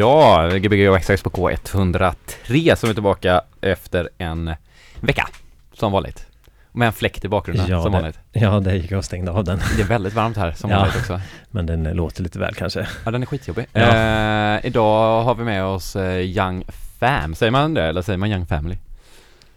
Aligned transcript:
Ja, 0.00 0.48
Gbg 0.58 0.90
och 0.90 1.00
XX 1.02 1.22
på 1.22 1.30
K103 1.30 2.74
som 2.74 2.90
är 2.90 2.94
tillbaka 2.94 3.40
efter 3.60 4.08
en 4.18 4.54
vecka, 5.00 5.28
som 5.72 5.92
vanligt. 5.92 6.26
Med 6.72 6.86
en 6.86 6.92
fläkt 6.92 7.24
i 7.24 7.28
bakgrunden, 7.28 7.66
Ja, 7.68 7.82
som 7.82 7.92
det- 7.92 7.98
vanligt. 7.98 8.18
Ja, 8.32 8.60
det 8.60 8.74
gick 8.76 8.90
jag 8.90 8.98
och 8.98 9.04
stängde 9.04 9.30
av 9.30 9.44
den. 9.44 9.60
Det 9.76 9.82
är 9.82 9.86
väldigt 9.86 10.12
varmt 10.14 10.36
här, 10.36 10.52
som 10.52 10.70
Ja. 10.70 10.76
vanligt 10.78 10.96
också. 10.96 11.20
Men 11.50 11.66
den 11.66 11.86
eh, 11.86 11.94
låter 11.94 12.22
lite 12.22 12.38
väl 12.38 12.54
kanske. 12.54 12.86
Ja, 13.04 13.10
den 13.10 13.22
är 13.22 13.26
skitjobbig. 13.26 13.66
Ja. 13.72 13.80
Eh, 13.80 14.66
idag 14.66 15.22
har 15.22 15.34
vi 15.34 15.44
med 15.44 15.64
oss 15.64 15.96
eh, 15.96 16.20
Young 16.20 16.64
Fam, 17.00 17.34
säger 17.34 17.50
man 17.52 17.74
det? 17.74 17.82
Eller 17.84 18.02
säger 18.02 18.16
man 18.16 18.30
Young 18.30 18.46
Family? 18.46 18.76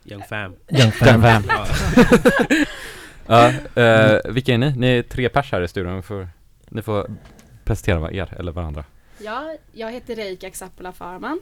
Young 0.06 0.23
fam. 0.29 0.53
Young 0.69 0.81
Young 0.81 0.91
fan. 0.91 1.21
Fam. 1.21 1.44
Ja. 1.47 1.65
Ja, 3.27 3.47
eh, 3.83 4.18
vilka 4.25 4.53
är 4.53 4.57
ni? 4.57 4.73
Ni 4.77 4.88
är 4.88 5.01
tre 5.01 5.29
pers 5.29 5.51
här 5.51 5.62
i 5.62 5.68
studion, 5.68 6.03
för, 6.03 6.27
ni 6.69 6.81
får 6.81 7.07
presentera 7.65 8.12
er 8.12 8.33
eller 8.39 8.51
varandra. 8.51 8.83
Ja, 9.23 9.55
jag 9.71 9.91
heter 9.91 10.15
Reika 10.15 10.49
Xapola 10.49 10.91
Farman 10.91 11.39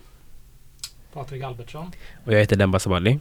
Patrik 1.13 1.43
Albertsson. 1.43 1.91
Och 2.25 2.33
jag 2.33 2.39
heter 2.39 2.55
Demba 2.55 2.79
Sabali. 2.79 3.19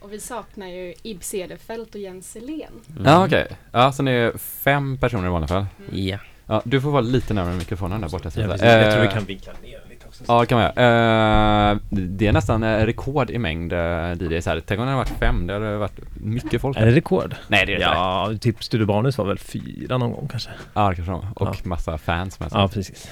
och 0.00 0.12
vi 0.12 0.20
saknar 0.20 0.66
ju 0.66 0.94
Ib 1.02 1.22
Cederfelt 1.24 1.94
och 1.94 2.00
Jens 2.00 2.30
Selén. 2.32 2.72
Mm. 2.90 3.04
Ja, 3.04 3.24
okej. 3.26 3.46
Ja, 3.72 3.92
så 3.92 4.02
ni 4.02 4.10
är 4.10 4.38
fem 4.38 4.98
personer 4.98 5.26
i 5.26 5.30
vanliga 5.30 5.48
fall. 5.48 5.66
Ja. 5.92 6.18
Ja, 6.46 6.62
du 6.64 6.80
får 6.80 6.90
vara 6.90 7.00
lite 7.02 7.34
närmare 7.34 7.54
mikrofonen 7.54 8.00
där 8.00 8.08
borta. 8.08 8.30
Ja, 8.34 8.46
precis. 8.46 8.62
jag 8.66 8.92
tror 8.92 9.00
vi 9.02 9.06
Eh, 9.08 9.12
kan 9.14 9.24
vinkla 9.24 9.52
ner 9.62 9.80
lite 9.90 10.06
också. 10.08 10.24
Ja, 10.28 10.40
det 10.40 10.46
kan 10.46 10.58
man 10.58 10.72
göra. 10.76 11.70
Eh, 11.70 11.78
det 11.90 12.26
är 12.26 12.32
nästan 12.32 12.62
eh, 12.62 12.86
rekord 12.86 13.30
i 13.30 13.38
mängd 13.38 13.72
eh, 13.72 14.12
DJs 14.12 14.46
här. 14.46 14.62
Tänk 14.66 14.80
om 14.80 14.86
det 14.86 14.92
hade 14.92 15.04
varit 15.04 15.18
fem, 15.18 15.46
det 15.46 15.52
hade 15.52 15.76
varit 15.76 16.00
mycket 16.14 16.60
folk. 16.60 16.76
Är 16.78 16.86
det 16.86 16.92
rekord? 16.92 17.34
Nej, 17.48 17.66
det 17.66 17.72
är 17.72 17.78
det 17.78 17.84
inte. 17.84 17.94
Ja, 17.96 18.30
typ 18.40 18.64
Studio 18.64 18.86
var 18.86 19.24
väl 19.26 19.38
fyra 19.38 19.98
någon 19.98 20.12
gång 20.12 20.28
kanske. 20.28 20.50
Ja, 20.74 20.88
det 20.90 20.94
kanske 20.96 21.12
var. 21.12 21.26
Och 21.36 21.46
Ja. 21.48 21.54
massa 21.64 21.98
fans 21.98 22.40
med 22.40 22.50
sig. 22.50 22.60
Ja, 22.60 22.68
precis. 22.68 23.10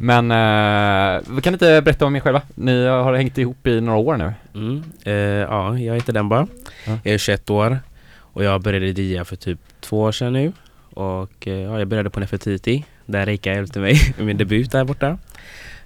Men, 0.00 0.30
eh, 0.30 1.40
kan 1.40 1.52
inte 1.52 1.82
berätta 1.82 2.06
om 2.06 2.16
er 2.16 2.20
själva? 2.20 2.42
Ni 2.54 2.86
har 2.86 3.14
hängt 3.14 3.38
ihop 3.38 3.66
i 3.66 3.80
några 3.80 3.98
år 3.98 4.16
nu. 4.16 4.32
Mm. 4.54 4.82
Eh, 5.04 5.12
ja, 5.14 5.78
jag 5.78 5.94
heter 5.94 6.12
Demba. 6.12 6.46
Ja. 6.86 6.98
Jag 7.04 7.14
är 7.14 7.18
21 7.18 7.50
år. 7.50 7.78
Och 8.18 8.44
jag 8.44 8.60
började 8.60 8.86
DJa 8.86 9.24
för 9.24 9.36
typ 9.36 9.58
två 9.80 10.00
år 10.00 10.12
sedan 10.12 10.32
nu. 10.32 10.52
Och 10.94 11.46
eh, 11.46 11.54
ja, 11.54 11.78
jag 11.78 11.88
började 11.88 12.10
på 12.10 12.20
Nefertiti. 12.20 12.84
Där 13.06 13.28
Erika 13.28 13.54
hjälpte 13.54 13.78
mig 13.78 13.96
med 14.16 14.26
min 14.26 14.36
debut 14.36 14.70
där 14.70 14.84
borta. 14.84 15.18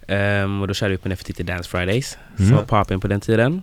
Ehm, 0.08 0.60
och 0.60 0.68
då 0.68 0.74
körde 0.74 0.90
vi 0.90 0.98
på 0.98 1.08
Nefertiti 1.08 1.42
Dance 1.42 1.70
Fridays. 1.70 2.18
Mm. 2.38 2.48
Som 2.48 2.56
var 2.56 2.64
poppen 2.64 3.00
på 3.00 3.08
den 3.08 3.20
tiden. 3.20 3.62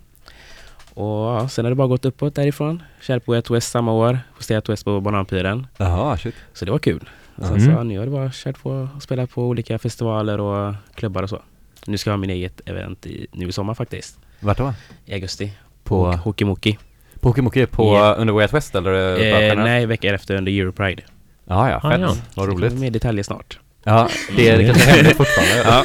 Och 0.93 1.05
ja, 1.05 1.49
sen 1.49 1.65
har 1.65 1.69
det 1.69 1.75
bara 1.75 1.87
gått 1.87 2.05
uppåt 2.05 2.35
därifrån. 2.35 2.83
Körde 3.01 3.19
på 3.19 3.35
ett 3.35 3.49
West 3.49 3.71
samma 3.71 3.91
år. 3.91 4.19
Hos 4.31 4.51
West 4.51 4.85
på 4.85 5.01
Bananpiren. 5.01 5.67
Jaha, 5.77 6.17
shit. 6.17 6.35
Så 6.53 6.65
det 6.65 6.71
var 6.71 6.79
kul. 6.79 7.09
Sen 7.37 7.45
Mm. 7.47 7.59
så 7.65 7.71
ja, 7.71 7.83
nu 7.83 7.97
har 7.99 8.05
det 8.05 8.11
bara 8.11 8.29
kört 8.33 8.61
på 8.61 8.69
och 8.95 9.03
spelat 9.03 9.29
på 9.29 9.43
olika 9.43 9.79
festivaler 9.79 10.39
och 10.39 10.73
klubbar 10.95 11.23
och 11.23 11.29
så. 11.29 11.41
Nu 11.87 11.97
ska 11.97 12.09
jag 12.09 12.13
ha 12.13 12.17
min 12.17 12.29
eget 12.29 12.61
event 12.69 13.05
i, 13.05 13.27
nu 13.31 13.47
i 13.47 13.51
sommar 13.51 13.73
faktiskt. 13.73 14.19
Vart 14.39 14.57
då? 14.57 14.73
I 15.05 15.13
augusti. 15.13 15.53
På, 15.83 15.99
Och 16.01 16.13
Hokimuki. 16.17 16.77
på 17.19 17.29
Hokimuki 17.29 17.65
på 17.65 17.83
Ja. 17.95 18.15
under 18.17 18.33
Way 18.33 18.43
Out 18.43 18.53
West 18.53 18.75
eller? 18.75 18.93
eh, 19.19 19.49
Eh, 19.49 19.55
nej, 19.63 19.85
veckan 19.85 20.15
efter 20.15 20.35
under 20.35 20.51
Europride. 20.51 21.03
Ja, 21.45 21.69
ja, 21.69 21.79
Ah, 21.83 21.91
fett. 21.91 22.01
ja. 22.01 22.07
Vad 22.07 22.17
Så 22.33 22.45
det 22.45 22.47
roligt. 22.47 22.69
kommer 22.69 22.81
Mer 22.81 22.91
detaljer 22.91 23.23
snart. 23.23 23.59
Ja, 23.83 24.09
det 24.35 24.49
är 24.49 24.65
kanske 24.73 24.91
hemligt 24.91 25.17
fortfarande. 25.17 25.63
Ja. 25.65 25.83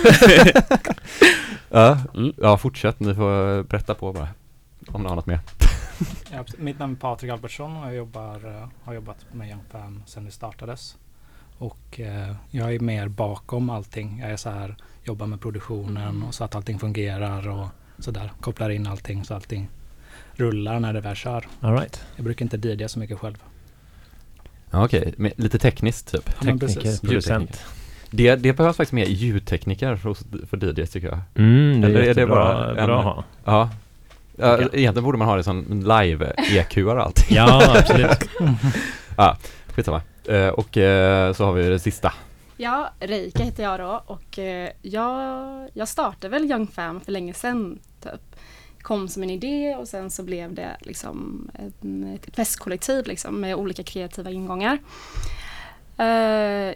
Ja, 1.71 1.99
Mm. 2.15 2.33
ja, 2.37 2.57
fortsätt. 2.57 3.01
Ni 3.01 3.15
får 3.15 3.63
berätta 3.63 3.95
på 3.95 4.13
bara. 4.13 4.29
Om 4.89 5.03
ni 5.03 5.09
har 5.09 5.17
något 5.17 5.27
mer. 5.27 5.41
Ja, 6.33 6.45
mitt 6.59 6.79
namn 6.79 6.93
är 6.95 6.97
Patrik 6.97 7.33
Albertsson 7.33 7.77
och 7.77 7.87
jag 7.87 7.95
jobbar, 7.95 8.35
eh, 8.63 8.69
har 8.85 8.95
jobbat 8.95 9.17
med 9.33 9.49
Young 9.49 9.61
Fam 9.73 10.03
sedan 10.07 10.25
det 10.25 10.31
startades. 10.31 10.97
Och 11.62 12.00
eh, 12.00 12.35
jag 12.50 12.75
är 12.75 12.79
mer 12.81 13.09
bakom 13.09 13.70
allting. 13.70 14.19
Jag 14.23 14.31
är 14.31 14.37
så 14.37 14.50
här, 14.50 14.76
jobbar 15.05 15.26
med 15.26 15.41
produktionen 15.41 16.23
och 16.23 16.35
så 16.35 16.44
att 16.44 16.55
allting 16.55 16.79
fungerar 16.79 17.49
och 17.49 17.67
sådär. 17.99 18.32
Kopplar 18.41 18.70
in 18.70 18.87
allting 18.87 19.25
så 19.25 19.35
allting 19.35 19.69
rullar 20.32 20.81
när 20.81 20.93
det 20.93 21.00
väl 21.00 21.17
kör. 21.17 21.47
All 21.61 21.73
right. 21.75 22.05
Jag 22.17 22.25
brukar 22.25 22.44
inte 22.44 22.69
DJa 22.69 22.88
så 22.88 22.99
mycket 22.99 23.19
själv. 23.19 23.43
Ja, 24.70 24.85
okej. 24.85 25.14
Men 25.17 25.32
Lite 25.37 25.59
tekniskt 25.59 26.12
typ. 26.12 26.25
Ja, 26.26 26.32
Tekniker, 26.47 26.67
precis. 26.67 27.00
producent. 27.00 27.65
Det, 28.11 28.37
det 28.37 28.53
behövs 28.53 28.76
faktiskt 28.76 28.93
mer 28.93 29.06
ljudtekniker 29.06 29.97
för, 29.97 30.15
för 30.47 30.56
DJs 30.56 30.91
tycker 30.91 31.08
jag. 31.08 31.19
Mm, 31.35 31.81
det 31.81 31.87
är, 31.87 31.91
Eller 31.91 32.00
är 32.03 32.15
det 32.15 32.26
bara 32.26 32.81
en- 32.81 32.87
bra 32.87 32.99
att 32.99 33.05
ha. 33.05 33.25
Ja. 33.44 33.70
ja 34.37 34.55
Okej. 34.55 34.69
egentligen 34.73 35.05
borde 35.05 35.19
man 35.19 35.29
ha 35.29 35.37
det 35.37 35.44
som 35.44 35.65
live-EQ 35.82 36.76
och 36.87 37.03
allting. 37.03 37.37
Ja, 37.37 37.79
absolut. 37.79 38.29
Skitsamma. 39.75 40.03
Eh, 40.29 40.49
och 40.49 40.77
eh, 40.77 41.33
så 41.33 41.45
har 41.45 41.53
vi 41.53 41.69
det 41.69 41.79
sista. 41.79 42.13
Ja, 42.57 42.91
Reika 43.01 43.43
heter 43.43 43.63
jag 43.63 43.81
då 43.81 44.03
och 44.07 44.39
eh, 44.39 44.71
jag, 44.83 45.69
jag 45.73 45.89
startade 45.89 46.29
väl 46.29 46.51
Young 46.51 46.67
Fam 46.67 47.01
för 47.01 47.13
länge 47.13 47.35
sedan. 47.35 47.79
Typ. 48.03 48.37
Kom 48.83 49.09
som 49.09 49.23
en 49.23 49.31
idé 49.31 49.77
och 49.77 49.89
sen 49.89 50.11
så 50.11 50.23
blev 50.23 50.55
det 50.55 50.77
liksom 50.81 51.51
en, 51.55 52.15
ett 52.15 52.37
festkollektiv 52.37 53.07
liksom, 53.07 53.41
med 53.41 53.55
olika 53.55 53.83
kreativa 53.83 54.31
ingångar. 54.31 54.79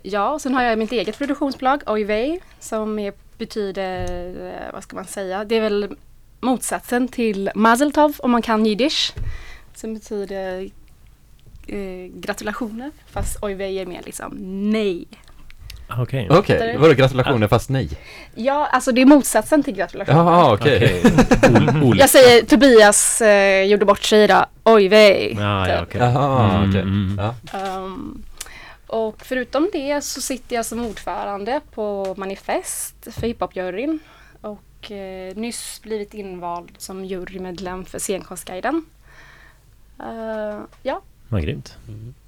Ja, 0.02 0.31
och 0.31 0.40
sen 0.40 0.54
har 0.54 0.62
jag 0.62 0.78
mitt 0.78 0.92
eget 0.92 1.19
produktionsbolag, 1.19 1.82
Oivey, 1.87 2.40
som 2.60 2.99
är, 2.99 3.12
betyder, 3.38 4.72
vad 4.72 4.82
ska 4.82 4.96
man 4.96 5.04
säga, 5.04 5.44
det 5.44 5.56
är 5.56 5.60
väl 5.60 5.96
motsatsen 6.40 7.08
till 7.08 7.50
Mazeltov 7.54 8.16
om 8.19 8.31
man 8.31 8.42
kan 8.42 8.66
jiddisch. 8.66 9.14
Som 9.75 9.94
betyder 9.94 10.70
eh, 11.66 12.10
gratulationer, 12.14 12.90
fast 13.10 13.42
Oivey 13.42 13.78
är 13.78 13.86
mer 13.86 14.02
liksom 14.04 14.32
nej. 14.70 15.06
Okej. 15.98 16.28
Fattar 16.28 16.66
du? 16.72 16.78
vadå 16.78 16.94
gratulationer 16.94 17.48
fast 17.48 17.70
nej? 17.70 17.88
Ja, 18.34 18.66
alltså 18.66 18.92
det 18.92 19.02
är 19.02 19.06
motsatsen 19.06 19.62
till 19.62 19.74
gratulationer. 19.74 20.18
Jaha, 20.18 20.52
okej. 20.54 21.02
Okej. 21.04 21.98
Jag 21.98 22.10
säger 22.10 22.42
Tobias 22.46 23.20
eh, 23.20 23.62
gjorde 23.64 23.84
bort 23.84 24.02
sig 24.02 24.24
idag. 24.24 24.46
Oj 24.64 24.88
vej. 24.88 25.34
Ja, 25.38 25.68
ja, 25.68 25.82
okej. 25.82 26.00
Jaha, 26.00 26.54
Mm, 26.56 26.68
okej. 26.70 26.80
mm. 26.80 27.20
Ja. 27.22 27.58
Ehm, 27.58 28.22
och 28.86 29.16
förutom 29.24 29.70
det 29.72 30.04
så 30.04 30.20
sitter 30.20 30.56
jag 30.56 30.66
som 30.66 30.86
ordförande 30.86 31.60
på 31.74 32.14
Manifest 32.18 32.94
för 33.10 33.26
hiphop-juryn. 33.26 33.98
Och 34.40 34.90
eh, 34.90 35.36
nyss 35.36 35.80
blivit 35.82 36.14
invald 36.14 36.70
som 36.78 37.04
jurymedlem 37.04 37.84
för 37.84 37.98
Scenkonstguiden. 37.98 38.84
Uh, 40.00 40.60
ja, 40.82 41.00
Vad 41.28 41.43
grymt. 41.43 41.78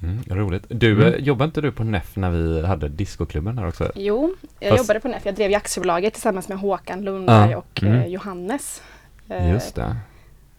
Mm, 0.03 0.23
roligt. 0.31 0.65
Du, 0.69 0.93
Mm. 0.93 1.15
eh, 1.15 1.21
jobbade 1.21 1.45
inte 1.49 1.61
du 1.61 1.73
på 1.73 1.85
NEF 1.85 2.17
när 2.17 2.31
vi 2.31 2.67
hade 2.67 2.89
discoklubben 2.89 3.59
här 3.59 3.69
också? 3.69 3.93
jo, 3.95 4.35
jag 4.61 4.71
Fast- 4.71 4.83
jobbade 4.83 5.01
på 5.01 5.09
NEF. 5.09 5.27
Jag 5.27 5.35
drev 5.35 5.51
ju 5.51 5.57
aktiebolaget 5.57 6.13
tillsammans 6.15 6.49
med 6.49 6.59
Håkan 6.59 7.05
Lundberg 7.05 7.51
Ja, 7.51 7.57
och 7.59 7.83
mm. 7.83 7.95
eh, 7.95 8.07
Johannes. 8.07 8.83
Eh, 9.29 9.51
Just 9.51 9.75
det. 9.75 9.97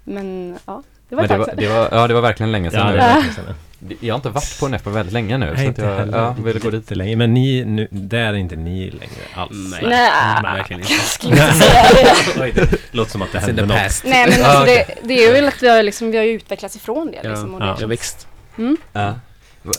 Men 0.04 0.58
ja, 0.66 0.84
det 1.10 1.16
var 1.16 1.28
det 1.28 1.38
var, 1.38 1.54
det 1.58 1.68
var, 1.68 1.90
ja 1.92 2.08
det 2.08 2.14
var 2.14 2.22
verkligen 2.22 2.52
länge 2.52 2.72
sedan 2.72 2.80
Ja, 2.80 2.94
det 2.94 2.98
nu. 2.98 3.50
är. 3.50 3.56
Det- 3.80 3.96
Jag 4.00 4.14
har 4.14 4.18
inte 4.18 4.30
varit 4.30 4.60
på 4.60 4.68
NEF 4.68 4.84
på 4.84 4.90
väldigt 4.90 5.14
länge 5.14 5.38
nu. 5.38 5.46
Nej, 5.46 5.56
så 5.56 5.62
att 5.62 5.68
inte 5.68 5.82
jag, 5.82 5.96
heller. 5.98 6.18
ja, 6.18 6.36
vill 6.44 6.60
gå 6.60 6.70
dit. 6.70 6.92
Länge. 6.96 7.16
Men 7.16 7.34
ni, 7.34 7.66
nu, 7.66 7.88
där 7.92 8.20
är 8.20 8.34
inte 8.34 8.56
ni 8.56 8.90
längre 8.90 9.22
alls. 9.34 9.52
Nej. 9.72 9.84
Nej. 9.84 10.12
Men 10.44 10.56
verkligen 10.56 10.82
inte. 10.82 10.94
Det. 12.36 12.42
Oj, 12.42 12.52
det 12.56 12.78
låter 12.92 13.12
som 13.12 13.22
att 13.22 13.32
det 13.32 13.40
hände 13.40 13.66
något. 13.66 13.78
past. 13.78 14.04
Nej 14.06 14.28
men 14.30 14.46
Ah, 14.46 14.48
alltså 14.48 14.64
okej. 14.64 14.86
det, 15.02 15.08
det 15.08 15.14
är 15.24 15.28
ju 15.28 15.34
väl 15.34 15.48
att 15.48 15.64
vi 15.64 15.70
har, 15.70 15.84
liksom, 15.84 16.12
vi 16.12 16.18
har 16.18 16.26
utvecklats 16.26 16.76
ifrån 16.76 17.12
det 17.12 17.30
liksom. 17.30 17.60
det 17.60 17.66
Ja, 17.66 17.78
känns- 17.78 17.92
växt. 17.92 18.28
Mm. 18.58 18.78
Ja. 18.94 19.14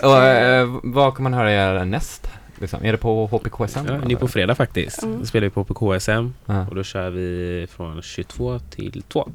Och, 0.03 0.23
eh, 0.25 0.67
vad 0.83 1.15
kommer 1.15 1.31
man 1.31 1.39
höra 1.39 1.53
er 1.53 1.85
näst? 1.85 2.31
Liksom? 2.61 2.85
Är 2.85 2.93
det 2.93 2.99
på 2.99 3.27
HPKSM? 3.27 3.87
Ja, 3.89 3.97
nu 4.07 4.17
på 4.17 4.29
fredag 4.29 4.55
faktiskt. 4.55 5.03
Mm. 5.03 5.21
Då 5.21 5.27
spelar 5.27 5.45
vi 5.47 5.51
på 5.51 5.65
PKSM 5.65 6.35
Ja. 6.47 6.67
och 6.69 6.75
då 6.75 6.83
kör 6.85 7.11
vi 7.11 7.67
från 7.77 8.03
22 8.03 8.59
till 8.59 9.03
2. 9.09 9.29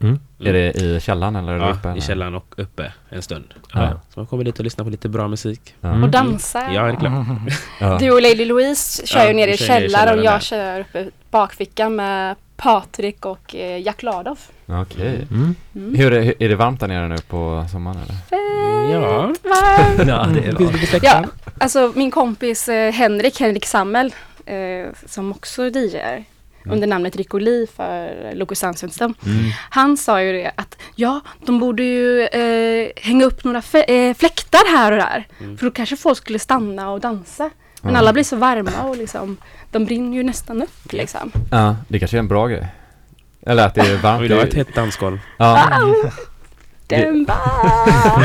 Mm. 0.00 0.18
Är 0.44 0.52
det 0.52 0.72
i 0.76 1.00
källaren 1.00 1.36
eller 1.36 1.56
Ja, 1.56 1.70
uppe? 1.72 1.94
i 1.96 2.00
källaren 2.00 2.34
och 2.34 2.54
uppe 2.56 2.92
en 3.08 3.22
stund. 3.22 3.54
Ja. 3.74 4.00
Så 4.14 4.20
man 4.20 4.26
kommer 4.26 4.44
dit 4.44 4.58
och 4.58 4.64
lyssnar 4.64 4.84
på 4.84 4.90
lite 4.90 5.08
bra 5.08 5.28
musik. 5.28 5.74
Mm. 5.82 6.02
Och 6.02 6.08
dansa. 6.10 6.72
Ja, 6.72 6.82
det 6.82 6.92
är 6.92 6.96
klart. 6.96 7.12
Ja. 7.80 7.98
Du 8.00 8.10
och 8.10 8.22
Lady 8.22 8.44
Louise 8.44 9.06
kör 9.06 9.20
Ja, 9.20 9.28
ju 9.28 9.32
nere 9.34 9.50
i 9.52 9.56
källaren 9.56 10.18
och 10.18 10.24
jag 10.24 10.34
där. 10.34 10.40
kör 10.40 10.80
uppe 10.80 11.00
i 11.00 11.10
bakfickan 11.30 11.96
med 11.96 12.36
Patrik 12.56 13.24
och 13.26 13.54
eh, 13.54 13.80
Jack 13.82 14.02
Ladov. 14.02 14.38
Okej. 14.66 15.26
Mm. 15.30 15.54
Mm. 15.74 15.94
Hur 15.94 16.12
är, 16.12 16.42
är 16.42 16.48
det 16.48 16.56
varmt 16.56 16.80
där 16.80 16.88
nere 16.88 17.08
nu 17.08 17.16
på 17.28 17.66
sommaren 17.72 17.96
eller? 18.02 18.16
Ja. 18.92 19.20
Varmt. 19.42 20.08
Ja, 20.08 20.26
det 20.34 20.48
är 20.48 20.68
fläktar? 20.86 21.08
Ja, 21.22 21.24
alltså 21.58 21.92
min 21.94 22.10
kompis 22.10 22.68
eh, 22.68 22.92
Henrik, 22.92 23.40
Henrik 23.40 23.66
Sammel, 23.66 24.14
eh, 24.46 24.54
som 25.06 25.30
också 25.32 25.64
DJar 25.68 26.24
Mm. 26.64 26.74
under 26.74 26.86
namnet 26.88 27.16
Rico 27.16 27.38
Lee 27.38 27.66
för 27.76 28.54
Sandström. 28.54 29.14
Mm. 29.26 29.50
Han 29.70 29.96
sa 29.96 30.22
ju 30.22 30.32
det 30.32 30.52
att 30.56 30.76
ja, 30.94 31.20
de 31.46 31.58
borde 31.60 31.82
ju 31.82 32.22
eh, 32.22 32.88
hänga 32.96 33.24
upp 33.24 33.44
några 33.44 33.58
eh, 33.88 34.14
fläktar 34.16 34.76
här 34.76 34.92
och 34.92 34.98
där. 34.98 35.26
Mm. 35.40 35.58
För 35.58 35.64
då 35.66 35.70
kanske 35.72 35.96
folk 35.96 36.18
skulle 36.18 36.38
stanna 36.38 36.90
och 36.90 37.00
dansa. 37.00 37.50
Men 37.82 37.92
Ja. 37.92 37.98
alla 37.98 38.12
blir 38.12 38.24
så 38.24 38.36
varma 38.36 38.82
och 38.82 38.96
liksom, 38.96 39.36
de 39.70 39.84
brinner 39.84 40.16
ju 40.16 40.22
nästan 40.22 40.62
upp 40.62 40.92
liksom. 40.92 41.32
Ja, 41.50 41.76
det 41.88 41.98
kanske 41.98 42.16
är 42.16 42.18
en 42.18 42.28
bra 42.28 42.46
grej. 42.46 42.66
Eller 43.46 43.66
att 43.66 43.74
det 43.74 43.80
är 43.80 43.96
varmt. 43.96 44.18
Och 44.18 44.24
idag 44.24 44.38
är 44.40 44.46
ett 44.46 44.54
hett 44.54 44.74
dansgolv. 44.74 45.18
Ja, 45.38 45.68
Den 46.86 47.24
bara... 47.24 47.38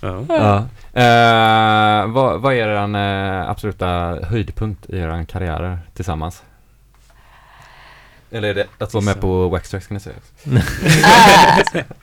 Ja. 0.00 0.24
ja. 0.28 0.66
Eh, 0.94 2.06
vad, 2.12 2.40
vad 2.40 2.54
är 2.54 2.68
er 2.68 2.94
eh, 3.42 3.50
absoluta 3.50 3.86
höjdpunkt 4.30 4.90
i 4.90 4.98
er 4.98 5.24
karriärer 5.24 5.78
tillsammans? 5.94 6.42
Eller 8.30 8.48
är 8.48 8.54
det 8.54 8.66
att 8.78 8.94
vara 8.94 9.04
med 9.04 9.20
på 9.20 9.48
Waxtrax 9.48 9.86
kan 9.86 9.94
ni 9.94 10.00
säga? 10.00 10.16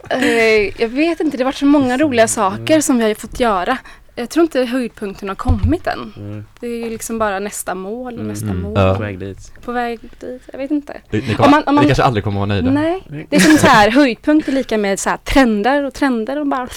Eh, 0.10 0.82
jag 0.82 0.90
vet 0.90 1.20
inte, 1.20 1.38
det 1.38 1.44
har 1.44 1.46
varit 1.46 1.56
så 1.56 1.66
många 1.66 1.98
roliga 1.98 2.28
saker 2.28 2.82
som 2.82 2.98
vi 2.98 3.04
har 3.04 3.14
fått 3.14 3.40
göra. 3.40 3.78
Jag 4.16 4.30
tror 4.30 4.42
inte 4.44 4.64
höjdpunkten 4.66 5.28
har 5.30 5.36
kommit 5.36 5.88
än. 5.88 6.14
Mm. 6.18 6.46
Det 6.60 6.68
är 6.68 6.90
liksom 6.90 7.20
bara 7.20 7.40
nästa 7.40 7.76
mål 7.76 8.14
och 8.14 8.20
Mm. 8.20 8.28
nästa 8.28 8.46
Mm. 8.46 8.62
mål. 8.62 8.74
Ja. 8.76 8.94
På 8.96 9.02
väg 9.02 9.20
dit. 9.20 9.52
På 9.66 9.72
väg 9.72 10.00
dit, 10.20 10.42
jag 10.52 10.60
vet 10.60 10.72
inte. 10.72 11.02
Ni, 11.10 11.20
ni, 11.22 11.36
kommer, 11.36 11.46
Om 11.48 11.52
man- 11.52 11.64
om 11.68 11.76
man- 11.76 11.84
ni 11.84 11.90
kanske 11.90 12.04
aldrig 12.04 12.24
kommer 12.24 12.38
vara 12.38 12.46
nöjda? 12.48 12.72
Nej, 12.72 13.04
det 13.30 13.36
är 13.36 13.40
som 13.40 13.58
så 13.58 13.68
här, 13.68 13.92
höjdpunkt 13.92 14.48
är 14.48 14.52
lika 14.52 14.78
med 14.78 15.00
så 15.00 15.10
här, 15.10 15.18
trender 15.18 15.84
och 15.84 15.94
trender 15.94 16.40
och 16.40 16.48
bara 16.48 16.68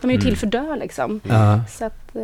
de 0.00 0.10
är 0.10 0.14
ju 0.14 0.20
till 0.20 0.28
Mm. 0.28 0.38
för 0.38 0.46
dö 0.46 0.76
liksom. 0.76 1.20
Ja, 1.28 1.60
Så 1.68 1.84
att 1.84 2.16
eh, 2.16 2.22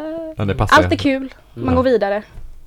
eh, 0.00 0.46
ja, 0.56 0.66
allt 0.70 0.92
är 0.92 0.96
kul, 0.96 1.34
man 1.54 1.66
Ja. 1.68 1.74
går 1.74 1.82
vidare. 1.82 2.22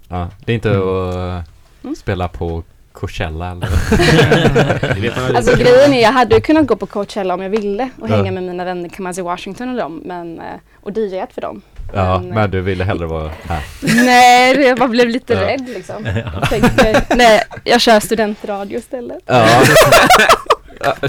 Ja, 0.10 0.30
det 0.46 0.52
är 0.52 0.56
inte 0.56 0.70
Mm. 0.70 0.82
att 0.90 1.46
Mm. 1.84 1.96
spela 1.96 2.28
på 2.28 2.64
Coachella 2.92 3.52
eller? 3.52 3.68
Alltså 5.36 5.56
grejen 5.58 5.94
är, 5.94 6.02
jag 6.02 6.12
hade 6.12 6.36
ju 6.36 6.42
kunnat 6.42 6.68
gå 6.68 6.76
på 6.76 6.86
Coachella 6.86 7.34
om 7.34 7.42
jag 7.42 7.50
ville 7.50 7.90
och 8.02 8.10
Ja. 8.10 8.16
hänga 8.16 8.32
med 8.32 8.44
mina 8.44 8.66
vänner 8.66 8.90
Kamasi 8.90 9.22
Washington 9.22 9.70
och 9.70 9.76
dem, 9.78 10.02
men, 10.06 10.40
eh, 10.40 10.46
och 10.82 10.92
DJat 10.98 11.34
för 11.34 11.42
dem. 11.42 11.62
Ja, 11.94 12.20
Men, 12.20 12.30
eh, 12.30 12.36
men 12.36 12.52
du 12.52 12.62
ville 12.62 12.84
hellre 12.84 13.06
vara 13.08 13.32
här. 13.44 13.64
Nej, 14.06 14.62
jag 14.62 14.78
bara 14.78 14.90
blev 14.90 15.10
lite 15.10 15.34
Ja. 15.34 15.42
rädd 15.42 15.70
liksom. 15.70 16.06
Jag 16.06 16.50
tänkte, 16.50 17.06
nej, 17.16 17.42
jag 17.64 17.82
kör 17.82 18.00
studentradio 18.00 18.78
istället. 18.78 19.20
Ja, 19.26 19.48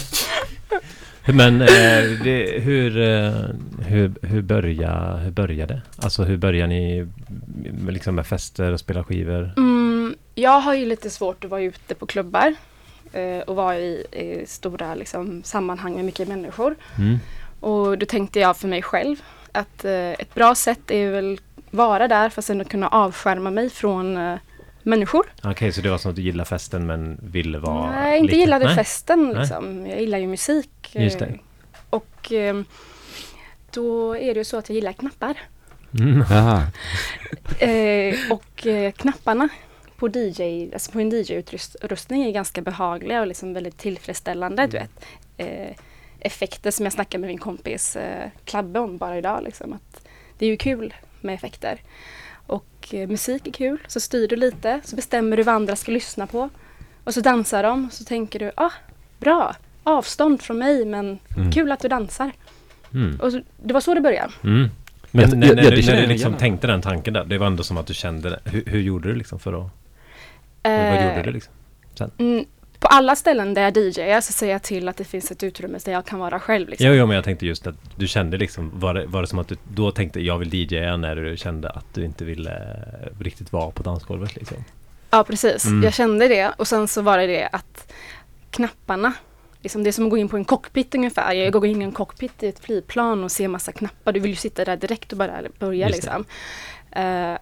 Men 1.33 1.63
eh, 1.63 1.69
det, 2.25 2.61
hur, 2.63 3.01
eh, 3.01 3.33
hur, 3.87 4.13
hur, 4.23 4.43
börja, 4.43 5.17
hur 5.17 5.31
började 5.31 5.75
det? 5.75 5.83
Alltså 5.97 6.23
hur 6.23 6.37
började 6.37 6.69
ni 6.69 7.07
med, 7.73 7.95
liksom 7.95 8.15
med 8.15 8.27
fester 8.27 8.73
och 8.73 8.81
spela 8.81 9.05
skivor? 9.05 9.53
Mm, 9.57 10.15
jag 10.35 10.61
har 10.61 10.75
ju 10.75 10.87
lite 10.87 11.11
svårt 11.11 11.45
att 11.45 11.51
vara 11.51 11.63
ute 11.63 11.95
på 11.95 12.07
klubbar 12.07 12.55
eh, 13.13 13.39
och 13.39 13.57
vara 13.57 13.79
i, 13.79 14.07
i 14.13 14.45
stora 14.47 14.95
liksom, 14.95 15.43
sammanhang 15.43 15.95
med 15.95 16.05
mycket 16.05 16.29
människor. 16.29 16.77
Mm. 16.99 17.19
Och 17.61 17.99
då 17.99 18.07
tänkte 18.07 18.41
jag 18.41 18.57
för 18.57 18.69
mig 18.69 18.83
själv 18.83 19.17
att 19.53 19.85
eh, 19.85 20.11
ett 20.13 20.35
bra 20.35 20.55
sätt 20.55 20.91
är 20.91 21.11
väl 21.11 21.41
vara 21.71 22.09
där 22.09 22.29
fast 22.29 22.51
ändå 22.51 22.65
kunna 22.65 22.89
avskärma 22.89 23.51
mig 23.51 23.71
från 23.71 24.17
eh, 24.17 24.39
människor. 24.85 25.27
Okej, 25.43 25.73
så 25.73 25.81
det 25.81 25.91
var 25.91 25.99
som 25.99 26.11
att 26.11 26.17
du 26.17 26.23
gillade 26.23 26.49
festen 26.49 26.87
men 26.87 27.19
ville 27.23 27.59
vara 27.59 27.91
Nej, 27.91 28.19
inte 28.19 28.27
lite- 28.27 28.37
gillade 28.41 28.65
Nej? 28.65 28.75
festen 28.75 29.29
Nej. 29.29 29.37
liksom. 29.41 29.87
Jag 29.87 30.01
gillar 30.01 30.19
ju 30.19 30.27
musik. 30.27 30.91
eh, 30.93 31.05
Just 31.05 31.19
det. 31.19 31.39
Och 31.91 32.33
eh, 32.33 32.63
då 33.71 34.17
är 34.17 34.35
det 34.35 34.41
ju 34.41 34.45
så 34.45 34.57
att 34.59 34.69
jag 34.69 34.75
gillar 34.77 34.93
knappar. 34.93 35.35
Mm. 36.01 36.25
Eh, 37.59 38.15
och 38.31 38.67
eh, 38.67 38.93
knapparna 38.93 39.49
på, 39.97 40.09
DJ, 40.09 40.71
alltså 40.73 40.93
på 40.93 41.01
en 41.01 41.11
DJ-utrustning 41.11 42.25
är 42.25 42.31
ganska 42.31 42.63
behagliga 42.63 43.21
och 43.21 43.27
liksom 43.27 43.55
väldigt 43.55 43.79
tillfredsställande. 43.79 44.67
Du 44.67 44.79
vet. 44.79 44.91
Eh, 45.37 45.77
effekter 46.21 46.71
som 46.71 46.87
jag 46.87 46.93
snackade 46.93 47.21
med 47.21 47.29
min 47.29 47.39
kompis 47.39 47.97
eh, 47.97 48.29
Klabbe 48.45 48.79
om 48.81 48.99
bara 48.99 49.19
idag. 49.19 49.43
Liksom, 49.45 49.73
att 49.73 50.07
det 50.39 50.47
är 50.47 50.51
ju 50.51 50.57
kul 50.57 50.95
med 51.21 51.35
effekter. 51.35 51.81
Och 52.85 52.95
eh, 52.95 53.09
musik 53.09 53.47
är 53.47 53.53
kul, 53.53 53.79
så 53.87 54.01
styr 54.01 54.29
du 54.29 54.37
lite, 54.37 54.81
så 54.85 54.97
bestämmer 54.97 55.37
du 55.37 55.43
vad 55.43 55.55
andra 55.55 55.77
ska 55.77 55.93
lyssna 55.93 56.27
på. 56.27 56.51
Och 57.05 57.15
så 57.15 57.21
dansar 57.21 57.63
de, 57.63 57.89
så 57.93 58.05
tänker 58.05 58.39
du, 58.39 58.51
ah, 58.55 58.71
bra, 59.19 59.57
avstånd 59.85 60.43
från 60.43 60.59
mig 60.59 60.85
men 60.85 61.19
Mm. 61.37 61.53
kul 61.53 61.73
att 61.73 61.81
du 61.81 61.89
dansar. 61.89 62.31
Mm. 62.95 63.21
Och 63.21 63.33
så, 63.33 63.41
det 63.63 63.75
var 63.75 63.81
så 63.81 63.95
det 63.95 64.01
började. 64.01 64.33
Mm. 64.45 64.69
Men 65.11 65.23
Jag- 65.31 65.39
när, 65.39 65.47
jag- 65.47 65.57
när, 65.57 65.63
jag- 65.63 65.73
du, 65.73 65.83
när 65.87 66.01
du 66.03 66.07
liksom 66.07 66.35
tänkte 66.35 66.67
den 66.67 66.83
tanken 66.83 67.15
där, 67.15 67.25
det 67.25 67.39
var 67.39 67.47
ändå 67.47 67.63
som 67.63 67.77
att 67.79 67.87
du 67.87 67.95
kände 67.95 68.31
det. 68.31 68.41
Hur, 68.51 68.65
hur 68.67 68.81
gjorde 68.81 69.09
du 69.09 69.15
liksom 69.15 69.39
för 69.39 69.53
att... 69.53 69.71
vad 70.63 70.73
Eh, 70.73 71.09
gjorde 71.09 71.23
du 71.23 71.31
liksom? 71.33 71.53
Mm, 72.19 72.45
på 72.85 72.89
alla 72.89 73.17
ställen 73.17 73.55
där 73.55 73.63
jag 73.63 73.77
DJar 73.77 74.21
så 74.21 74.33
ser 74.33 74.51
jag 74.51 74.63
till 74.63 74.89
att 74.89 74.97
det 74.97 75.05
finns 75.05 75.31
ett 75.31 75.43
utrymme 75.43 75.79
där 75.85 75.93
jag 75.93 76.07
kan 76.07 76.19
vara 76.19 76.41
själv. 76.41 76.69
Liksom. 76.69 76.87
Jo, 76.87 76.93
jo, 76.95 77.07
men 77.07 77.15
jag 77.15 77.25
tänkte 77.25 77.47
just 77.47 77.67
att 77.67 77.75
du 77.97 78.09
kände 78.09 78.37
liksom, 78.37 78.71
var 78.75 78.95
det, 78.95 79.07
var 79.07 79.21
det 79.23 79.27
som 79.29 79.39
att 79.39 79.49
du 79.49 79.57
då 79.75 79.91
tänkte 79.91 80.21
jag 80.21 80.39
vill 80.39 80.55
DJa 80.55 80.97
när 80.97 81.17
du 81.17 81.37
kände 81.37 81.71
att 81.71 81.95
du 81.95 82.05
inte 82.05 82.25
ville 82.25 82.51
eh, 82.51 83.23
riktigt 83.23 83.53
vara 83.53 83.71
på 83.71 83.83
dansgolvet 83.83 84.37
liksom? 84.37 84.65
Ja, 85.11 85.25
precis. 85.25 85.65
Mm. 85.65 85.83
Jag 85.83 85.95
kände 85.95 86.29
det 86.29 86.53
och 86.57 86.69
sen 86.69 86.89
så 86.89 87.03
var 87.03 87.19
det 87.19 87.27
det 87.27 87.49
att 87.53 87.93
knapparna, 88.51 89.13
liksom 89.61 89.85
det 89.85 89.91
är 89.91 89.93
som 89.93 90.05
att 90.05 90.11
gå 90.11 90.19
in 90.19 90.29
på 90.29 90.37
en 90.37 90.45
cockpit 90.45 90.95
ungefär. 90.95 91.33
Jag 91.33 91.53
går 91.53 91.67
in 91.67 91.83
i 91.83 91.85
en 91.85 91.93
cockpit 91.93 92.43
i 92.43 92.47
ett 92.49 92.59
flygplan 92.59 93.25
och 93.25 93.33
ser 93.33 93.49
massa 93.49 93.73
knappar. 93.73 94.13
Du 94.13 94.21
vill 94.21 94.31
ju 94.31 94.37
sitta 94.37 94.65
där 94.65 94.77
direkt 94.77 95.13
och 95.13 95.19
bara 95.19 95.33
börja 95.59 95.89
liksom. 95.89 96.25
Eh, 96.91 97.35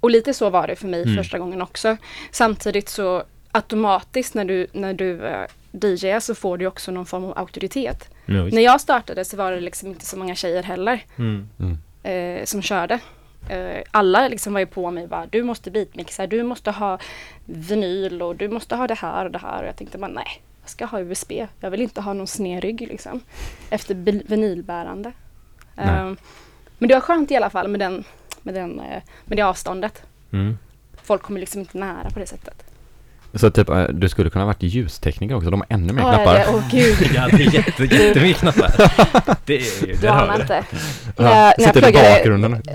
och 0.00 0.10
lite 0.10 0.34
så 0.34 0.50
var 0.50 0.66
det 0.66 0.76
för 0.76 0.86
mig 0.88 1.02
Mm. 1.02 1.16
första 1.16 1.38
gången 1.38 1.62
också. 1.62 1.96
Samtidigt 2.30 2.88
så 2.88 3.22
automatiskt 3.56 4.34
när 4.34 4.44
du, 4.44 4.66
när 4.72 4.94
du 4.94 5.10
uh, 5.12 5.46
DJar 5.72 6.20
så 6.20 6.34
får 6.34 6.58
du 6.58 6.66
också 6.66 6.92
någon 6.92 7.06
form 7.06 7.24
av 7.24 7.38
auktoritet. 7.38 8.10
Visst. 8.26 8.54
När 8.54 8.62
jag 8.62 8.80
startade 8.80 9.24
så 9.24 9.36
var 9.36 9.52
det 9.52 9.60
liksom 9.60 9.88
inte 9.88 10.06
så 10.06 10.18
många 10.18 10.34
tjejer 10.34 10.62
heller. 10.62 11.04
Mm. 11.16 11.48
Mm. 11.58 11.78
eh, 12.02 12.44
som 12.44 12.62
körde. 12.62 13.00
Eh, 13.48 13.82
alla 13.90 14.28
liksom 14.28 14.52
var 14.52 14.60
ju 14.60 14.66
på 14.66 14.90
mig 14.90 15.06
bara, 15.06 15.26
du 15.26 15.42
måste 15.42 15.70
beatmixa, 15.70 16.26
du 16.26 16.42
måste 16.42 16.70
ha 16.70 16.98
vinyl 17.44 18.22
och 18.22 18.36
du 18.36 18.48
måste 18.48 18.76
ha 18.76 18.86
det 18.86 18.94
här 18.94 19.24
och 19.24 19.30
det 19.30 19.38
här. 19.38 19.62
Och 19.62 19.68
jag 19.68 19.76
tänkte 19.76 19.98
bara, 19.98 20.10
nej, 20.10 20.42
jag 20.60 20.70
ska 20.70 20.84
ha 20.86 21.00
USB. 21.00 21.32
Jag 21.60 21.70
vill 21.70 21.82
inte 21.82 22.00
ha 22.00 22.12
någon 22.12 22.26
sned 22.26 22.62
rygg 22.62 22.80
liksom. 22.80 23.20
Efter 23.70 23.94
vinylbärande. 24.28 25.12
Eh, 25.76 26.12
men 26.78 26.88
det 26.88 26.94
var 26.94 27.00
skönt 27.00 27.30
i 27.30 27.36
alla 27.36 27.50
fall 27.50 27.68
med, 27.68 27.80
den, 27.80 28.04
med, 28.42 28.54
den, 28.54 28.80
eh, 28.80 29.02
med 29.24 29.38
det 29.38 29.42
avståndet. 29.42 30.02
Mm. 30.32 30.58
Folk 31.02 31.22
kommer 31.22 31.40
liksom 31.40 31.60
inte 31.60 31.78
nära 31.78 32.10
på 32.10 32.18
det 32.18 32.26
sättet. 32.26 32.65
Så 33.36 33.50
typ, 33.50 33.68
eh, 33.68 33.82
du 33.84 34.08
skulle 34.08 34.30
kunna 34.30 34.44
varit 34.44 34.62
ljustekniker 34.62 35.34
också, 35.34 35.50
de 35.50 35.60
har 35.60 35.66
ännu 35.76 35.92
mer 35.92 36.02
knappar. 36.02 36.34
det- 36.34 36.46
Åh 36.48 36.62
gud, 36.70 36.96
Ja, 37.14 37.28
det 37.32 37.42
är 37.44 37.54
jätte, 37.54 37.84
jättemycket 37.84 38.40
knappar. 38.40 38.70
Det 39.44 39.56
är 39.56 39.86
ju, 39.86 39.94
det. 39.94 40.06
inte. 40.40 40.64
När 41.16 41.24
jag, 41.24 41.58
när, 41.58 41.64
jag 41.66 41.74
pluggade, 41.92 42.22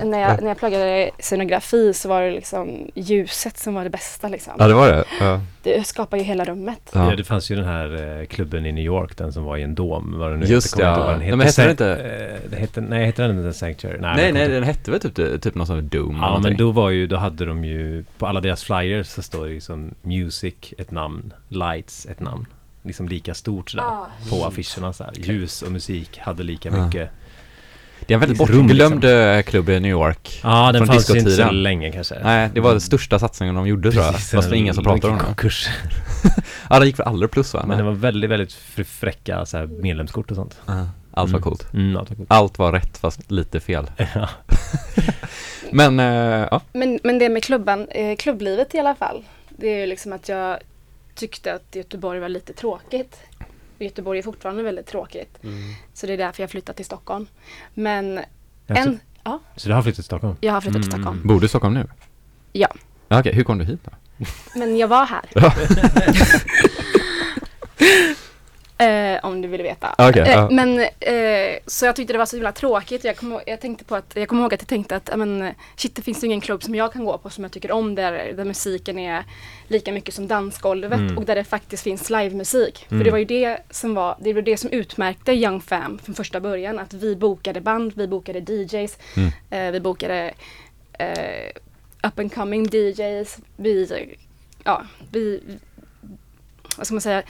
när, 0.06 0.20
jag, 0.20 0.42
när 0.42 0.48
jag 0.48 0.58
pluggade 0.60 1.10
scenografi 1.20 1.94
så 1.94 2.10
var 2.10 2.22
det 2.22 2.32
liksom 2.32 2.92
ljuset 2.96 3.58
som 3.58 3.74
var 3.74 3.84
det 3.84 3.90
bästa 3.90 4.28
liksom. 4.28 4.54
Ja, 4.60 4.68
det 4.68 4.74
var 4.74 4.88
det. 4.92 5.04
Ja. 5.20 5.42
Det 5.64 5.88
skapar 5.88 6.18
ju 6.18 6.24
hela 6.24 6.46
rummet. 6.46 6.80
Ja. 6.94 7.10
Ja. 7.10 7.16
det 7.16 7.24
fanns 7.24 7.52
ju 7.52 7.56
den 7.56 7.66
här 7.66 8.20
eh, 8.20 8.26
klubben 8.26 8.66
i 8.66 8.72
New 8.72 8.84
York, 8.86 9.18
den 9.18 9.34
som 9.34 9.44
var 9.44 9.58
i 9.58 9.62
en 9.64 9.76
dom. 9.76 10.14
Vad 10.20 10.32
det 10.32 10.38
nu 10.38 10.46
Just 10.46 10.78
det, 10.78 10.84
inte 10.88 11.00
vad 11.00 11.10
den 11.20 11.28
ja. 11.28 11.36
Men 11.36 11.48
hette 11.48 11.66
den 11.68 11.78
San- 11.78 12.32
eh, 12.36 12.40
det 12.50 12.56
hette, 12.58 12.82
nej, 12.82 13.06
hette 13.06 13.22
den 13.28 13.38
inte 13.38 13.54
Sanctuary? 13.54 13.98
Nej, 14.02 14.16
nej, 14.16 14.28
inte- 14.28 14.48
den 14.48 14.64
hette 14.64 14.92
väl 14.92 15.00
typ, 15.00 15.42
typ 15.42 15.56
någon 15.56 15.68
sån 15.68 15.88
Doom 15.88 16.18
Ja, 16.22 16.40
men 16.44 16.58
då 16.58 16.72
var 16.72 16.90
ju, 16.90 17.08
då 17.08 17.16
hade 17.18 17.46
de 17.46 17.64
ju, 17.66 18.04
på 18.18 18.28
alla 18.28 18.42
deras 18.42 18.64
flyers 18.64 19.08
så 19.08 19.22
står 19.22 19.46
det 19.46 19.54
ju 19.54 19.60
som 19.62 19.94
Music, 20.02 20.74
ett 20.78 20.92
namn, 20.92 21.34
Lights, 21.48 22.06
ett 22.06 22.20
namn. 22.20 22.46
Liksom 22.84 23.08
lika 23.08 23.34
stort 23.34 23.70
sådär. 23.70 23.84
Ah. 23.84 24.08
På 24.30 24.46
affischerna 24.46 24.94
så 24.94 25.04
här. 25.04 25.14
Ljus 25.16 25.62
och 25.62 25.72
musik 25.72 26.18
hade 26.20 26.44
lika 26.44 26.70
Ja. 26.70 26.86
mycket. 26.86 27.10
Det 28.06 28.14
är 28.14 28.16
en 28.16 28.20
väldigt 28.20 28.38
bortglömd 28.38 29.04
liksom. 29.04 29.44
klubb 29.44 29.70
i 29.70 29.80
New 29.80 29.92
York. 29.92 30.40
Ja, 30.44 30.72
den 30.72 30.80
Från 30.80 30.88
fanns 30.96 31.10
ju 31.16 31.20
inte 31.20 31.32
så 31.32 31.52
länge 31.52 31.92
kanske. 31.92 32.16
Nej, 32.24 32.50
det 32.54 32.60
var 32.60 32.72
den 32.72 32.82
största 32.82 33.20
satsningen 33.20 33.56
de 33.56 33.68
gjorde 33.68 33.92
tror 33.92 34.04
jag. 34.04 34.14
Precis, 34.14 34.32
Fast 34.32 34.44
det 34.44 34.50
var 34.50 34.56
den 34.56 34.60
ingen 34.60 34.74
som 34.74 34.84
pratade 34.84 35.14
om 35.14 35.20
det. 35.20 35.24
konkurs. 35.26 35.68
Ja, 36.70 36.80
det 36.80 36.86
gick 36.86 36.96
för 36.96 37.04
aldrig 37.04 37.32
plus 37.32 37.54
va? 37.54 37.64
Men 37.68 37.78
det 37.78 37.84
var 37.84 37.92
väldigt, 37.92 38.30
väldigt 38.30 38.50
fr- 38.76 38.84
fräcka 38.84 39.46
så 39.46 39.58
här, 39.58 39.66
medlemskort 39.68 40.30
och 40.32 40.36
sånt. 40.36 40.58
Ja, 40.66 40.88
Allt 41.14 41.32
var 41.32 41.38
Mm. 41.40 41.42
coolt. 41.42 41.74
Mm, 41.74 41.98
allt 41.98 42.10
var 42.10 42.16
coolt. 42.16 42.32
Allt 42.32 42.58
var 42.60 42.72
rätt 42.72 42.98
fast 42.98 43.32
lite 43.32 43.60
fel. 43.60 43.92
Ja. 44.16 44.30
Men, 45.72 46.00
eh, 46.00 46.48
ja. 46.52 46.62
Men, 46.74 47.00
men 47.04 47.20
det 47.20 47.30
med 47.30 47.44
klubban, 47.44 47.88
eh, 47.88 48.16
klubblivet 48.16 48.76
i 48.76 48.80
alla 48.80 48.96
fall. 48.96 49.24
Det 49.50 49.68
är 49.68 49.80
ju 49.80 49.86
liksom 49.86 50.14
att 50.14 50.30
jag 50.30 50.58
tyckte 51.16 51.54
att 51.54 51.76
Göteborg 51.76 52.20
var 52.20 52.30
lite 52.30 52.54
tråkigt. 52.54 53.18
Och 53.82 53.86
Göteborg 53.86 54.20
är 54.20 54.24
fortfarande 54.24 54.64
väldigt 54.64 54.86
tråkigt. 54.88 55.38
Så 55.94 56.08
det 56.08 56.14
är 56.14 56.18
därför 56.18 56.44
jag 56.44 56.50
flyttat 56.50 56.76
till 56.76 56.86
Stockholm. 56.86 57.28
Men 57.74 58.18
Alltså, 58.68 58.90
en, 58.90 59.00
ja, 59.24 59.40
Så 59.56 59.70
du 59.70 59.76
har 59.76 59.82
flyttat 59.82 59.96
till 59.96 60.04
Stockholm? 60.04 60.36
jag 60.42 60.54
har 60.54 60.62
flyttat 60.62 60.82
till 60.82 60.92
Mm. 60.94 61.02
Stockholm. 61.04 61.28
Bor 61.28 61.40
du 61.40 61.46
i 61.46 61.50
Stockholm 61.50 61.74
nu? 61.74 61.88
Ja. 62.54 62.68
Ja, 63.08 63.20
Okej, 63.20 63.34
hur 63.34 63.44
kom 63.44 63.58
du 63.58 63.66
hit 63.66 63.80
då? 63.84 63.92
Men 64.60 64.78
jag 64.78 64.88
var 64.88 65.06
här. 65.06 65.22
Eh, 68.82 69.20
om 69.26 69.42
du 69.42 69.48
vill 69.48 69.62
veta. 69.62 69.96
Okej, 69.98 70.22
eh, 70.22 70.32
ja. 70.32 70.50
Men 70.52 70.80
eh, 70.80 71.58
så 71.68 71.86
jag 71.86 71.96
tyckte 71.96 72.14
det 72.14 72.18
var 72.20 72.26
så 72.26 72.36
himla 72.36 72.52
tråkigt. 72.52 73.04
Jag 73.04 73.18
kommer 73.18 73.42
jag 73.46 73.62
tänkte 73.62 73.84
på 73.86 73.96
att 73.96 74.12
jag 74.16 74.28
kommer 74.28 74.42
ihåg 74.42 74.54
att 74.54 74.62
jag 74.62 74.68
tänkte 74.68 74.96
att 74.96 75.10
men, 75.18 75.50
shit, 75.76 75.96
det 75.96 76.02
finns 76.02 76.24
ju 76.24 76.28
ingen 76.28 76.42
klubb 76.42 76.64
som 76.64 76.76
jag 76.76 76.94
kan 76.94 77.06
gå 77.06 77.18
på 77.18 77.30
som 77.30 77.44
jag 77.44 77.52
tycker 77.52 77.72
om 77.72 77.96
där, 77.96 78.34
där 78.34 78.46
musiken 78.46 79.00
är 79.00 79.24
lika 79.68 79.92
mycket 79.92 80.14
som 80.14 80.28
dansgolvet 80.28 81.00
Mm. 81.00 81.18
och 81.18 81.26
där 81.26 81.36
det 81.36 81.44
faktiskt 81.44 81.84
finns 81.84 82.10
livemusik. 82.10 82.86
Mm. 82.90 83.00
För 83.00 83.06
det 83.06 83.12
var 83.12 83.18
ju 83.18 83.26
det 83.26 83.58
som 83.70 83.94
var 83.94 84.16
det 84.20 84.34
var 84.34 84.42
det 84.42 84.58
som 84.58 84.70
utmärkte 84.70 85.32
Young 85.32 85.62
Fam 85.62 86.00
från 86.04 86.16
första 86.16 86.40
början. 86.40 86.80
Att 86.80 86.94
vi 86.94 87.16
bokade 87.16 87.62
band, 87.62 87.94
vi 87.96 88.08
bokade 88.08 88.40
DJs, 88.40 88.98
Mm. 89.18 89.30
eh, 89.50 89.72
vi 89.72 89.80
bokade 89.80 90.34
eh, 91.00 91.50
up 92.04 92.20
and 92.20 92.34
coming 92.34 92.66
DJs. 92.72 93.38
Vi, 93.56 94.06
ja, 94.64 94.84
vi, 95.12 95.42
vad 96.78 96.86
ska 96.88 96.94
man 96.94 97.02
säga, 97.02 97.24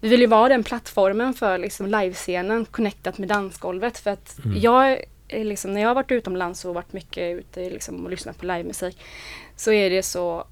vi 0.00 0.08
vill 0.08 0.20
ju 0.20 0.26
vara 0.26 0.48
den 0.48 0.64
plattformen 0.64 1.34
för 1.34 1.58
liksom 1.58 1.86
livescenen 1.86 2.64
connectat 2.64 3.18
med 3.18 3.28
dansgolvet 3.28 3.98
för 3.98 4.10
att 4.10 4.38
Mm. 4.44 4.60
jag 4.60 4.98
liksom, 5.30 5.72
när 5.74 5.80
jag 5.80 5.88
har 5.88 5.94
varit 5.94 6.10
utomlands 6.12 6.64
och 6.64 6.74
varit 6.74 6.92
mycket 6.92 7.38
ute 7.38 7.70
liksom, 7.70 8.04
och 8.04 8.10
lyssnat 8.10 8.38
på 8.38 8.46
livemusik 8.46 8.98
så 9.56 9.72
är 9.72 9.90
det 9.90 10.02
så 10.02 10.44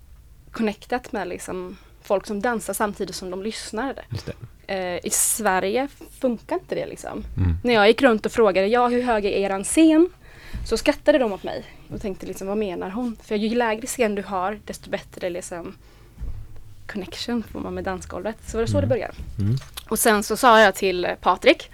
connectat 0.51 1.13
med 1.13 1.29
liksom, 1.29 1.77
folk 2.03 2.27
som 2.27 2.41
dansar 2.43 2.75
samtidigt 2.75 3.15
som 3.17 3.31
de 3.31 3.43
lyssnar. 3.43 3.95
Eh, 4.67 5.07
I 5.07 5.11
Sverige 5.11 5.89
funkar 6.21 6.57
inte 6.57 6.75
det 6.75 6.87
liksom. 6.87 7.25
Mm. 7.37 7.57
När 7.65 7.75
jag 7.75 7.89
gick 7.89 8.03
runt 8.03 8.27
och 8.27 8.33
frågade, 8.33 8.67
ja 8.67 8.89
hur 8.89 9.03
hög 9.03 9.25
är 9.25 9.31
eran 9.31 9.65
scen? 9.65 10.09
Så 10.69 10.77
skrattade 10.77 11.19
de 11.19 11.33
åt 11.33 11.43
mig 11.43 11.65
och 11.95 12.01
tänkte 12.03 12.27
liksom, 12.27 12.47
vad 12.49 12.59
menar 12.59 12.91
hon? 12.91 13.17
För 13.23 13.35
ju 13.37 13.55
lägre 13.57 13.87
scen 13.87 14.15
du 14.15 14.23
har, 14.23 14.61
desto 14.65 14.91
bättre 14.91 15.31
liksom 15.31 15.75
connection 16.87 17.43
får 17.43 17.61
man 17.61 17.75
med 17.75 17.85
dansgolvet. 17.85 18.37
Så 18.47 18.57
var 18.57 18.63
det 18.63 18.71
så 18.71 18.81
det 18.81 18.87
började. 18.87 19.15
Mm. 19.39 19.57
Och 19.89 19.99
sen 19.99 20.23
så 20.23 20.37
sa 20.37 20.61
jag 20.61 20.75
till 20.75 21.05
eh, 21.05 21.15
Patrik, 21.15 21.71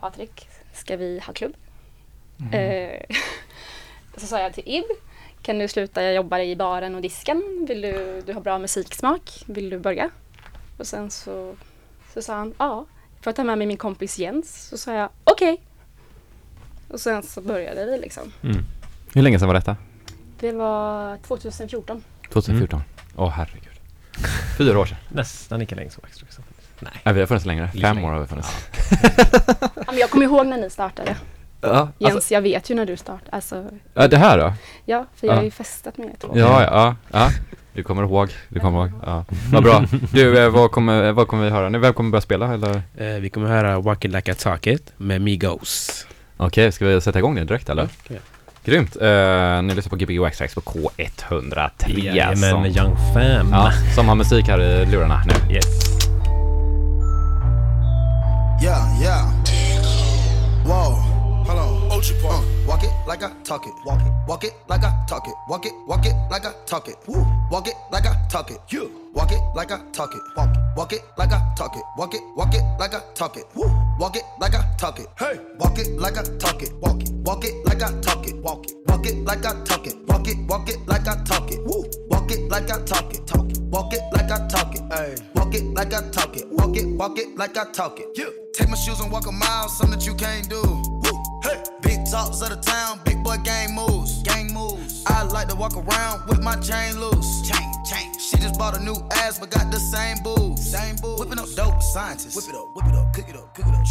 Patrik, 0.00 0.48
ska 0.72 0.96
vi 0.96 1.20
ha 1.26 1.32
klubb? 1.32 1.54
Eh, 2.52 3.16
så 4.16 4.26
sa 4.26 4.40
jag 4.40 4.54
till 4.54 4.64
Ib, 4.66 4.84
kan 5.42 5.58
du 5.58 5.68
sluta 5.68 6.02
jag 6.02 6.14
jobbar 6.14 6.38
i 6.38 6.56
baren 6.56 6.94
och 6.94 7.02
disken? 7.02 7.66
Vill 7.68 7.80
du, 7.80 8.22
du 8.26 8.32
har 8.32 8.40
bra 8.40 8.58
musiksmak, 8.58 9.44
vill 9.46 9.70
du 9.70 9.78
börja? 9.78 10.10
Och 10.78 10.86
sen 10.86 11.10
så, 11.10 11.56
så 12.14 12.22
sa 12.22 12.34
han, 12.34 12.54
ja, 12.58 12.86
får 13.20 13.30
jag 13.30 13.36
ta 13.36 13.44
med 13.44 13.58
mig 13.58 13.66
min 13.66 13.76
kompis 13.76 14.18
Jens? 14.18 14.68
Så 14.68 14.78
sa 14.78 14.94
jag, 14.94 15.08
okej. 15.24 15.60
Och 16.88 17.00
sen 17.00 17.22
så 17.22 17.40
började 17.40 17.86
vi 17.86 17.98
liksom. 17.98 18.32
Mm. 18.42 18.56
Hur 19.14 19.22
länge 19.22 19.38
sedan 19.38 19.48
var 19.48 19.54
detta? 19.54 19.76
Det 20.40 20.52
var 20.52 21.16
2014. 21.16 22.04
2014? 22.32 22.82
Åh 23.16 23.28
herregud. 23.28 23.73
Fyra 24.58 24.78
år 24.78 24.86
sedan. 24.86 24.96
Nästan 25.08 25.60
lika 25.60 25.74
länge 25.74 25.90
som 25.90 26.02
Extra 26.06 26.26
Extra. 26.26 26.44
Nej. 26.80 26.92
Nej, 27.04 27.14
vi 27.14 27.20
har 27.20 27.26
funnits 27.26 27.46
längre. 27.46 27.70
Lite 27.74 27.86
Fem 27.86 27.96
längre. 27.96 28.08
år 28.08 28.12
har 28.12 28.20
vi 28.20 28.26
funnits. 28.26 28.48
Ja, 29.76 29.84
men 29.86 29.98
jag 29.98 30.10
kommer 30.10 30.24
ihåg 30.24 30.46
när 30.46 30.56
ni 30.58 30.70
startade. 30.70 31.16
Ja, 31.60 31.88
Jens, 31.98 32.14
alltså, 32.14 32.34
jag 32.34 32.40
vet 32.40 32.70
ju 32.70 32.74
när 32.74 32.86
du 32.86 32.96
startade. 32.96 33.30
Alltså, 33.32 33.64
ja, 33.94 34.08
det 34.08 34.16
här 34.16 34.38
då? 34.38 34.52
ja, 34.84 35.06
för 35.16 35.26
jag 35.26 35.34
Ja. 35.34 35.38
har 35.38 35.44
ju 35.44 35.50
festat 35.50 35.98
med 35.98 36.06
er 36.06 36.12
två. 36.20 36.32
Ja, 36.34 36.62
ja, 36.62 36.96
ja. 37.12 37.30
Du 37.72 37.82
kommer 37.82 38.02
ihåg, 38.02 38.30
du 38.48 38.60
kommer 38.60 38.78
ihåg. 38.78 38.90
Ja. 39.06 39.24
Vad 39.52 39.62
bra. 39.62 39.84
Du, 40.12 40.38
eh, 40.44 40.50
vad 40.50 40.70
kommer, 40.70 41.12
vad 41.12 41.28
kommer 41.28 41.44
vi 41.44 41.50
höra 41.50 41.68
nu? 41.68 41.78
Vem 41.78 41.94
kommer 41.94 42.10
börja 42.10 42.20
spela 42.22 42.54
eller? 42.54 42.82
Eh, 42.96 43.06
vi 43.20 43.30
kommer 43.30 43.48
höra 43.48 43.80
Walk 43.80 44.04
It 44.04 44.10
Like 44.10 44.34
Talk 44.34 44.66
It 44.66 44.92
med 44.96 45.20
Migos. 45.20 46.06
Okej, 46.36 46.72
ska 46.72 46.86
vi 46.86 47.00
sätta 47.00 47.18
igång 47.18 47.34
det 47.34 47.44
direkt 47.44 47.68
eller? 47.68 47.88
Okej. 48.04 48.20
Grymt. 48.64 48.96
Uh, 48.96 49.62
ni 49.62 49.74
lyssnar 49.74 49.90
på 49.90 49.96
Gbg 49.96 50.20
Waxtrax 50.20 50.54
på 50.54 50.60
K103 50.60 52.04
Jajamän, 52.04 52.50
som, 52.50 52.66
Young 52.66 52.96
Fam. 53.14 53.50
ja, 53.52 53.72
som 53.94 54.08
har 54.08 54.14
musik 54.14 54.48
här 54.48 54.60
i 54.60 54.86
lurarna 54.86 55.22
nu. 55.26 55.54
Yes. 55.54 55.64
Yeah, 58.62 59.02
yeah. 59.02 59.33
Hold 62.12 62.34
on. 62.34 62.44
Uh, 62.44 62.66
walk 62.66 62.82
it 62.82 62.90
like 63.06 63.22
I 63.22 63.32
talk 63.44 63.66
it. 63.66 63.72
Walk 63.84 64.00
it. 64.00 64.12
Walk 64.26 64.44
it 64.44 64.52
like 64.68 64.84
I 64.84 65.04
talk 65.06 65.26
it. 65.26 65.34
Walk 65.48 65.64
it. 65.66 65.72
Walk 65.86 66.06
it 66.06 66.14
like 66.30 66.44
I 66.44 66.52
talk 66.66 66.88
it. 66.88 66.96
Woo. 67.06 67.24
Walk 67.50 67.68
it 67.68 67.74
like 67.90 68.06
I 68.06 68.14
talk 68.28 68.50
it. 68.50 68.58
You. 68.68 69.10
Walk 69.14 69.32
it 69.32 69.40
like 69.54 69.70
I 69.72 69.80
talk 69.92 70.14
it. 70.14 70.20
Walk 70.36 70.54
it. 70.54 70.60
Walk 70.76 70.92
it 70.92 71.02
like 71.16 71.32
I 71.32 71.40
talk 71.56 71.76
it. 71.76 71.82
Walk 71.96 72.14
it. 72.14 72.20
Walk 72.36 72.54
it 72.54 72.62
like 72.78 72.94
I 72.94 73.00
talk 73.14 73.36
it. 73.36 73.44
Woo. 73.54 73.70
Walk 73.98 74.16
it 74.16 74.24
like 74.38 74.54
I 74.54 74.74
talk 74.76 74.98
it. 74.98 75.06
Hey. 75.18 75.40
Walk 75.58 75.78
it 75.78 75.88
like 75.98 76.18
I 76.18 76.22
talk 76.38 76.62
it. 76.62 76.72
Walk 76.80 77.02
it. 77.02 77.10
Walk 77.24 77.44
it 77.44 77.64
like 77.64 77.82
I 77.82 78.00
talk 78.00 78.26
it. 78.26 78.36
Walk 78.36 78.66
it. 78.66 78.74
Walk 78.86 79.06
it 79.06 79.24
like 79.24 79.44
I 79.44 79.64
talk 79.64 79.86
it. 79.86 79.96
Walk 80.06 80.28
it. 80.28 80.38
Walk 80.46 80.68
it 80.68 80.86
like 80.86 81.08
I 81.08 81.24
talk 81.24 81.50
it. 81.50 81.64
Woo. 81.64 81.84
Walk 82.10 82.30
it 82.30 82.50
like 82.50 82.70
I 82.70 82.82
talk 82.84 83.14
it. 83.14 83.26
Talk 83.26 83.50
it. 83.50 83.58
Walk 83.60 83.92
it 83.94 84.02
like 84.12 84.30
I 84.30 84.46
talk 84.48 84.74
it. 84.74 84.82
Hey. 84.92 85.14
Walk 85.34 85.54
it 85.54 85.64
like 85.74 85.94
I 85.94 86.10
talk 86.10 86.36
it. 86.36 86.48
Walk 86.50 86.76
it. 86.76 86.86
Walk 86.86 87.18
it 87.18 87.36
like 87.36 87.56
I 87.56 87.70
talk 87.72 87.98
it. 88.00 88.08
Yeah. 88.14 88.30
Take 88.52 88.68
my 88.68 88.76
shoes 88.76 89.00
and 89.00 89.10
walk 89.10 89.26
a 89.26 89.32
mile, 89.32 89.68
something 89.68 89.98
that 89.98 90.06
you 90.06 90.14
can't 90.14 90.48
do. 90.48 90.60
Woo. 90.62 91.23
Hey. 91.44 91.62
Big 91.82 92.10
talks 92.10 92.40
of 92.40 92.48
the 92.48 92.56
town, 92.56 92.98
big 93.04 93.22
boy 93.22 93.36
gang 93.44 93.74
moves. 93.74 94.22
Gang 94.22 94.52
moves. 94.52 95.04
I 95.06 95.22
like 95.22 95.48
to 95.48 95.56
walk 95.56 95.76
around 95.76 96.26
with 96.28 96.42
my 96.42 96.56
chain 96.56 96.98
loose. 96.98 97.42
Chain, 97.48 97.72
chain. 97.84 98.12
She 98.18 98.38
just 98.38 98.58
bought 98.58 98.76
a 98.76 98.82
new 98.82 98.96
ass, 99.12 99.38
but 99.38 99.50
got 99.50 99.70
the 99.70 99.78
same 99.78 100.16
boobs. 100.22 100.70
Same 100.70 100.96
boobs. 100.96 101.20
Whipping 101.20 101.38
up 101.38 101.48
dope 101.54 101.82
scientists. 101.82 102.34
Whip 102.34 102.48
it 102.48 102.54
up, 102.54 102.74
whip 102.74 102.86
it 102.86 102.94
up, 102.94 103.12
cook 103.14 103.28
it 103.28 103.36
up, 103.36 103.54
cook 103.54 103.66
it 103.66 103.74
up. 103.74 103.84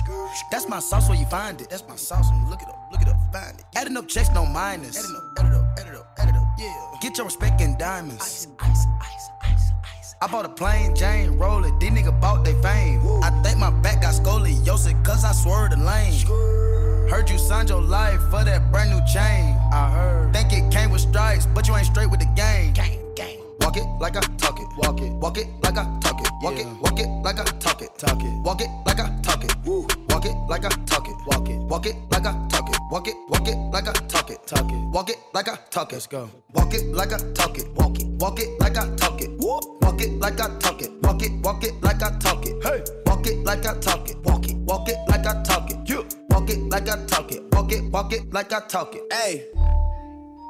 That's 0.51 0.67
my 0.67 0.79
sauce 0.79 1.07
where 1.07 1.17
you 1.17 1.25
find 1.27 1.61
it. 1.61 1.69
That's 1.69 1.87
my 1.87 1.95
sauce 1.95 2.29
when 2.31 2.41
you 2.41 2.49
look 2.49 2.61
it 2.61 2.67
up, 2.67 2.89
look 2.91 3.01
it 3.01 3.07
up, 3.07 3.17
find 3.31 3.59
it. 3.59 3.65
Adding 3.75 3.95
up 3.97 4.07
checks, 4.07 4.29
no 4.33 4.45
minus. 4.45 4.97
Adding 4.97 5.15
up, 5.15 5.39
add 5.39 5.45
it 5.45 5.53
up, 5.53 5.79
add 5.79 5.87
it 5.87 5.95
up, 5.95 6.15
add 6.17 6.29
it 6.29 6.35
up. 6.35 6.47
Yeah. 6.57 6.97
Get 7.01 7.17
your 7.17 7.25
respect 7.25 7.61
in 7.61 7.77
diamonds. 7.77 8.21
Ice, 8.21 8.47
ice, 8.59 8.85
ice, 9.01 9.29
ice, 9.43 9.71
ice. 9.99 10.15
I 10.21 10.27
bought 10.27 10.45
a 10.45 10.49
plain 10.49 10.95
Jane 10.95 11.37
roller, 11.37 11.69
these 11.79 11.91
nigga 11.91 12.19
bought 12.19 12.43
they 12.43 12.53
fame. 12.61 13.01
I 13.21 13.29
think 13.43 13.59
my 13.59 13.69
back 13.69 14.01
got 14.01 14.15
scoliosis, 14.15 15.05
cause 15.05 15.23
I 15.23 15.31
swerved 15.31 15.73
the 15.73 15.77
lane. 15.77 16.72
Heard 17.09 17.29
you 17.29 17.37
signed 17.37 17.69
your 17.69 17.81
life 17.81 18.21
for 18.31 18.43
that 18.43 18.71
brand 18.71 18.91
new 18.91 19.01
chain. 19.05 19.57
I 19.71 19.89
heard. 19.91 20.33
Think 20.33 20.53
it 20.53 20.71
came 20.71 20.91
with 20.91 21.01
stripes, 21.01 21.45
but 21.45 21.67
you 21.67 21.75
ain't 21.75 21.85
straight 21.85 22.09
with 22.09 22.19
the 22.19 22.31
game. 22.35 22.73
Gang, 22.73 22.99
gang. 23.15 23.37
Walk 23.61 23.77
it 23.77 23.85
like 23.99 24.15
I 24.15 24.21
talk 24.37 24.59
it. 24.59 24.67
Walk 24.77 24.99
it. 25.01 25.11
Walk 25.13 25.37
it 25.37 25.47
like 25.61 25.77
I 25.77 25.83
talk 25.99 26.19
it. 26.21 26.29
Walk 26.41 26.57
it. 26.57 26.67
Walk 26.81 26.99
it 26.99 27.07
like 27.23 27.39
I 27.39 27.43
talk 27.59 27.81
it. 27.81 27.89
Talk 27.97 28.21
it. 28.21 28.33
Walk 28.43 28.61
it 28.61 28.69
like 28.85 28.99
I 28.99 29.09
talk 29.21 29.43
it. 29.43 29.55
Woo. 29.65 29.87
Walk 30.09 30.25
it 30.25 30.35
like 30.49 30.65
I 30.65 30.69
talk 30.85 31.07
it. 31.07 31.15
Walk 31.27 31.49
it. 31.49 31.57
Walk 31.57 31.85
it 31.85 31.95
like 32.11 32.25
I 32.25 32.47
talk 32.49 32.69
it. 32.69 32.77
Walk 32.89 33.07
it. 33.07 33.15
Walk 33.29 33.47
it 33.47 33.57
like 33.71 33.87
I 33.87 33.93
talk 34.07 34.29
it. 34.29 34.47
Talk 34.47 34.71
it. 34.71 34.75
Walk 34.91 35.09
it 35.09 35.17
like 35.33 35.47
I 35.47 35.55
talk 35.69 35.91
it. 35.91 35.95
Let's 35.95 36.07
go. 36.07 36.29
Walk 36.53 36.73
it 36.73 36.85
like 36.87 37.13
I 37.13 37.17
talk 37.33 37.57
it. 37.57 37.67
Walk 37.75 37.99
it. 37.99 38.07
Walk 38.07 38.39
it 38.39 38.59
like 38.59 38.77
I 38.77 38.87
talk 38.95 39.21
it. 39.21 39.29
Woo. 39.39 39.59
Walk 39.81 40.01
it 40.01 40.11
like 40.19 40.39
I 40.39 40.47
talk 40.59 40.81
it. 40.81 40.91
Walk 41.03 41.21
it. 41.21 41.31
Walk 41.43 41.63
it 41.63 41.73
like 41.81 42.01
I 42.01 42.17
talk 42.19 42.45
it. 42.45 42.63
Hey. 42.63 42.83
Walk 43.05 43.27
it 43.27 43.43
like 43.43 43.65
I 43.65 43.77
talk 43.79 44.09
it. 44.09 44.17
Walk 44.23 44.47
it. 44.47 44.55
Walk 44.55 44.89
it 44.89 44.97
like 45.07 45.25
I 45.25 45.41
talk 45.43 45.69
it. 45.71 45.77
You. 45.89 46.07
Walk 46.43 46.51
it 46.51 46.69
like 46.69 46.89
I 46.89 47.05
talk 47.05 47.31
it. 47.31 47.41
Walk 47.53 47.71
it. 47.71 47.83
Walk 47.85 48.11
it 48.11 48.33
like 48.33 48.51
I 48.51 48.59
talk 48.67 48.93
it. 48.95 49.03
Hey, 49.13 49.45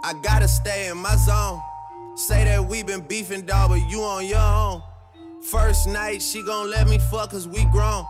I 0.04 0.20
gotta 0.24 0.48
stay 0.48 0.88
in 0.88 0.98
my 0.98 1.16
zone. 1.16 1.62
Say 2.16 2.46
that 2.46 2.66
we 2.66 2.82
been 2.82 3.02
beefing, 3.02 3.46
dog, 3.46 3.70
but 3.70 3.80
you 3.92 4.02
on 4.02 4.26
your 4.26 4.40
own. 4.40 4.82
First 5.44 5.88
night, 5.88 6.24
she 6.24 6.42
gon' 6.42 6.72
let 6.72 6.88
me 6.88 6.98
fuck 6.98 7.30
cause 7.30 7.48
we 7.48 7.64
grown. 7.66 8.06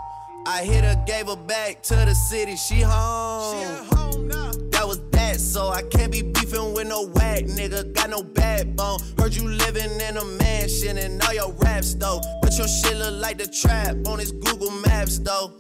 I 0.48 0.64
hit 0.64 0.86
her, 0.86 1.04
gave 1.06 1.28
her 1.28 1.36
back 1.36 1.84
to 1.84 1.96
the 1.96 2.14
city, 2.14 2.56
she 2.56 2.80
home. 2.80 3.60
She 3.60 3.66
at 3.66 3.86
home 3.94 4.30
now. 4.30 4.52
That 4.72 4.88
was 4.88 5.02
that, 5.10 5.42
so 5.42 5.68
I 5.68 5.82
can't 5.82 6.10
be 6.10 6.22
beefing 6.22 6.74
with 6.74 6.88
no 6.88 7.08
whack 7.08 7.44
nigga. 7.44 7.94
Got 7.94 8.12
no 8.12 8.24
backbone. 8.24 9.00
Heard 9.20 9.36
you 9.36 9.50
living 9.50 9.92
in 10.00 10.16
a 10.16 10.24
mansion 10.24 11.00
and 11.00 11.22
all 11.22 11.34
your 11.34 11.52
raps 11.56 11.96
though. 11.96 12.22
But 12.42 12.58
your 12.58 12.70
shit 12.70 12.96
look 12.96 13.22
like 13.22 13.40
the 13.40 13.48
trap 13.48 13.98
on 14.08 14.20
his 14.20 14.32
Google 14.32 14.72
Maps 14.72 15.20
though. 15.20 15.52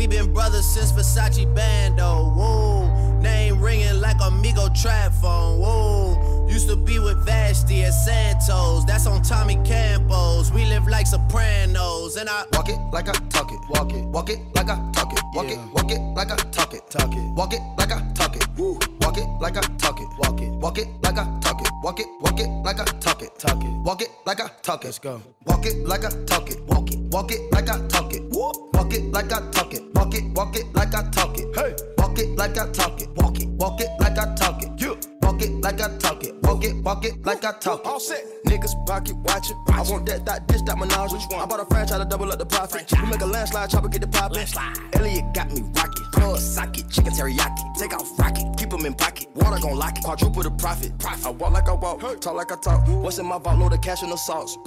We 0.00 0.06
been 0.06 0.32
brothers 0.32 0.64
since 0.64 0.92
Versace 0.92 1.44
Bando. 1.54 2.32
Whoa, 2.34 3.20
name 3.20 3.60
ringing 3.60 4.00
like 4.00 4.16
Amigo 4.22 4.70
trap 4.70 5.12
phone. 5.12 5.60
Whoa, 5.60 6.39
used 6.50 6.68
to 6.68 6.76
be 6.76 6.98
with 6.98 7.24
Vashti 7.24 7.84
at 7.84 7.94
Santos. 7.94 8.84
That's 8.84 9.06
on 9.06 9.22
Tommy 9.22 9.56
Campos. 9.64 10.50
We 10.52 10.64
live 10.66 10.86
like 10.88 11.06
Sopranos, 11.06 12.16
and 12.16 12.28
I 12.28 12.44
Walk 12.52 12.68
it 12.68 12.78
like 12.92 13.08
I 13.08 13.12
talk 13.28 13.50
it. 13.52 13.60
Walk 13.68 13.92
it. 13.92 14.04
Walk 14.06 14.30
it 14.30 14.38
like 14.54 14.68
I 14.68 14.76
talk 14.92 15.12
it. 15.12 15.20
Walk 15.34 15.50
it. 15.50 15.58
Walk 15.72 15.90
it 15.90 16.00
like 16.14 16.30
I 16.30 16.36
talk 16.36 16.74
it. 16.74 16.82
Talk 16.90 17.12
it. 17.12 17.34
Walk 17.34 17.54
it 17.54 17.60
like 17.78 17.92
I 17.92 18.00
talk 18.14 18.36
it. 18.36 18.46
Woo. 18.56 18.78
Walk 19.00 19.16
it 19.16 19.26
like 19.40 19.56
I 19.56 19.60
talk 19.78 20.00
it. 20.00 20.08
Walk 20.18 20.40
it. 20.40 20.50
Walk 20.50 20.78
it 20.78 20.88
like 21.02 21.18
I 21.18 21.24
talk 21.40 21.60
it. 21.60 21.68
Walk 21.82 22.00
it. 22.00 22.06
Walk 22.20 22.40
it 22.40 22.48
like 22.64 22.80
I 22.80 22.84
talk 22.84 23.22
it. 23.22 23.38
Talk 23.38 23.62
it. 23.62 23.70
Walk 23.84 24.02
it 24.02 24.08
like 24.26 24.40
I 24.40 24.48
talk 24.62 24.82
it. 24.82 24.88
Let's 24.88 24.98
go. 24.98 25.22
Walk 25.46 25.66
it 25.66 25.76
like 25.86 26.04
I 26.04 26.10
talk 26.26 26.50
it. 26.50 26.60
Walk 26.66 26.90
it. 26.90 26.98
Walk 26.98 27.32
it 27.32 27.40
like 27.52 27.68
I 27.68 27.86
talk 27.88 28.12
it. 28.12 28.22
Woo. 28.30 28.52
Walk 28.74 28.92
it 28.92 29.04
like 29.12 29.32
I 29.32 29.50
talk 29.50 29.72
it. 29.72 29.82
Walk 29.94 30.14
it. 30.14 30.24
Walk 30.34 30.56
it 30.56 30.66
like 30.74 30.94
I 30.94 31.08
talk 31.10 31.38
it. 31.38 31.54
Hey. 31.54 31.76
Walk 31.98 32.18
it 32.18 32.36
like 32.36 32.58
I 32.58 32.70
talk 32.72 33.00
it. 33.00 33.08
Walk 33.16 33.40
it. 33.40 33.48
Walk 33.48 33.80
it 33.80 33.88
like 34.00 34.18
I 34.18 34.34
talk 34.34 34.62
it. 34.62 34.80
You. 34.80 35.09
Walk 35.40 35.48
it 35.48 35.62
like 35.62 35.80
I 35.80 35.96
talk 35.96 36.22
it. 36.22 36.34
Walk 36.42 36.64
it. 36.64 36.76
Walk 36.84 37.04
it 37.06 37.24
like 37.24 37.44
I 37.46 37.52
talk 37.52 37.80
it. 37.80 37.86
all 37.86 37.98
set. 37.98 38.22
Niggas 38.44 38.74
pocket 38.86 39.16
watching. 39.16 39.56
I 39.68 39.80
want 39.90 40.04
that, 40.04 40.26
that, 40.26 40.46
this, 40.46 40.60
that 40.62 40.76
menage. 40.76 41.12
Which 41.12 41.22
one? 41.30 41.40
I 41.40 41.46
bought 41.46 41.60
a 41.60 41.64
franchise 41.64 41.98
to 41.98 42.04
double 42.04 42.30
up 42.30 42.38
the 42.38 42.44
profit. 42.44 42.92
We 42.92 43.08
make 43.08 43.22
a 43.22 43.26
landslide, 43.26 43.70
chopper 43.70 43.88
get 43.88 44.02
the 44.02 44.08
poppin'. 44.08 44.46
Elliot 44.92 45.24
got 45.32 45.50
me 45.50 45.62
rocket. 45.62 46.04
Plug 46.12 46.36
socket, 46.38 46.90
chicken 46.90 47.12
teriyaki. 47.14 47.74
Take 47.78 47.94
off 47.94 48.18
rocket, 48.18 48.44
keep 48.58 48.70
'em 48.74 48.84
in 48.84 48.92
pocket. 48.92 49.28
Water 49.34 49.58
gon' 49.62 49.78
lock 49.78 49.96
it, 49.96 50.04
quadruple 50.04 50.42
the 50.42 50.50
profit. 50.50 50.98
profit. 50.98 51.26
I 51.26 51.30
walk 51.30 51.52
like 51.52 51.68
I 51.70 51.72
walk, 51.72 52.20
talk 52.20 52.34
like 52.34 52.52
I 52.52 52.56
talk. 52.56 52.86
What's 52.88 53.18
in 53.18 53.24
my 53.24 53.38
vault? 53.38 53.58
Load 53.58 53.72
of 53.72 53.80
cash 53.80 54.02
and 54.02 54.12
the 54.12 54.16
sauce. 54.16 54.58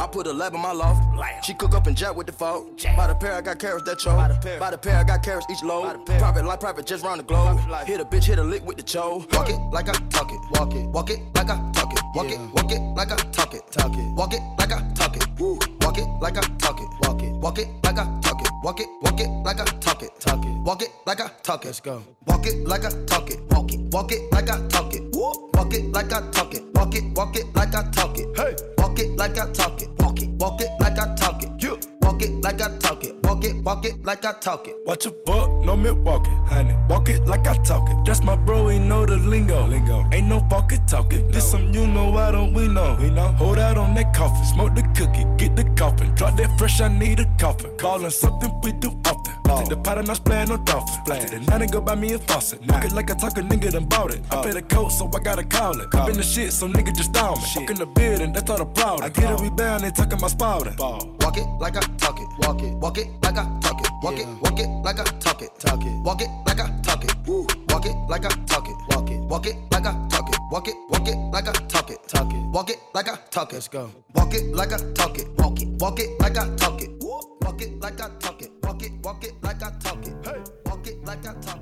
I 0.00 0.06
put 0.06 0.26
a 0.26 0.32
lab 0.32 0.54
in 0.54 0.60
my 0.60 0.72
loft. 0.72 1.02
She 1.44 1.52
cook 1.54 1.74
up 1.74 1.86
and 1.86 1.96
jack 1.96 2.16
with 2.16 2.26
the 2.26 2.32
fault. 2.32 2.82
By 2.96 3.06
the 3.06 3.14
pair, 3.14 3.34
I 3.34 3.42
got 3.42 3.58
carrots 3.58 3.84
that 3.84 3.98
choke. 3.98 4.16
By 4.58 4.70
the 4.70 4.78
pair, 4.78 4.96
I 4.96 5.04
got 5.04 5.22
carrots 5.22 5.46
each 5.50 5.62
load. 5.62 6.06
Private 6.06 6.44
life, 6.44 6.60
private 6.60 6.86
just 6.86 7.04
round 7.04 7.20
the 7.20 7.24
globe. 7.24 7.58
Hit 7.86 8.00
a 8.00 8.04
bitch, 8.04 8.24
hit 8.24 8.38
a 8.38 8.42
lick 8.42 8.64
with 8.64 8.78
the 8.78 8.82
cho. 8.82 9.26
Walk 9.32 9.50
it 9.50 9.58
like 9.72 9.88
I 9.88 9.92
talk 10.08 10.21
it. 10.30 10.40
Walk 10.52 10.74
it. 10.74 10.86
Walk 10.86 11.10
it 11.10 11.20
like 11.34 11.50
I 11.50 11.56
talk 11.72 11.92
it. 11.92 12.00
Walk 12.14 12.30
it. 12.30 12.38
Walk 12.54 12.70
it 12.70 12.80
like 12.94 13.12
I 13.12 13.16
talk 13.16 13.54
it. 13.54 13.62
Talk 13.72 13.92
it. 13.94 14.14
Walk 14.14 14.34
it 14.34 14.42
like 14.58 14.72
I 14.72 14.92
talk 14.94 15.16
it. 15.16 15.26
Woo. 15.38 15.58
Walk 15.80 15.98
it 15.98 16.06
like 16.20 16.36
I 16.36 16.42
talk 16.58 16.80
it. 16.80 16.88
Walk 17.02 17.22
it. 17.22 17.32
Walk 17.32 17.58
it 17.58 17.68
like 17.84 17.98
I 17.98 18.20
talk 18.20 18.40
it. 18.40 18.48
Walk 18.62 18.80
it. 18.80 18.88
Walk 19.02 19.20
it 19.20 19.28
like 19.44 19.60
I 19.60 19.64
talk 19.64 20.02
it. 20.02 20.10
Talk 20.20 20.44
it. 20.44 20.62
Walk 20.64 20.82
it 20.82 20.90
like 21.06 21.20
I 21.20 21.28
talk 21.42 21.64
it. 21.64 21.68
Let's 21.68 21.80
go. 21.80 22.02
Walk 22.26 22.46
it 22.46 22.66
like 22.66 22.84
I 22.84 22.90
talk 23.06 23.30
it. 23.30 23.40
Walk 23.50 23.72
it. 23.72 23.80
Walk 23.92 24.12
it 24.12 24.32
like 24.32 24.50
I 24.50 24.68
talk 24.68 24.94
it. 24.94 25.02
Walk 25.14 25.74
it 25.74 25.92
like 25.92 26.12
I 26.12 26.30
talk 26.30 26.54
it. 26.54 26.62
Walk 26.74 26.94
it. 26.94 27.04
Walk 27.16 27.36
it 27.36 27.54
like 27.54 27.74
I 27.74 27.90
talk 27.90 28.18
it. 28.18 28.36
Hey. 28.36 28.56
Walk 28.78 28.98
it 28.98 29.16
like 29.16 29.38
I 29.38 29.50
talk 29.52 29.82
it. 29.82 29.88
Walk 29.98 30.20
it. 30.20 30.28
Walk 30.30 30.60
it 30.60 30.70
like 30.80 30.98
I 30.98 31.14
talk 31.14 31.42
it. 31.42 31.62
You. 31.62 31.91
Walk 32.12 32.20
it 32.20 32.42
like 32.42 32.60
I 32.60 32.76
talk 32.76 33.04
it. 33.04 33.14
Walk 33.24 33.32
Walk 33.42 33.50
it, 33.50 33.64
walk 33.64 33.84
it 33.86 34.04
like 34.04 34.24
I 34.24 34.32
talk 34.34 34.68
it. 34.68 34.76
Watch 34.86 35.06
a 35.06 35.10
buck, 35.10 35.50
no 35.64 35.76
milk 35.76 35.98
walking, 36.04 36.36
honey. 36.46 36.76
Walk 36.88 37.08
it 37.08 37.26
like 37.26 37.44
I 37.46 37.56
talk 37.64 37.88
it. 37.88 37.96
That's 38.04 38.22
my 38.22 38.36
bro, 38.36 38.68
he 38.68 38.78
know 38.78 39.04
the 39.04 39.16
lingo. 39.16 39.66
lingo. 39.66 40.04
Ain't 40.12 40.28
no 40.28 40.40
pocket 40.42 40.80
talking. 40.86 41.28
This 41.30 41.50
some 41.50 41.72
you 41.72 41.86
know, 41.86 42.10
why 42.10 42.30
don't 42.30 42.52
we 42.54 42.68
know? 42.68 42.96
We 43.00 43.10
know. 43.10 43.28
Hold 43.38 43.58
out 43.58 43.78
on 43.78 43.94
that 43.94 44.14
coffin, 44.14 44.44
smoke 44.44 44.74
the 44.76 44.82
cookie, 44.94 45.24
get 45.38 45.56
the 45.56 45.64
coffin. 45.76 46.14
Drop 46.14 46.36
that 46.36 46.56
fresh, 46.56 46.80
I 46.80 46.86
need 46.86 47.18
a 47.18 47.24
coffin. 47.40 47.76
Callin' 47.78 48.12
something 48.12 48.52
we 48.62 48.72
do 48.72 48.90
often. 49.06 49.34
Oh. 49.48 49.58
Take 49.58 49.70
the 49.70 49.76
pot 49.76 49.98
and 49.98 50.08
I 50.08 50.14
splash 50.14 50.48
no 50.48 50.58
dolphin. 50.58 50.94
Splash. 51.02 51.30
The 51.30 51.40
nine 51.40 51.62
and 51.62 51.72
go 51.72 51.80
buy 51.80 51.96
me 51.96 52.12
a 52.12 52.18
faucet. 52.18 52.60
Walk 52.68 52.84
it 52.84 52.92
like 52.92 53.10
I 53.10 53.14
talk 53.14 53.36
a 53.38 53.40
nigga 53.40 53.72
done 53.72 53.86
bought 53.86 54.14
it. 54.14 54.20
I 54.30 54.36
oh. 54.36 54.42
pay 54.44 54.52
the 54.52 54.62
coat, 54.62 54.90
so 54.90 55.10
I 55.12 55.18
gotta 55.18 55.42
call 55.42 55.80
it. 55.80 55.88
I've 55.94 56.06
been 56.06 56.16
the 56.16 56.22
shit, 56.22 56.52
so 56.52 56.68
nigga 56.68 56.94
just 56.94 57.12
down 57.12 57.38
me. 57.38 57.44
Walk 57.56 57.70
in 57.70 57.76
the 57.76 57.86
building, 57.86 58.32
that's 58.32 58.48
all 58.48 58.58
the 58.58 58.66
proud. 58.66 59.00
I 59.00 59.08
get 59.08 59.32
a 59.32 59.42
we 59.42 59.50
bound, 59.50 59.82
they 59.82 59.90
talking 59.90 60.20
my 60.20 60.28
spouting. 60.28 60.76
Walk 60.76 61.36
it 61.38 61.46
like 61.58 61.76
I 61.76 61.80
talk 62.02 62.20
it. 62.20 62.28
Walk 62.40 62.62
it, 62.62 62.74
walk 62.74 62.98
it 62.98 63.08
like 63.22 63.38
I 63.38 63.44
talk 63.60 63.80
it. 63.80 63.90
Walk 64.02 64.18
it, 64.18 64.26
walk 64.42 64.58
it 64.58 64.68
like 64.82 64.98
I 64.98 65.04
talk 65.04 65.42
it. 65.42 65.50
Talk 65.58 65.84
it. 65.84 65.92
Walk 66.04 66.20
it 66.20 66.28
like 66.46 66.60
I 66.60 66.68
talk 66.82 67.04
it. 67.04 67.14
Woo. 67.26 67.46
Walk 67.68 67.86
it 67.86 67.96
like 68.08 68.24
I 68.24 68.28
talk 68.46 68.68
it. 68.68 68.76
Walk 68.90 69.10
it, 69.10 69.20
walk 69.20 69.46
it 69.46 69.56
like 69.70 69.86
I 69.86 69.92
talk 70.08 70.28
it. 70.28 70.36
Walk 70.50 70.68
it, 70.68 70.74
walk 70.90 71.08
it 71.08 71.16
like 71.32 71.48
I 71.48 71.52
talk 71.52 71.90
it. 71.90 71.98
Talk 72.08 72.32
it. 72.32 72.42
Walk 72.52 72.70
it 72.70 72.78
like 72.94 73.08
I 73.08 73.16
talk 73.30 73.52
it. 73.52 73.54
Let's 73.54 73.68
go. 73.68 73.90
Walk 74.14 74.34
it 74.34 74.54
like 74.54 74.72
I 74.72 74.78
talk 74.92 75.18
it. 75.18 75.28
Walk 75.38 75.60
it, 75.62 75.68
walk 75.80 76.00
it 76.00 76.20
like 76.20 76.36
I 76.36 76.48
talk 76.56 76.82
it. 76.82 76.90
Walk 77.00 77.62
it 77.62 77.80
like 77.80 78.00
I 78.00 78.08
talk 78.18 78.42
it. 78.42 78.50
Walk 78.62 78.82
it, 78.82 78.92
walk 79.02 79.24
it 79.24 79.34
like 79.42 79.62
I 79.62 79.70
talk 79.78 80.06
it. 80.06 80.14
Hey. 80.24 80.42
Walk 80.66 80.86
it 80.86 81.04
like 81.04 81.26
I 81.26 81.34
talk 81.34 81.56
it. 81.56 81.61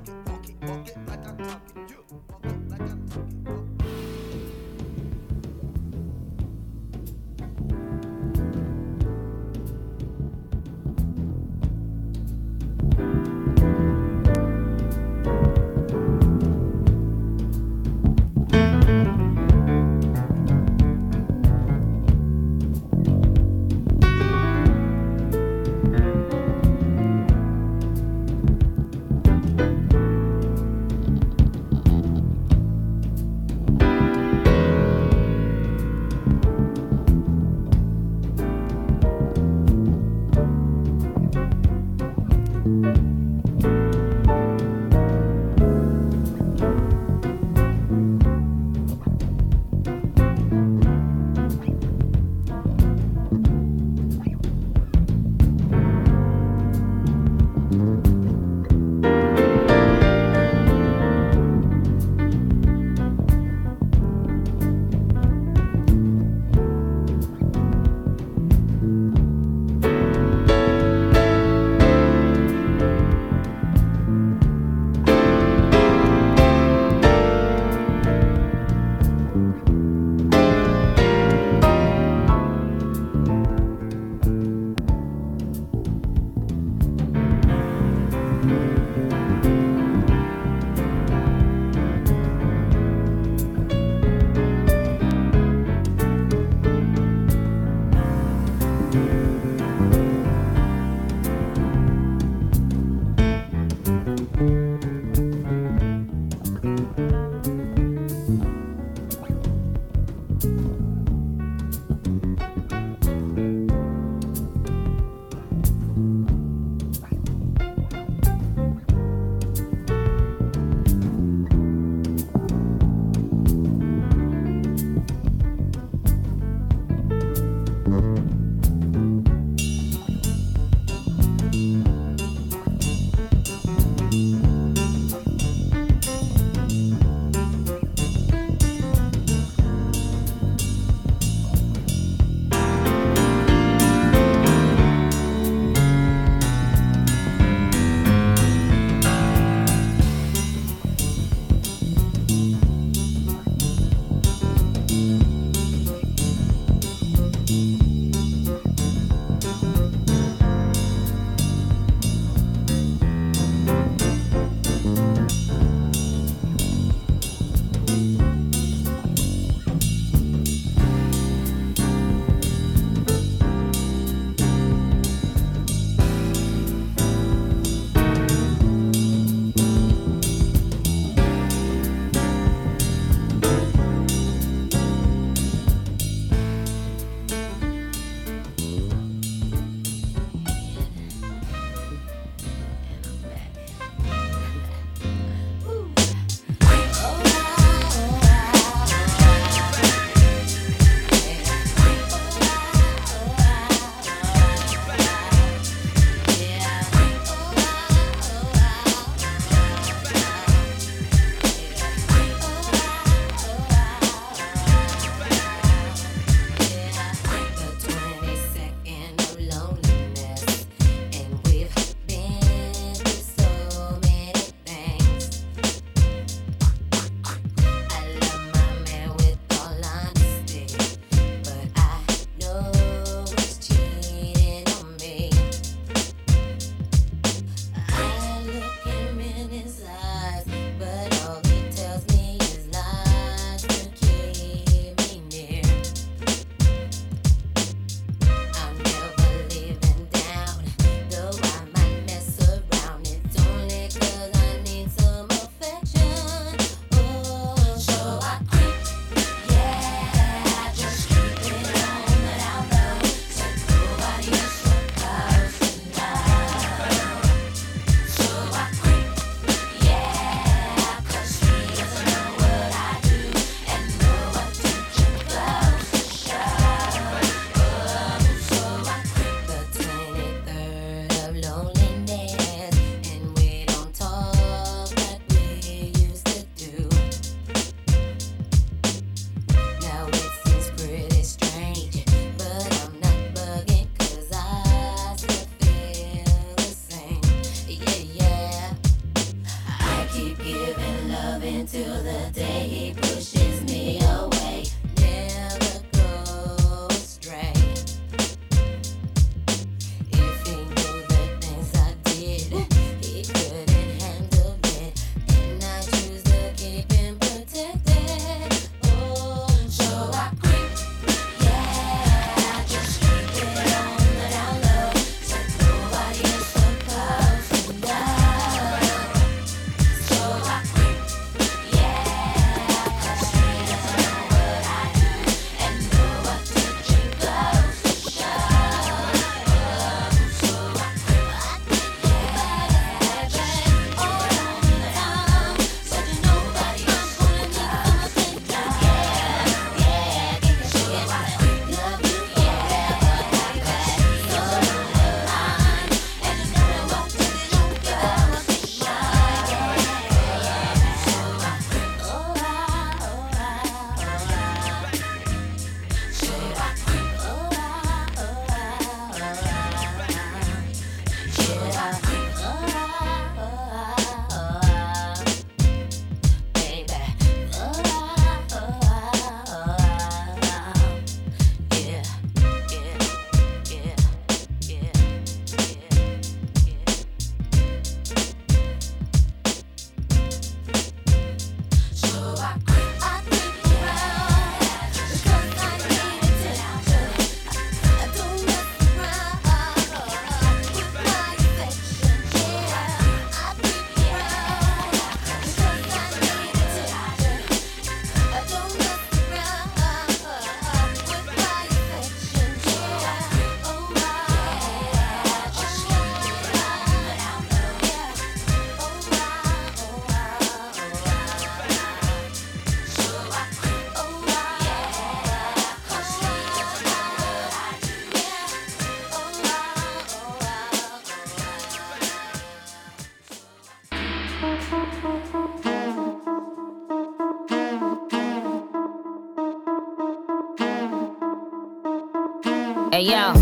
Hey 443.01 443.09
yo, 443.13 443.33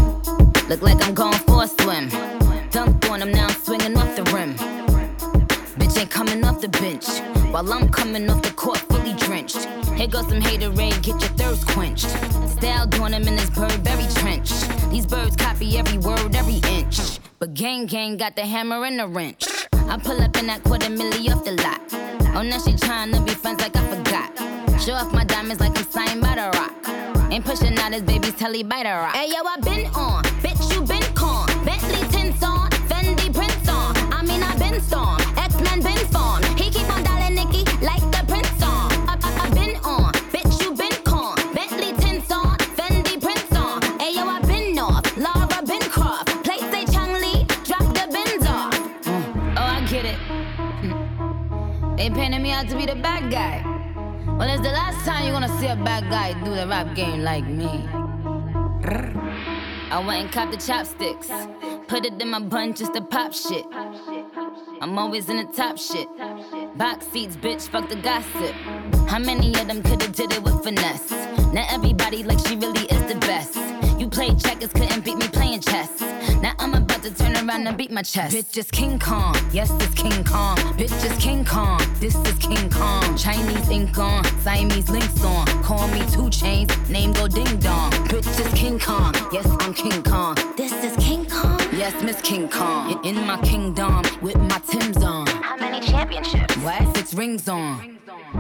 look 0.69 0.82
like 0.82 1.06
I'm 1.06 1.13
going 1.13 1.38
for 1.39 1.63
a 1.63 1.67
swim. 1.67 2.08
Dunked 2.72 3.10
on 3.12 3.22
him, 3.22 3.32
now 3.34 3.48
I'm 3.48 3.62
swinging 3.62 3.98
off 3.98 4.15
the 4.15 4.24
rim. 4.32 4.56
Bitch 5.78 6.00
ain't 6.00 6.10
coming 6.10 6.45
off 6.45 6.62
the 6.62 6.69
bench. 6.69 7.06
While 7.52 7.74
I'm 7.74 7.89
coming 7.89 8.30
off 8.30 8.41
the 8.41 8.52
court 8.52 8.78
fully 8.78 9.15
drenched. 9.15 9.65
Here 9.98 10.08
goes 10.08 10.30
some 10.30 10.39
haterade, 10.39 11.04
get 11.04 11.19
your 11.19 11.34
thirst 11.36 11.67
quenched. 11.67 12.08
Style 12.52 12.88
doing 12.88 13.12
him 13.12 13.28
in 13.28 13.36
this 13.36 13.50
Burberry 13.50 14.08
trench. 14.13 14.50
These 14.91 15.08
birds 15.08 15.36
copy 15.36 15.78
every 15.78 15.98
word, 15.98 16.34
every 16.38 16.62
inch. 16.72 17.19
But 17.39 17.54
gang 17.54 17.86
gang 17.86 18.15
got 18.15 18.38
the 18.38 18.45
hammer 18.45 18.86
and 18.86 18.98
the 18.98 19.10
wrench. 19.10 19.45
I 19.74 19.98
pull 19.98 20.22
up 20.22 20.38
in 20.38 20.48
that 20.48 20.63
quarter 20.63 20.88
milli 20.88 21.36
off 21.36 21.43
the 21.43 21.62
lot. 21.63 21.82
Oh, 22.34 22.43
now 22.43 22.60
she 22.60 22.72
tryna 22.80 23.26
be 23.26 23.34
friends 23.34 23.60
like 23.60 23.76
I 23.76 23.84
forgot. 23.93 24.80
Show 24.80 24.93
off 24.93 25.13
my 25.13 25.26
diamonds 25.26 25.60
like 25.60 25.78
I'm 25.78 25.91
signed 25.91 26.22
by 26.22 26.36
the 26.36 26.50
rock. 26.58 26.79
Ain't 27.32 27.46
pushing 27.46 27.78
out 27.78 27.94
his 27.94 28.02
baby's 28.02 28.34
telly 28.34 28.63
by 28.63 28.82
the 28.82 28.89
rock. 28.89 29.15
Hey 29.15 29.30
yo, 29.30 29.44
I 29.46 29.58
been 29.62 29.86
on, 29.94 30.24
bitch 30.42 30.74
you 30.74 30.82
been 30.82 31.04
con. 31.13 31.46
Bentley 31.63 32.02
tints 32.10 32.42
on, 32.44 32.72
Fendi 32.89 33.32
prints 33.32 33.70
on. 33.70 33.96
I 34.12 34.24
mean 34.24 34.42
I 34.42 34.58
been 34.58 34.82
storm, 34.82 35.20
X-Men 35.38 35.82
been 35.84 36.06
formed. 36.08 36.46
He 36.60 36.72
keep 36.72 36.89
on 36.89 37.04
dialing 37.04 37.36
Nicky 37.36 37.63
like 37.86 38.02
the 38.10 38.26
prince 38.28 38.50
song. 38.58 38.89
I, 39.08 39.15
I, 39.22 39.46
I 39.46 39.50
been 39.54 39.76
on, 39.84 40.12
bitch 40.34 40.60
you 40.63 40.74
been 40.74 40.92
con. 41.04 41.36
Bentley 41.54 41.94
tints 42.02 42.32
on, 42.32 42.58
Fendi 42.76 43.22
prints 43.22 43.56
on. 43.56 43.80
Hey 44.00 44.15
yo, 44.15 44.26
I 44.26 44.42
been 44.42 44.80
off, 44.80 45.06
Laura 45.15 45.62
been 45.63 45.88
Croft. 45.92 46.30
Place 46.44 46.62
say 46.72 46.86
Chang 46.86 47.13
Lee, 47.22 47.46
drop 47.63 47.86
the 47.94 48.10
bins 48.12 48.48
off. 48.48 48.74
Mm. 49.04 49.54
Oh 49.56 49.62
I 49.62 49.86
get 49.86 50.06
it. 50.06 50.18
Mm. 50.82 51.96
They 51.96 52.10
painted 52.10 52.42
me 52.42 52.52
out 52.52 52.68
to 52.70 52.76
be 52.76 52.88
the 52.88 52.96
bad 52.96 53.30
guy. 53.32 53.68
Well, 54.39 54.47
it's 54.47 54.62
the 54.62 54.71
last 54.71 55.06
time 55.06 55.25
you're 55.25 55.34
gonna 55.34 55.60
see 55.60 55.67
a 55.67 55.75
bad 55.75 56.10
guy 56.10 56.32
do 56.45 56.56
the 56.56 56.65
rap 56.65 56.95
game 56.95 57.23
like 57.23 57.45
me. 57.45 57.89
I 59.91 60.02
went 60.08 60.23
and 60.23 60.32
copped 60.32 60.54
the 60.54 60.58
chopsticks. 60.58 61.30
Put 61.89 62.06
it 62.06 62.21
in 62.21 62.30
my 62.30 62.39
bun 62.39 62.73
just 62.73 62.93
to 62.93 63.02
pop 63.02 63.34
shit. 63.34 63.65
I'm 64.80 64.97
always 64.97 65.28
in 65.28 65.36
the 65.36 65.43
top 65.52 65.78
shit. 65.78 66.08
Box 66.78 67.06
seats, 67.08 67.36
bitch, 67.36 67.67
fuck 67.67 67.89
the 67.89 67.97
gossip. 67.97 68.56
How 69.10 69.19
many 69.19 69.49
of 69.60 69.67
them 69.67 69.84
could've 69.84 70.13
did 70.13 70.32
it 70.32 70.41
with 70.41 70.63
finesse? 70.63 71.12
Now 71.52 71.67
everybody 71.69 72.23
like 72.23 72.39
she 72.47 72.56
really 72.56 72.86
is 72.86 73.04
the 73.12 73.19
best. 73.19 73.58
You 73.99 74.08
played 74.08 74.39
checkers, 74.39 74.71
couldn't 74.71 75.04
beat 75.04 75.17
me 75.17 75.28
playing 75.28 75.60
chess. 75.60 75.99
Now 76.41 76.54
I'm 76.60 76.73
about 77.00 77.18
to 77.18 77.24
turn 77.24 77.36
around 77.48 77.68
and 77.68 77.78
beat 77.78 77.92
my 77.92 78.02
chest. 78.02 78.36
Bitch 78.36 78.58
is 78.58 78.70
King 78.72 79.00
Kong, 79.00 79.36
yes, 79.52 79.72
it's 79.72 79.94
King 79.94 80.24
Kong. 80.24 80.58
Bitch 80.78 81.06
is 81.06 81.18
King 81.18 81.46
Kong, 81.46 81.80
this 82.00 82.16
is 82.16 82.38
King 82.38 82.70
Kong. 82.70 83.18
Chinese 83.18 83.70
ink 83.70 83.98
on, 83.98 84.24
Siamese 84.42 84.90
links 84.90 85.24
on. 85.24 85.46
Call 85.64 85.88
me 85.90 86.02
two 86.12 86.30
chains, 86.30 86.70
name 86.90 87.14
go 87.14 87.28
ding 87.28 87.60
dong. 87.60 87.92
Bitch 88.10 88.28
is 88.40 88.54
King 88.54 88.80
Kong, 88.80 89.14
yes, 89.32 89.48
I'm 89.60 89.74
King 89.74 90.04
Kong. 90.04 90.36
This 90.58 90.74
is 90.84 90.96
King 90.98 91.26
Kong, 91.26 91.60
yes, 91.74 91.94
Miss 92.04 92.22
King 92.22 92.50
Kong. 92.50 92.92
In, 93.04 93.18
in 93.18 93.28
my 93.28 93.38
kingdom, 93.42 94.04
with 94.22 94.38
my 94.38 94.60
Tim's 94.70 95.04
on. 95.04 95.28
How 95.28 95.58
many 95.58 95.86
championships? 95.86 96.56
Why 96.58 96.92
six 96.96 97.14
rings 97.14 97.48
on? 97.48 98.00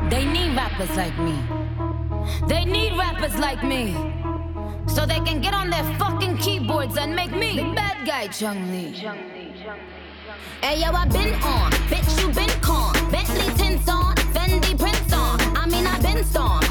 They 0.09 0.25
need 0.25 0.55
rappers 0.55 0.95
like 0.95 1.17
me. 1.19 1.37
They 2.47 2.65
need 2.65 2.97
rappers 2.97 3.35
like 3.37 3.63
me. 3.63 3.95
So 4.89 5.05
they 5.05 5.19
can 5.19 5.39
get 5.39 5.53
on 5.53 5.69
their 5.69 5.83
fucking 5.97 6.37
keyboards 6.37 6.97
and 6.97 7.15
make 7.15 7.31
me 7.31 7.57
the 7.57 7.73
bad 7.73 8.05
guy, 8.05 8.27
Chung 8.27 8.71
Lee. 8.71 8.91
Hey 10.61 10.81
yo, 10.81 10.91
I 10.91 11.05
been 11.05 11.33
on, 11.43 11.71
bitch 11.89 12.21
you 12.21 12.27
been 12.33 12.49
con. 12.61 12.93
Bentley 13.11 13.53
tints 13.55 13.87
on, 13.87 14.15
Fendi 14.33 14.77
prints 14.77 15.13
on. 15.13 15.39
I 15.55 15.65
mean 15.67 15.85
I 15.85 15.99
been 16.01 16.23
storm, 16.23 16.61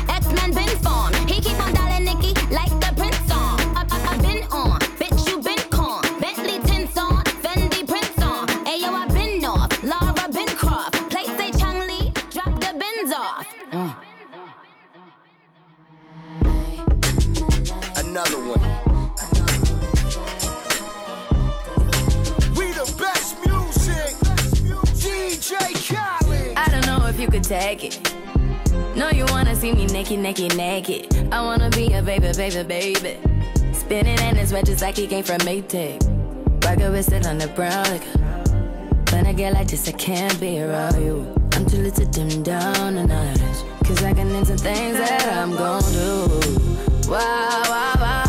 could 27.38 27.48
take 27.48 27.84
it. 27.84 28.14
No, 28.96 29.10
you 29.10 29.24
wanna 29.28 29.54
see 29.54 29.72
me 29.72 29.86
naked, 29.86 30.18
naked, 30.18 30.56
naked. 30.56 31.32
I 31.32 31.40
wanna 31.40 31.70
be 31.70 31.92
a 31.92 32.02
baby, 32.02 32.32
baby, 32.36 32.62
baby. 32.64 33.16
Spinning 33.72 34.18
in 34.18 34.34
his 34.36 34.52
red 34.52 34.66
just 34.66 34.82
like 34.82 34.96
he 34.96 35.06
came 35.06 35.22
from 35.22 35.38
Maytag. 35.38 36.02
Rocket 36.64 36.90
with 36.90 37.12
it 37.12 37.26
on 37.26 37.38
the 37.38 37.48
brown 37.48 37.84
liquor. 37.90 38.18
When 39.12 39.26
I 39.26 39.32
get 39.32 39.52
like 39.54 39.68
this, 39.68 39.88
I 39.88 39.92
can't 39.92 40.38
be 40.40 40.60
around 40.60 41.00
you. 41.00 41.32
I'm 41.52 41.64
too 41.66 41.78
lit 41.78 41.94
to 41.96 42.06
dim 42.06 42.42
down 42.42 42.96
the 42.96 43.06
night. 43.06 43.64
Cause 43.84 44.02
I 44.02 44.12
can 44.12 44.34
into 44.34 44.56
things 44.56 44.98
that 44.98 45.32
I'm 45.32 45.52
gon' 45.52 45.92
do. 45.92 46.40
Wow, 47.08 47.62
wow, 47.72 47.94
wow. 48.04 48.24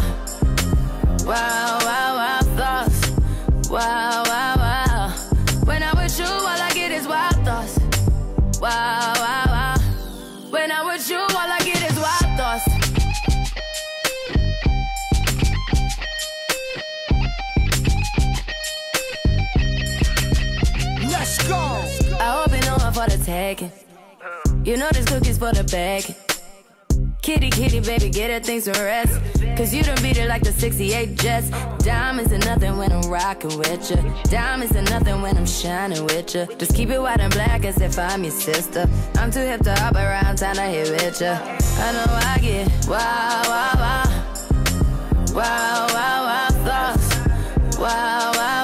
Wow, 1.26 1.80
wow, 1.82 2.16
wow, 2.20 2.40
thoughts. 2.60 3.70
Wow, 3.70 4.24
wow. 4.28 4.49
Taking. 23.30 23.72
You 24.64 24.76
know 24.78 24.90
this 24.92 25.06
cookie's 25.06 25.38
for 25.38 25.52
the 25.52 25.64
bag. 25.66 26.04
Kitty, 27.22 27.50
kitty, 27.52 27.80
baby, 27.80 28.10
get 28.10 28.32
her 28.32 28.40
things 28.40 28.64
to 28.66 28.72
rest. 28.72 29.22
Cause 29.56 29.72
you 29.74 29.84
done 29.84 30.02
beat 30.02 30.18
it 30.18 30.28
like 30.28 30.42
the 30.42 30.52
68 30.52 31.16
Jets. 31.16 31.50
Diamonds 31.84 32.32
are 32.34 32.40
nothing 32.40 32.78
when 32.78 32.92
I'm 32.92 33.08
rocking 33.08 33.56
with 33.60 33.92
ya. 33.92 33.98
Diamonds 34.24 34.76
are 34.76 34.88
nothing 34.94 35.22
when 35.22 35.38
I'm 35.38 35.46
shining 35.46 36.04
with 36.06 36.34
ya. 36.34 36.48
Just 36.58 36.74
keep 36.76 36.90
it 36.90 37.00
white 37.00 37.20
and 37.20 37.32
black 37.32 37.66
as 37.66 37.80
if 37.82 38.00
I'm 38.00 38.24
your 38.24 38.32
sister. 38.32 38.90
I'm 39.16 39.30
too 39.30 39.46
hip 39.52 39.62
to 39.62 39.76
hop 39.76 39.96
around, 39.96 40.38
time 40.38 40.56
to 40.56 40.64
hit 40.64 40.90
with 40.90 41.22
ya. 41.22 41.34
I 41.86 41.92
know 41.94 42.06
I 42.34 42.38
get 42.42 42.68
wow, 42.88 43.42
wow, 43.54 43.74
wow. 43.84 44.08
Wow, 45.38 45.88
wow, 45.96 46.20
wow, 46.30 46.48
thoughts. 46.66 47.78
Wow, 47.78 48.32
wow. 48.34 48.59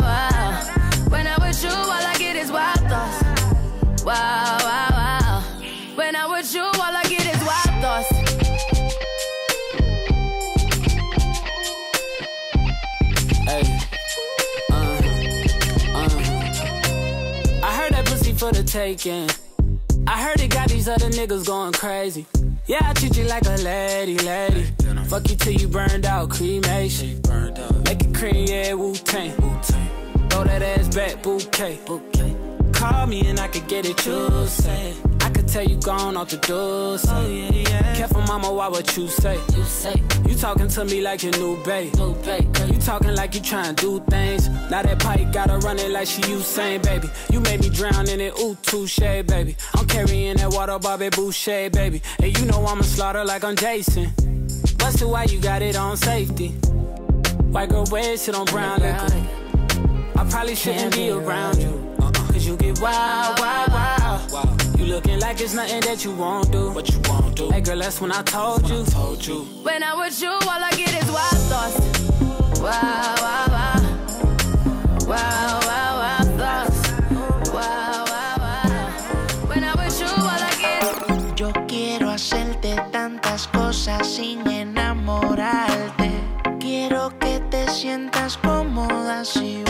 For 18.36 18.52
the 18.52 18.63
taking. 18.63 19.30
I 20.08 20.21
heard 20.21 20.39
it 20.41 20.50
got 20.50 20.69
these 20.69 20.88
other 20.88 21.10
niggas 21.10 21.45
going 21.45 21.74
crazy. 21.74 22.26
Yeah, 22.67 22.80
I 22.82 22.93
treat 22.93 23.17
you 23.17 23.26
like 23.26 23.45
a 23.45 23.58
lady, 23.58 24.17
lady. 24.19 24.67
Fuck 25.08 25.30
you 25.30 25.36
till 25.36 25.54
you 25.54 25.67
burned 25.67 26.06
out, 26.06 26.30
cremation. 26.30 27.21
Make 27.86 28.04
it 28.04 28.13
cream, 28.13 28.45
yeah, 28.48 28.74
Wu 28.74 28.93
Tang. 28.93 29.32
Throw 30.30 30.43
that 30.43 30.62
ass 30.62 30.93
back, 30.93 31.24
bouquet. 31.24 31.80
Call 32.74 33.08
me 33.08 33.28
and 33.28 33.39
I 33.39 33.48
could 33.48 33.67
get 33.67 33.86
it, 33.86 34.06
you 34.06 34.48
say. 34.48 34.93
Tell 35.56 35.63
you 35.63 35.78
gone 35.78 36.18
off 36.18 36.28
the 36.28 36.36
door. 36.36 36.98
Say. 36.98 37.10
Oh, 37.13 37.30
yeah, 37.30 37.50
yeah. 37.50 37.96
Careful, 37.96 38.22
mama, 38.24 38.52
why 38.52 38.68
what 38.68 38.98
you 38.98 39.08
say? 39.08 39.39
You 39.56 39.63
say. 39.63 40.04
You 40.28 40.36
talking 40.36 40.68
to 40.68 40.84
me 40.84 41.00
like 41.00 41.24
your 41.24 41.32
new 41.32 41.63
babe. 41.63 41.96
New 41.96 42.13
babe. 42.26 42.54
You 42.68 42.78
talking 42.78 43.15
like 43.15 43.36
you 43.36 43.39
trying 43.39 43.74
to 43.74 43.82
do 43.82 44.04
things. 44.10 44.50
Now 44.70 44.82
that 44.82 45.00
pipe 45.00 45.32
gotta 45.32 45.58
run 45.60 45.80
it 45.80 45.91
like 45.91 46.10
she 46.10 46.22
Usain, 46.24 46.84
baby. 46.84 47.10
You 47.32 47.39
made 47.39 47.62
me 47.62 47.70
drown 47.70 48.10
in 48.10 48.20
it, 48.20 48.38
ooh, 48.38 48.58
touche, 48.63 49.00
baby. 49.00 49.56
I'm 49.74 49.88
carrying 49.88 50.36
that 50.36 50.52
water, 50.52 50.78
Bobby 50.78 51.08
Boucher, 51.08 51.70
baby. 51.70 52.02
And 52.20 52.38
you 52.38 52.46
know 52.48 52.65
I'ma 52.65 52.82
slaughter 52.82 53.24
like 53.24 53.46
I'm 53.46 53.56
Jason. 53.56 54.12
Busted, 54.78 55.08
why 55.08 55.24
you 55.24 55.39
got 55.39 55.62
it 55.62 55.78
on 55.78 55.96
safety? 55.96 56.50
White 57.48 57.70
girl 57.70 57.86
wear 57.89 58.18
shit 58.18 58.36
on 58.36 58.44
brown 58.48 58.82
liquor. 58.82 59.26
I 60.18 60.28
probably 60.30 60.56
shouldn't 60.56 60.94
be 60.94 61.12
around 61.12 61.62
you. 61.62 61.96
Uh-uh. 62.02 62.12
Cause 62.12 62.46
you 62.46 62.58
get 62.58 62.82
wild, 62.82 63.39
wild. 63.39 63.75
You 64.78 64.86
looking 64.86 65.20
like 65.20 65.40
it's 65.42 65.54
nothing 65.54 65.82
that 65.82 66.04
you 66.04 66.12
won't 66.12 66.52
do. 66.52 66.72
What 66.72 66.90
you 66.92 67.00
won't 67.10 67.36
do. 67.36 67.50
Hey 67.50 67.62
girl, 67.62 67.80
that's 67.80 68.02
when 68.02 68.12
I 68.12 68.22
told 68.24 68.70
you. 68.70 68.84
told 68.86 69.26
you. 69.26 69.44
When 69.64 69.82
I'm 69.84 69.98
with 70.00 70.22
you, 70.22 70.30
all 70.30 70.64
I 70.64 70.72
get 70.72 70.94
is 71.02 71.10
wild 71.12 71.42
thoughts. 71.50 72.60
Wow, 72.60 73.16
wow, 73.22 73.46
wow. 73.56 73.96
Wow, 75.08 75.60
wow, 75.68 75.92
wow, 76.02 76.24
thoughts. 76.38 76.90
Wow, 77.52 78.06
wow, 78.08 78.36
wow. 78.38 79.48
When 79.48 79.64
I'm 79.64 79.78
with 79.78 80.00
you, 80.00 80.08
all 80.08 80.40
I 80.50 80.52
get 80.60 81.40
Yo 81.40 81.52
quiero 81.68 82.10
hacerte 82.10 82.76
tantas 82.92 83.48
cosas 83.48 84.08
sin 84.08 84.48
enamorarte. 84.48 86.12
Quiero 86.60 87.18
que 87.20 87.42
te 87.50 87.68
sientas 87.70 88.38
cómoda 88.38 89.26
si 89.26 89.64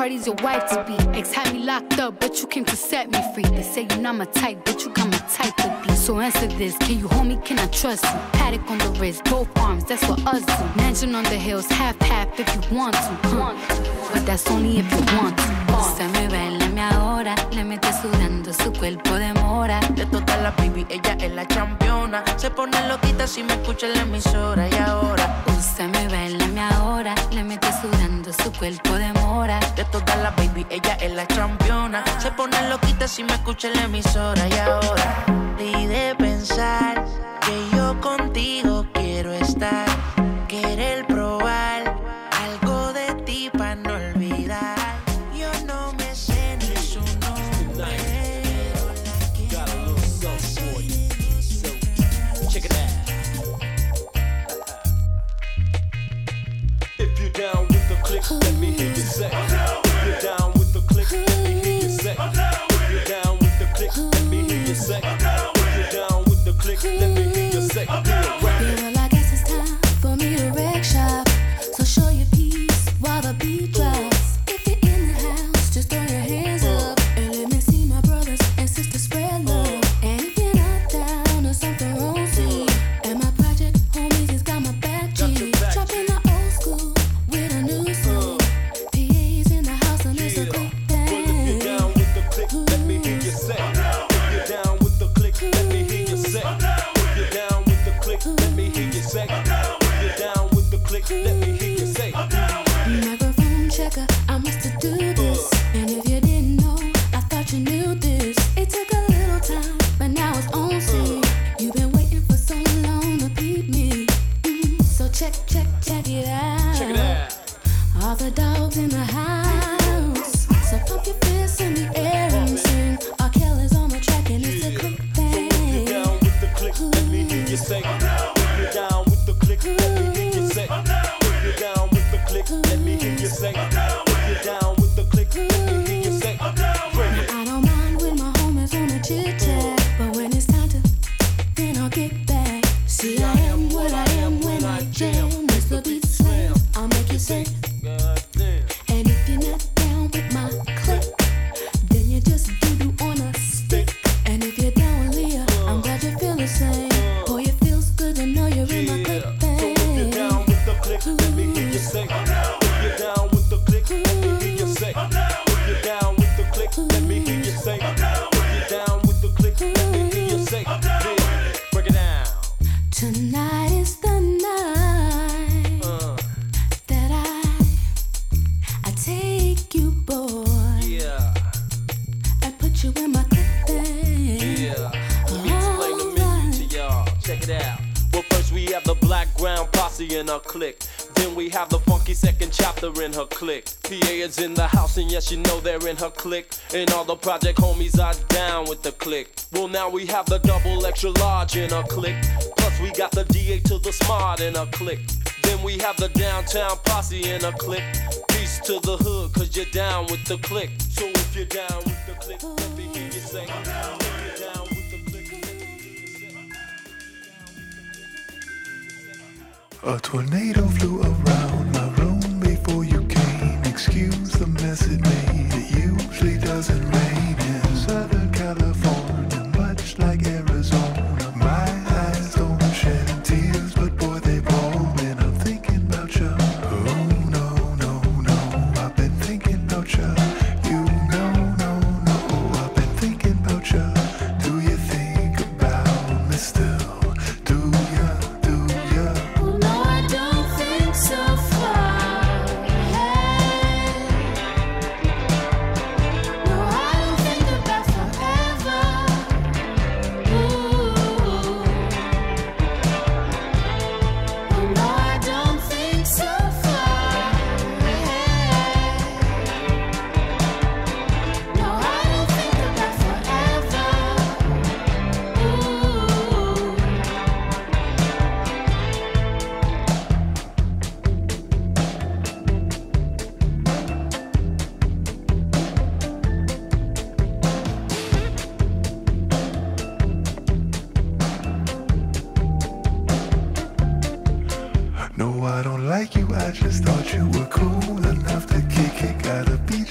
Cardi's 0.00 0.26
your 0.26 0.36
wife 0.36 0.66
to 0.70 0.82
be. 0.84 0.96
Ex 1.18 1.30
had 1.30 1.52
me 1.52 1.58
locked 1.58 1.98
up, 1.98 2.20
but 2.20 2.40
you 2.40 2.46
came 2.46 2.64
to 2.64 2.74
set 2.74 3.10
me 3.10 3.18
free. 3.34 3.42
They 3.42 3.62
say 3.62 3.82
you're 3.82 3.98
not 3.98 4.14
my 4.14 4.24
type, 4.24 4.64
but 4.64 4.82
you 4.82 4.88
got 4.94 5.10
my 5.10 5.18
type 5.28 5.54
to 5.56 5.82
be. 5.86 5.94
So 5.94 6.18
answer 6.20 6.46
this, 6.46 6.74
can 6.78 6.98
you 6.98 7.06
hold 7.06 7.26
me, 7.26 7.38
can 7.44 7.58
I 7.58 7.66
trust 7.66 8.04
you? 8.04 8.18
Paddock 8.32 8.70
on 8.70 8.78
the 8.78 8.88
wrist, 8.98 9.22
both 9.24 9.50
arms, 9.58 9.84
that's 9.84 10.02
what 10.08 10.26
us 10.26 10.42
do. 10.46 10.80
Mansion 10.80 11.14
on 11.14 11.24
the 11.24 11.36
hills, 11.36 11.66
half 11.66 11.98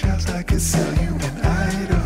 sounds 0.10 0.30
like 0.30 0.51
it's 0.51 0.64
sell 0.64 0.93
you 1.03 1.14
an 1.14 1.45
item. 1.45 1.98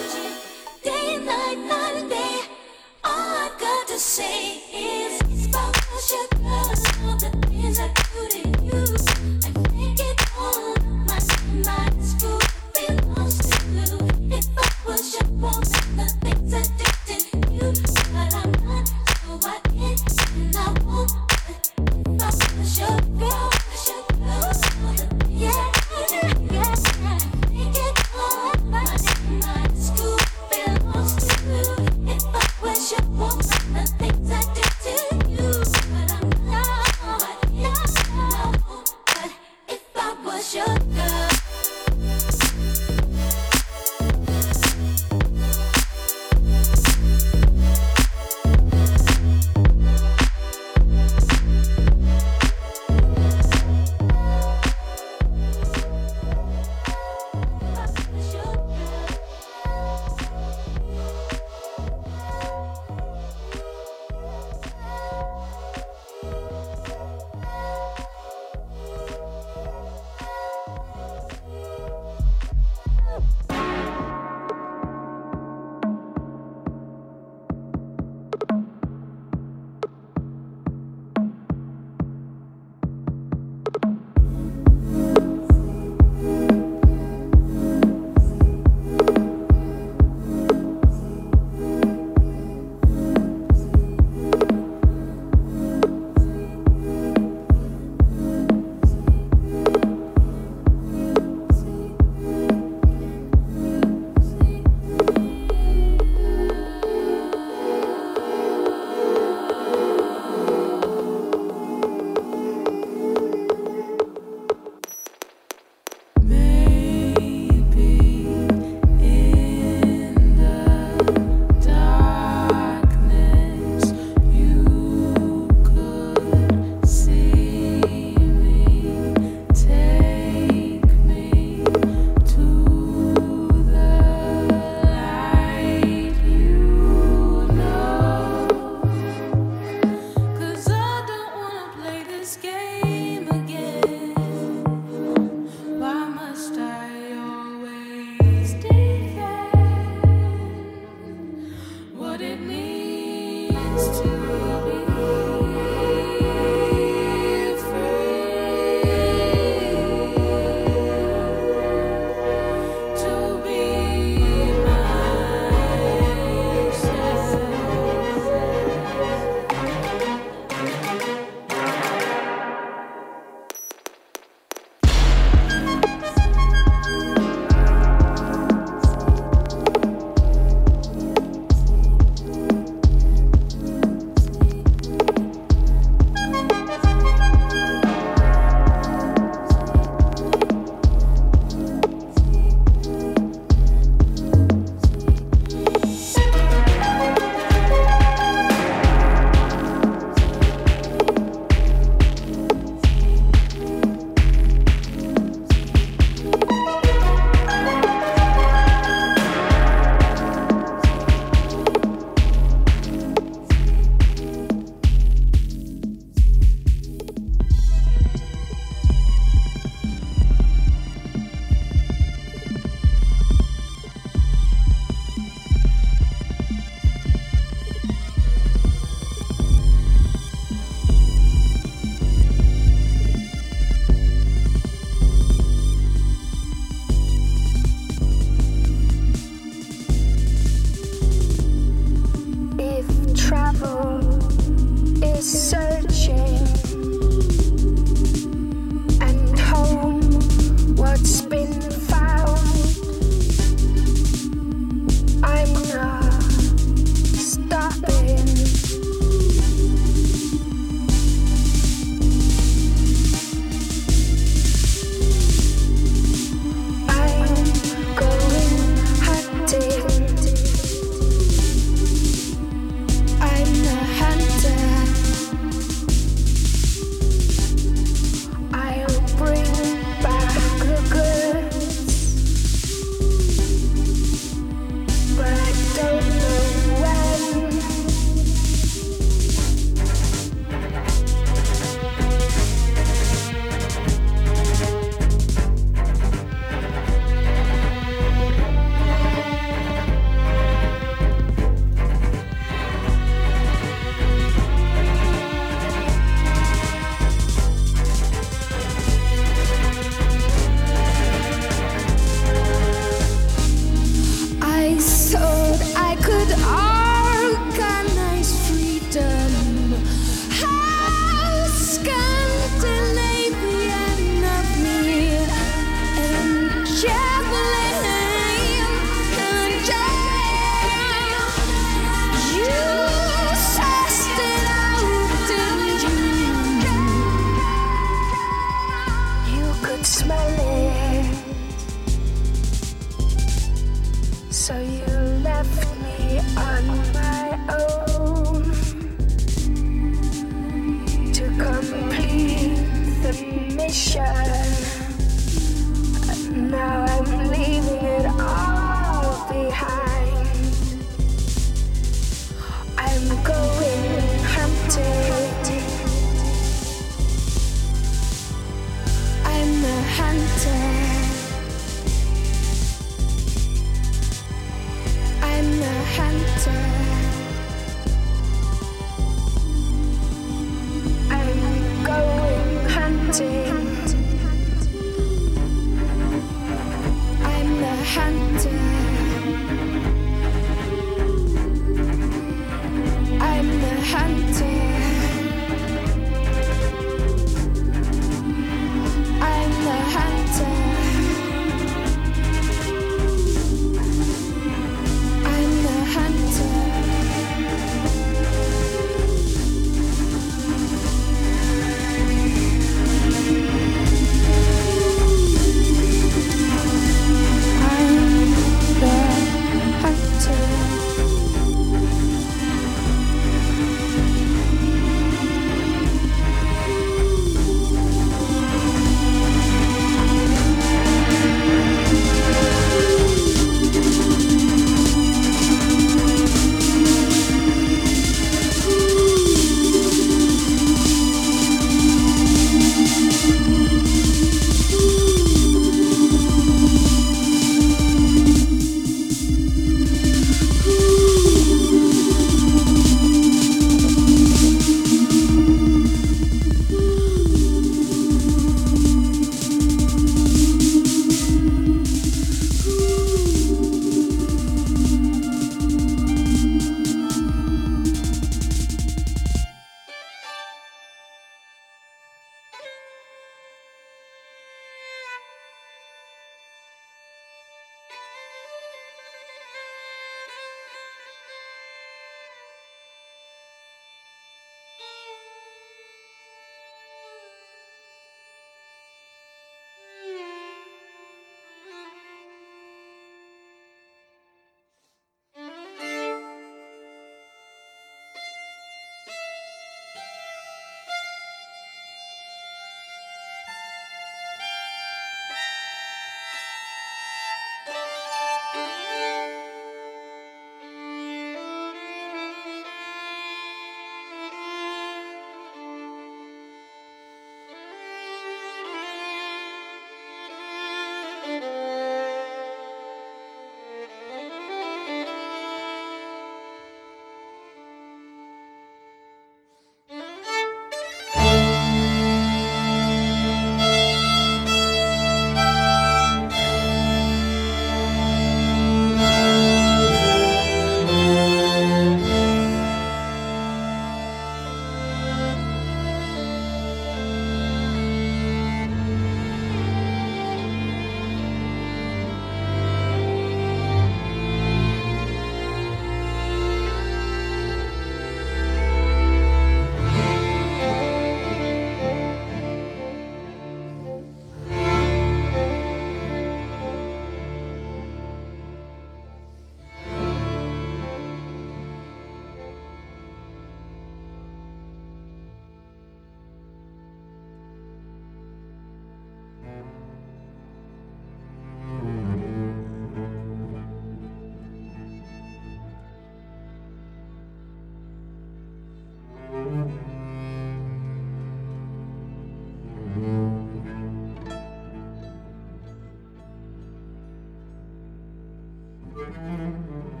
Mm-hmm. 598.93 600.00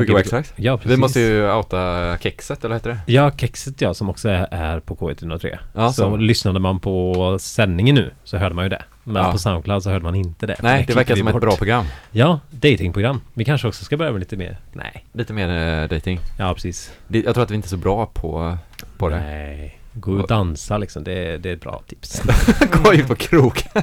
Gbg 0.00 0.06
Gbg. 0.08 0.14
Waxtrax. 0.16 0.52
Ja, 0.56 0.76
Vi 0.76 0.82
precis. 0.82 0.98
måste 0.98 1.20
ju 1.20 1.52
outa 1.52 2.18
Kexet, 2.18 2.64
eller 2.64 2.74
heter 2.74 2.90
det? 2.90 3.12
Ja, 3.12 3.30
Kexet 3.36 3.80
ja, 3.80 3.94
som 3.94 4.10
också 4.10 4.28
är, 4.28 4.48
är 4.50 4.80
på 4.80 4.96
K103. 4.96 5.58
Ja, 5.74 5.92
så 5.92 6.02
så. 6.02 6.16
lyssnade 6.16 6.60
man 6.60 6.80
på 6.80 7.36
sändningen 7.40 7.94
nu 7.94 8.10
så 8.24 8.36
hörde 8.36 8.54
man 8.54 8.64
ju 8.64 8.68
det. 8.68 8.82
Men 9.04 9.22
Ja. 9.24 9.32
på 9.32 9.38
Soundcloud 9.38 9.82
så 9.82 9.90
hörde 9.90 10.04
man 10.04 10.14
inte 10.14 10.46
det. 10.46 10.56
Nej, 10.62 10.84
det 10.88 10.94
verkar 10.94 11.14
vi 11.14 11.18
som 11.20 11.28
ett 11.28 11.32
bort. 11.34 11.42
bra 11.42 11.56
program. 11.56 11.84
Ja, 12.10 12.40
datingprogram. 12.50 13.20
Vi 13.34 13.44
kanske 13.44 13.68
också 13.68 13.84
ska 13.84 13.96
börja 13.96 14.12
med 14.12 14.18
lite 14.20 14.36
mer. 14.36 14.58
Nej. 14.72 15.04
Lite 15.12 15.32
mer 15.32 15.82
uh, 15.82 15.88
dating. 15.88 16.20
Ja, 16.38 16.54
precis. 16.54 16.92
Det, 17.08 17.20
jag 17.20 17.34
tror 17.34 17.44
att 17.44 17.50
vi 17.50 17.54
inte 17.54 17.66
är 17.66 17.70
så 17.70 17.76
bra 17.76 18.06
på, 18.06 18.58
på 18.98 19.08
det. 19.08 19.16
Nej. 19.20 19.74
Gå 19.92 20.12
och 20.12 20.28
dansa 20.28 20.78
liksom, 20.78 21.04
det, 21.04 21.12
är- 21.12 21.38
det 21.38 21.50
är 21.50 21.54
ett 21.54 21.60
bra 21.60 21.82
tips. 21.86 22.22
Gå 22.84 22.94
in 22.94 23.06
på 23.06 23.14
krok. 23.14 23.64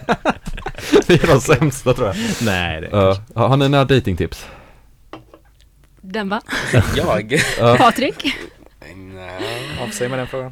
vi 1.07 1.13
är 1.13 1.27
de 1.33 1.41
sämsta 1.41 1.93
tror 1.93 2.07
jag. 2.07 2.15
Nej, 2.43 2.81
det 2.81 2.89
Ja. 2.91 3.17
har 3.47 3.57
ni 3.57 3.69
några 3.69 3.85
datingtips? 3.85 4.47
Den 6.11 6.29
va? 6.29 6.41
Jag? 6.95 7.41
Ja. 7.59 7.75
Patrik? 7.77 8.35
Nej. 8.95 9.79
Avsäg 9.87 10.09
med 10.09 10.19
den 10.19 10.27
frågan. 10.27 10.51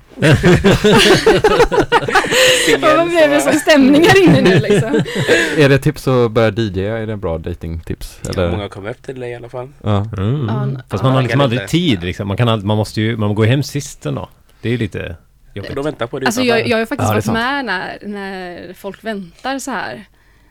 Vad 2.81 3.09
blev 3.09 3.29
det 3.29 3.41
som 3.41 3.53
stämning 3.53 4.03
här 4.07 4.23
inne 4.23 4.41
nu 4.41 4.59
liksom? 4.59 4.89
är 5.57 5.69
det 5.69 5.77
tips 5.77 6.07
att 6.07 6.31
börja 6.31 6.49
DJ? 6.49 6.79
Är 6.85 7.07
det 7.07 7.17
bra 7.17 7.37
datingtips? 7.37 8.19
Eller? 8.29 8.51
Många 8.51 8.69
kommer 8.69 8.89
upp 8.89 9.01
till 9.03 9.19
dig 9.19 9.31
i 9.31 9.35
alla 9.35 9.49
fall. 9.49 9.69
Ja. 9.83 10.07
Mm. 10.17 10.49
N- 10.49 10.81
Fast 10.89 11.03
man 11.03 11.13
har 11.13 11.21
liksom 11.21 11.41
aldrig 11.41 11.67
tid 11.67 12.03
liksom. 12.03 12.27
Man, 12.27 12.37
kan 12.37 12.49
aldrig, 12.49 12.67
man 12.67 12.77
måste 12.77 13.01
ju, 13.01 13.17
man 13.17 13.35
går 13.35 13.45
hem 13.45 13.63
sist 13.63 14.05
ändå. 14.05 14.29
Det 14.61 14.69
är 14.69 14.71
ju 14.71 14.77
lite 14.77 15.15
jobbigt. 15.53 15.75
De 15.75 15.85
väntar 15.85 16.07
på 16.07 16.19
dig 16.19 16.25
Alltså 16.25 16.41
jag, 16.41 16.67
jag 16.67 16.75
har 16.75 16.79
ju 16.79 16.85
faktiskt 16.85 17.09
Ja, 17.09 17.15
det 17.15 17.27
varit 17.27 17.33
med 17.33 17.65
när, 17.65 17.97
när 18.01 18.73
folk 18.73 19.03
väntar 19.03 19.59
så 19.59 19.71
här 19.71 19.95
i 19.95 20.03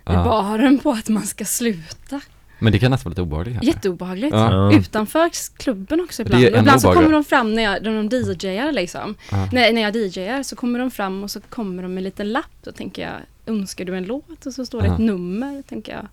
Ja. 0.04 0.24
baren 0.24 0.78
på 0.78 0.90
att 0.90 1.08
man 1.08 1.22
ska 1.26 1.44
sluta. 1.44 2.20
Men 2.62 2.72
det 2.72 2.78
kan 2.78 2.90
nästan 2.90 3.10
vara 3.10 3.12
lite 3.12 3.22
obehagligt 3.22 3.54
kanske. 3.54 3.70
Jätteobehagligt. 3.70 4.34
Ja. 4.34 4.72
Utanför 4.72 5.30
klubben 5.56 6.00
också 6.00 6.24
Det 6.24 6.34
är 6.34 6.38
ibland. 6.38 6.44
Och 6.44 6.50
ännu 6.52 6.58
ibland 6.60 6.80
så 6.80 6.92
kommer 6.92 7.12
de 7.12 7.24
fram 7.24 7.54
när 7.54 7.62
jag, 7.62 7.82
när 7.82 8.02
de 8.02 8.36
DJar 8.48 8.72
liksom. 8.72 9.14
Ja. 9.30 9.48
När, 9.52 9.72
när 9.72 9.82
jag 9.82 9.96
DJar 9.96 10.42
så 10.42 10.56
kommer 10.56 10.78
de 10.78 10.90
fram 10.90 11.22
och 11.22 11.30
så 11.30 11.40
kommer 11.40 11.82
de 11.82 11.94
med 11.94 12.00
en 12.00 12.04
liten 12.04 12.32
lapp. 12.32 12.50
Då 12.64 12.72
tänker 12.72 13.02
jag, 13.02 13.12
önskar 13.54 13.84
du 13.84 13.96
en 13.96 14.04
låt? 14.04 14.46
Och 14.46 14.54
så 14.54 14.66
står 14.66 14.80
det 14.80 14.86
Ja. 14.86 14.92
ett 14.94 15.00
nummer. 15.00 15.62
tänker 15.68 15.92
jag, 15.92 16.08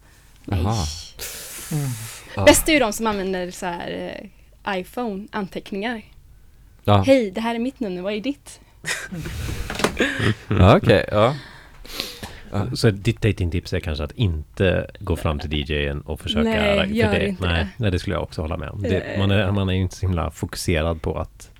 nej. 0.45 0.61
Jaha. 0.63 0.85
Ja. 2.35 2.45
Bäst 2.45 2.69
är 2.69 2.73
ju 2.73 2.79
de 2.79 2.93
som 2.93 3.07
använder 3.07 3.51
så 3.51 3.65
här 3.65 4.19
eh, 4.65 4.79
iPhone, 4.79 5.27
anteckningar. 5.31 6.01
Ja. 6.83 7.03
Hej, 7.07 7.31
det 7.31 7.41
här 7.41 7.55
är 7.55 7.59
mitt 7.59 7.79
nummer, 7.79 8.01
vad 8.01 8.13
är 8.13 8.19
ditt? 8.21 8.59
Ja, 10.47 10.77
okej, 10.77 11.05
ja. 11.11 11.35
Ja. 12.51 12.65
Så 12.75 12.89
ditt 12.89 13.21
datingtips 13.21 13.73
är 13.73 13.79
kanske 13.79 14.03
att 14.03 14.11
inte 14.11 14.87
gå 14.99 15.15
fram 15.15 15.39
till 15.39 15.53
DJen 15.53 16.01
och 16.01 16.19
försöka 16.19 16.49
Nej, 16.49 16.77
för 16.79 16.85
gör 16.85 17.11
det, 17.11 17.27
inte 17.27 17.47
nej, 17.47 17.63
det. 17.63 17.69
nej, 17.77 17.91
det 17.91 17.99
skulle 17.99 18.15
jag 18.15 18.23
också 18.23 18.41
hålla 18.41 18.57
med 18.57 18.69
om. 18.69 18.81
Det, 18.81 18.99
Eh. 18.99 19.19
man, 19.19 19.31
är, 19.31 19.51
man 19.51 19.69
är 19.69 19.73
ju 19.73 19.81
inte 19.81 19.95
så 19.95 20.05
himla 20.05 20.31
fokuserad 20.31 21.01
på 21.01 21.19
att 21.19 21.51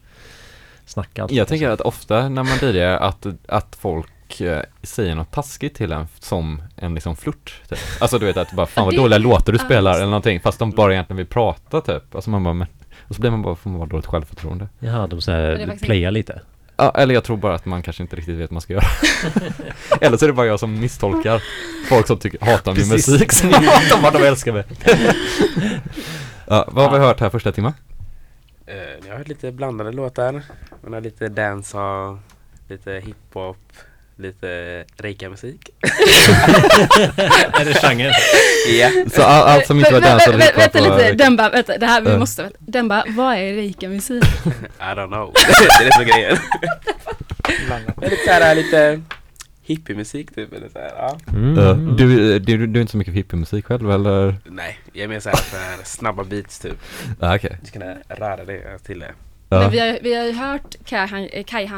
snacka. 0.85 1.27
Jag 1.29 1.47
tänker 1.47 1.65
kanske. 1.65 1.73
att 1.73 1.87
ofta 1.87 2.29
när 2.29 2.43
man 2.43 2.57
DJar 2.73 2.97
att, 2.97 3.25
att 3.47 3.75
folk 3.81 4.41
eh, 4.41 4.61
säger 4.83 5.15
något 5.15 5.31
taskigt 5.31 5.75
till 5.75 5.91
en 5.91 6.07
som 6.19 6.61
en 6.75 6.93
liksom 6.95 7.15
flört 7.15 7.61
typ. 7.69 7.79
Alltså 8.01 8.19
du 8.19 8.25
vet 8.25 8.37
att 8.37 8.51
bara 8.51 8.65
fan 8.65 8.85
vad 8.85 8.95
dåliga 8.95 9.17
låtar 9.17 9.53
du 9.53 9.59
Ja, 9.59 9.65
spelar 9.65 9.95
eller 9.95 10.05
någonting 10.05 10.39
fast 10.39 10.59
de 10.59 10.71
bara 10.71 10.93
egentligen 10.93 11.17
vill 11.17 11.25
prata 11.27 11.81
typ. 11.81 12.15
Alltså 12.15 12.29
man 12.29 12.43
bara 12.43 12.53
men, 12.53 12.67
och 13.07 13.15
så 13.15 13.21
blir 13.21 13.31
man 13.31 13.41
bara, 13.41 13.55
får 13.55 13.69
man 13.69 13.79
bara 13.79 13.89
dåligt 13.89 14.05
självförtroende. 14.05 14.67
Jaha, 14.79 15.07
de 15.07 15.21
så 15.21 15.31
är 15.31 15.57
här 15.57 15.77
playar 15.81 16.11
lite. 16.11 16.41
Ja, 16.81 16.91
eller 16.95 17.13
jag 17.13 17.23
tror 17.23 17.37
bara 17.37 17.55
att 17.55 17.65
man 17.65 17.81
kanske 17.81 18.03
inte 18.03 18.15
riktigt 18.15 18.35
vet 18.35 18.49
vad 18.49 18.51
man 18.51 18.61
ska 18.61 18.73
göra. 18.73 18.85
eller 20.01 20.17
så 20.17 20.25
är 20.25 20.27
det 20.27 20.33
bara 20.33 20.45
jag 20.47 20.59
som 20.59 20.79
misstolkar 20.79 21.43
folk 21.89 22.07
som 22.07 22.17
tycker, 22.17 22.45
hatar 22.45 22.73
min 22.73 22.89
Precis. 22.89 23.07
musik 23.07 23.31
som 23.31 23.49
hatar 23.53 24.01
vad 24.01 24.13
de 24.13 24.23
älskar 24.27 24.53
mig. 24.53 24.63
ja, 26.47 26.69
vad 26.71 26.85
har 26.89 26.99
vi 26.99 27.05
hört 27.05 27.19
här 27.19 27.29
första 27.29 27.51
timmen? 27.51 27.73
Eh, 28.65 28.75
Jag 29.05 29.11
har 29.11 29.17
hört 29.17 29.27
lite 29.27 29.51
blandade 29.51 29.91
låtar. 29.91 30.41
Man 30.83 30.93
har 30.93 31.01
lite 31.01 31.27
dancehall, 31.29 32.17
lite 32.67 32.91
hiphop, 33.05 33.57
lite 34.19 34.83
reika-musik. 34.97 35.69
är 37.59 37.65
det 37.65 37.73
genren? 37.81 38.13
Ja. 38.79 38.89
Så 39.15 39.23
all, 39.23 39.47
allt 39.47 39.65
som 39.67 39.79
inte 39.79 39.93
var 39.93 39.99
Vä- 39.99 40.03
vä- 40.03 40.09
dansad 40.09 40.35
vä- 40.35 40.57
Vänta 40.57 40.79
lite, 40.79 41.13
Demba, 41.13 41.49
vänta, 41.49 41.77
det 41.77 41.85
här, 41.85 42.01
vi 42.01 42.17
måste, 42.17 42.49
Demba, 42.59 43.03
vad 43.07 43.35
är 43.35 43.53
rika 43.53 43.89
musik? 43.89 44.23
I 44.79 44.83
don't 44.83 45.07
know. 45.07 45.33
det 45.33 45.81
är 45.81 45.85
det 45.85 45.93
som 45.93 46.01
är 46.01 46.05
grejen. 46.05 46.37
Det 47.97 48.05
är 48.05 48.09
lite 48.09 48.23
såhär, 48.25 48.55
lite 48.55 49.01
hippiemusik 49.63 50.35
typ. 50.35 50.53
Eller 50.53 50.69
så 50.69 50.79
här, 50.79 50.91
ja. 50.97 51.17
Mm. 51.29 51.57
Ja, 51.57 51.73
du, 51.73 52.39
du, 52.39 52.67
du 52.67 52.79
är 52.79 52.81
inte 52.81 52.91
så 52.91 52.97
mycket 52.97 53.13
hippiemusik 53.13 53.65
själv 53.65 53.91
eller? 53.91 54.35
Nej, 54.45 54.79
jag 54.93 55.03
är 55.03 55.07
mer 55.07 55.19
såhär 55.19 55.35
för 55.37 55.85
snabba 55.85 56.23
beats 56.23 56.59
typ. 56.59 56.73
Ja, 57.19 57.35
okej. 57.35 57.57
Du 57.61 57.67
ska 57.67 57.79
kunna 57.79 57.95
röra 58.09 58.45
dig 58.45 58.65
till 58.85 58.99
det. 58.99 59.11
Ja. 59.49 59.59
Men 59.59 59.71
vi 59.71 59.79
har, 59.79 59.99
vi 60.01 60.15
har 60.15 60.25
ju 60.25 60.31
hört 60.33 60.75
Kaihan, 60.85 61.27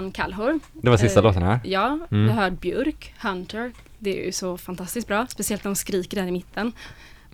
eh, 0.06 0.12
Kallhor. 0.12 0.60
Det 0.74 0.90
var 0.90 0.98
sista 0.98 1.20
Eh, 1.20 1.24
låten 1.24 1.44
här. 1.44 1.60
Ja, 1.64 2.00
Mm. 2.12 2.24
vi 2.26 2.30
har 2.32 2.44
hört 2.44 2.60
Björk, 2.60 3.14
Hunter. 3.22 3.72
Det 4.00 4.22
är 4.22 4.26
ju 4.26 4.32
så 4.32 4.58
fantastiskt 4.58 5.08
bra, 5.08 5.28
speciellt 5.30 5.64
när 5.64 5.72
de 5.72 5.76
skriker 5.76 6.18
där 6.22 6.28
i 6.28 6.32
mitten. 6.32 6.72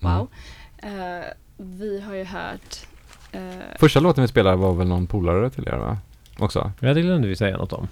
Wow. 0.00 0.28
Eh, 0.78 0.90
vi 1.56 2.00
har 2.00 2.14
ju 2.14 2.24
hört 2.24 2.76
eh, 3.32 3.40
Första 3.80 4.00
låten 4.00 4.22
vi 4.22 4.28
spelade 4.28 4.56
var 4.56 4.74
väl 4.74 4.88
någon 4.88 5.06
polare 5.06 5.50
till 5.50 5.68
er 5.68 5.76
va? 5.76 5.98
Också? 6.38 6.72
Ja, 6.80 6.94
det 6.94 7.02
glömde 7.02 7.28
vi 7.28 7.36
säga 7.36 7.56
något 7.56 7.72
om. 7.72 7.88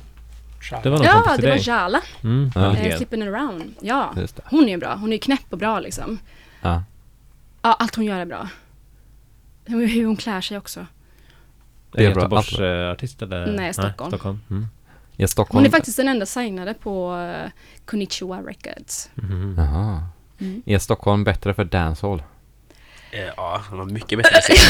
Det 0.82 0.90
var 0.90 0.96
någon 0.98 1.06
Ja, 1.06 1.36
det 1.38 1.48
var. 1.50 1.68
Jala. 1.68 2.00
Mm, 2.22 2.50
Ja. 2.54 2.76
Eh, 2.76 2.96
Flippin' 2.98 3.22
around. 3.34 3.74
Ja, 3.80 4.12
Just 4.16 4.36
det. 4.36 4.42
hon 4.46 4.64
är 4.64 4.68
ju 4.68 4.76
bra. 4.76 4.94
Hon 4.94 5.08
är 5.08 5.12
ju 5.12 5.18
knäpp 5.18 5.46
och 5.50 5.58
bra 5.58 5.80
liksom. 5.80 6.18
Ja. 6.62 6.82
Ja, 7.62 7.72
allt 7.72 7.94
hon 7.94 8.04
gör 8.04 8.18
är 8.18 8.24
bra. 8.26 8.48
Hur, 9.64 9.86
hur 9.86 10.06
hon 10.06 10.16
klär 10.16 10.40
sig 10.40 10.58
också. 10.58 10.86
Det 11.96 12.04
är 12.04 12.14
bra. 12.14 12.22
Göteborgs 12.22 12.58
eh, 12.58 12.90
artist 12.90 13.22
eller? 13.22 13.46
Nej, 13.46 13.74
Stockholm. 13.74 14.10
Stockholm. 14.10 14.40
Mm. 14.50 14.66
Ja, 15.16 15.26
Stockholm. 15.26 15.58
Hon 15.58 15.66
är 15.66 15.70
faktiskt 15.70 15.96
den 15.96 16.08
enda 16.08 16.26
signade 16.26 16.74
på 16.74 17.14
uh, 17.14 17.50
Konnichiwa 17.84 18.40
Records. 18.42 19.10
Mhm. 19.14 19.54
Jaha. 19.58 20.02
Mm. 20.38 20.62
Är 20.66 20.78
Stockholm 20.78 21.24
bättre 21.24 21.54
för 21.54 21.64
dancehall? 21.64 22.22
Eh, 23.10 23.32
ja, 23.36 23.62
hon 23.70 23.78
har 23.78 23.86
mycket 23.86 24.18
bättre 24.18 24.36
musik. 24.36 24.60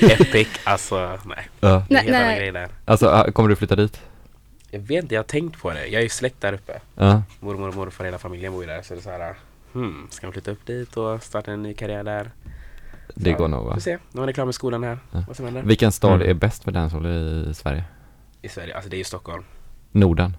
Det 0.00 0.12
epic, 0.12 0.48
alltså 0.64 1.18
nej. 1.24 1.48
Ja. 1.60 1.84
Nej, 1.90 2.52
nej. 2.52 2.68
Alltså, 2.84 3.06
äh, 3.06 3.24
kommer 3.32 3.48
du 3.48 3.56
flytta 3.56 3.76
dit? 3.76 4.00
Jag 4.70 4.80
vet 4.80 5.02
inte, 5.02 5.14
jag 5.14 5.22
har 5.22 5.26
tänkt 5.26 5.60
på 5.60 5.70
det. 5.70 5.86
Jag 5.86 5.98
är 5.98 6.02
ju 6.02 6.08
släkt 6.08 6.40
där 6.40 6.52
uppe. 6.52 6.80
Ja. 6.94 7.22
Mormor 7.40 7.68
och 7.68 7.74
morfar, 7.74 8.04
hela 8.04 8.18
familjen 8.18 8.52
bor 8.52 8.62
ju 8.62 8.68
där. 8.68 8.82
Så 8.82 8.94
det 8.94 9.00
är 9.00 9.02
så 9.02 9.10
här, 9.10 9.34
hmm, 9.72 10.08
ska 10.10 10.26
man 10.26 10.32
flytta 10.32 10.50
upp 10.50 10.66
dit 10.66 10.96
och 10.96 11.22
starta 11.22 11.52
en 11.52 11.62
ny 11.62 11.74
karriär 11.74 12.04
där? 12.04 12.30
Det 13.14 13.30
Ja, 13.30 13.36
går 13.36 13.48
nog 13.48 13.64
va? 13.66 13.74
Får 13.74 13.80
se, 13.80 13.98
när 14.12 14.20
man 14.20 14.28
är 14.28 14.32
klar 14.32 14.44
med 14.44 14.54
skolan 14.54 14.82
här. 14.84 14.98
Ja. 15.12 15.24
Vad 15.26 15.36
som 15.36 15.44
händer. 15.44 15.62
Vilken 15.62 15.92
stad 15.92 16.14
Mm. 16.14 16.30
är 16.30 16.34
bäst 16.34 16.64
för 16.64 16.72
dancehall 16.72 17.06
i 17.06 17.50
Sverige? 17.54 17.84
I 18.42 18.48
Sverige, 18.48 18.74
alltså 18.74 18.90
det 18.90 18.96
är 18.96 18.98
ju 18.98 19.04
Stockholm. 19.04 19.44
Norden? 19.92 20.36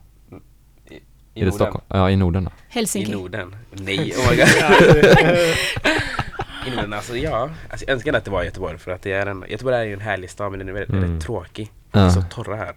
I 0.90 0.94
är 0.94 1.00
det 1.34 1.40
Norden. 1.42 1.54
Stockholm? 1.54 1.84
Ja, 1.88 2.10
i 2.10 2.16
Norden 2.16 2.44
då? 2.44 2.52
Helsinki. 2.70 3.12
I 3.12 3.16
Norden? 3.16 3.56
Nej, 3.72 4.14
oh 4.18 4.30
my 4.32 4.38
god. 4.38 4.48
I 6.68 6.76
Norden, 6.76 6.94
alltså 6.94 7.18
ja. 7.18 7.50
Alltså, 7.70 7.86
jag 7.88 7.94
önskar 7.94 8.14
att 8.14 8.26
det 8.26 8.32
var 8.32 8.44
Göteborg 8.44 8.78
för 8.78 8.92
att 8.92 9.02
det 9.02 9.12
är 9.12 9.26
en, 9.26 9.46
Göteborg 9.50 9.76
är 9.76 9.84
ju 9.84 9.94
en 9.94 10.02
härlig 10.02 10.30
stad 10.30 10.52
men 10.52 10.60
den 10.60 10.70
är 10.70 10.74
väldigt, 10.74 10.90
Mm. 10.90 11.02
väldigt 11.02 11.24
tråkig. 11.26 11.72
Det 11.92 12.00
är 12.00 12.04
Ja. 12.04 12.12
så 12.12 12.22
torra 12.22 12.56
här. 12.56 12.74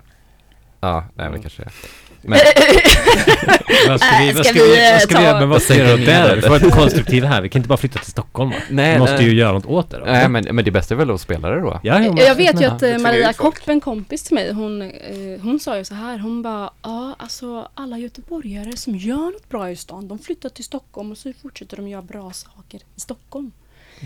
Ja, 0.80 1.04
nej 1.14 1.26
Mm. 1.26 1.32
men 1.32 1.40
kanske 1.42 1.62
det. 1.62 1.70
Men, 2.26 2.38
Vad 3.88 4.00
ska 4.00 4.18
vi, 4.18 4.32
vad 4.32 4.44
ska 4.46 4.54
ska 4.54 4.62
vi, 4.64 4.68
vad 4.68 5.00
ska 5.00 5.04
eh, 5.04 5.08
vi 5.08 5.14
ta- 5.14 5.22
göra? 5.22 5.40
Men 5.40 5.48
vad 5.48 5.62
säger 5.62 5.96
du 5.96 6.04
där? 6.04 6.36
Vi 6.36 6.42
får 6.42 6.48
vara 6.48 6.70
konstruktiva 6.70 7.28
här. 7.28 7.42
Vi 7.42 7.48
kan 7.48 7.58
inte 7.60 7.68
bara 7.68 7.76
flytta 7.78 7.98
till 7.98 8.10
Stockholm 8.10 8.50
va? 8.50 8.56
nej, 8.70 8.92
Vi 8.92 8.98
måste 8.98 9.16
nej. 9.16 9.24
ju 9.24 9.34
göra 9.34 9.52
något 9.52 9.66
åt 9.66 9.90
det 9.90 9.98
då. 9.98 10.04
Nej 10.04 10.28
men, 10.28 10.44
men 10.52 10.64
det 10.64 10.70
bästa 10.70 10.94
är 10.94 10.98
väl 10.98 11.10
att 11.10 11.20
spela 11.20 11.50
det 11.50 11.60
då? 11.60 11.80
Ja, 11.82 11.98
men- 11.98 12.16
Jag 12.16 12.34
vet 12.34 12.60
ju 12.60 12.64
att 12.64 12.82
Ja, 12.82 12.88
eh, 12.88 12.92
det 12.92 12.98
Maria. 12.98 13.32
Kopp, 13.32 13.54
en 13.64 13.80
kompis 13.80 14.22
till 14.22 14.34
mig, 14.34 14.52
hon, 14.52 14.82
eh, 14.82 14.90
hon 15.42 15.60
sa 15.60 15.76
ju 15.78 15.84
så 15.84 15.94
här, 15.94 16.18
hon 16.18 16.42
bara, 16.42 16.70
ja 16.82 17.14
alltså 17.18 17.68
alla 17.74 17.98
göteborgare 17.98 18.76
som 18.76 18.96
gör 18.96 19.16
något 19.32 19.48
bra 19.48 19.70
i 19.70 19.76
stan, 19.76 20.08
de 20.08 20.18
flyttar 20.18 20.48
till 20.48 20.64
Stockholm 20.64 21.10
och 21.12 21.18
så 21.18 21.32
fortsätter 21.42 21.76
de 21.76 21.88
göra 21.88 22.02
bra 22.02 22.32
saker 22.32 22.80
i 22.96 23.00
Stockholm. 23.00 23.50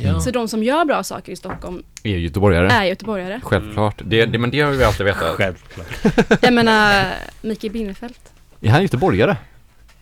Ja. 0.03 0.21
Så 0.21 0.31
de 0.31 0.49
som 0.49 0.63
gör 0.63 0.85
bra 0.85 1.03
saker 1.03 1.33
i 1.33 1.37
Stockholm 1.37 1.83
Är 2.03 2.11
ju 2.11 2.19
göteborgare? 2.19 2.69
är 2.73 2.85
göteborgare. 2.85 3.41
Självklart. 3.43 4.03
Det, 4.05 4.27
det, 4.27 4.39
men 4.39 4.51
det 4.51 4.61
har 4.61 4.71
vi 4.73 4.85
alltid 4.85 5.07
vetat. 5.07 5.23
Självklart. 5.37 5.87
Jag 6.43 6.53
menar, 6.53 7.05
Mikael 7.41 7.73
Binnerfeldt. 7.73 8.21
Är 8.61 8.71
han 8.71 8.83
göteborgare? 8.83 9.37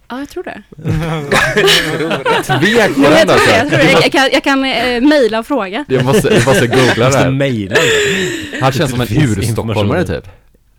Ja, 0.08 0.18
jag 0.18 0.28
tror 0.28 0.42
det. 0.42 0.62
Tvek 2.42 2.94
på 2.94 3.00
den 3.00 3.12
jag, 3.12 3.28
tror 3.28 3.32
alltså. 3.32 3.50
jag, 3.50 3.68
tror 3.68 3.78
det. 3.78 3.92
jag, 3.92 4.02
jag 4.02 4.12
kan, 4.12 4.28
jag 4.32 4.44
kan 4.44 4.64
eh, 4.64 5.00
mejla 5.00 5.38
och 5.38 5.46
fråga. 5.46 5.84
Jag 5.88 6.04
måste, 6.04 6.28
jag 6.34 6.46
måste 6.46 6.66
googla 6.66 7.08
det 7.10 7.16
här. 7.16 7.30
mejla. 7.30 7.76
Han 8.60 8.72
känns 8.72 8.90
som 8.90 9.00
en 9.00 9.06
urstockholmare 9.10 10.06
typ. 10.06 10.28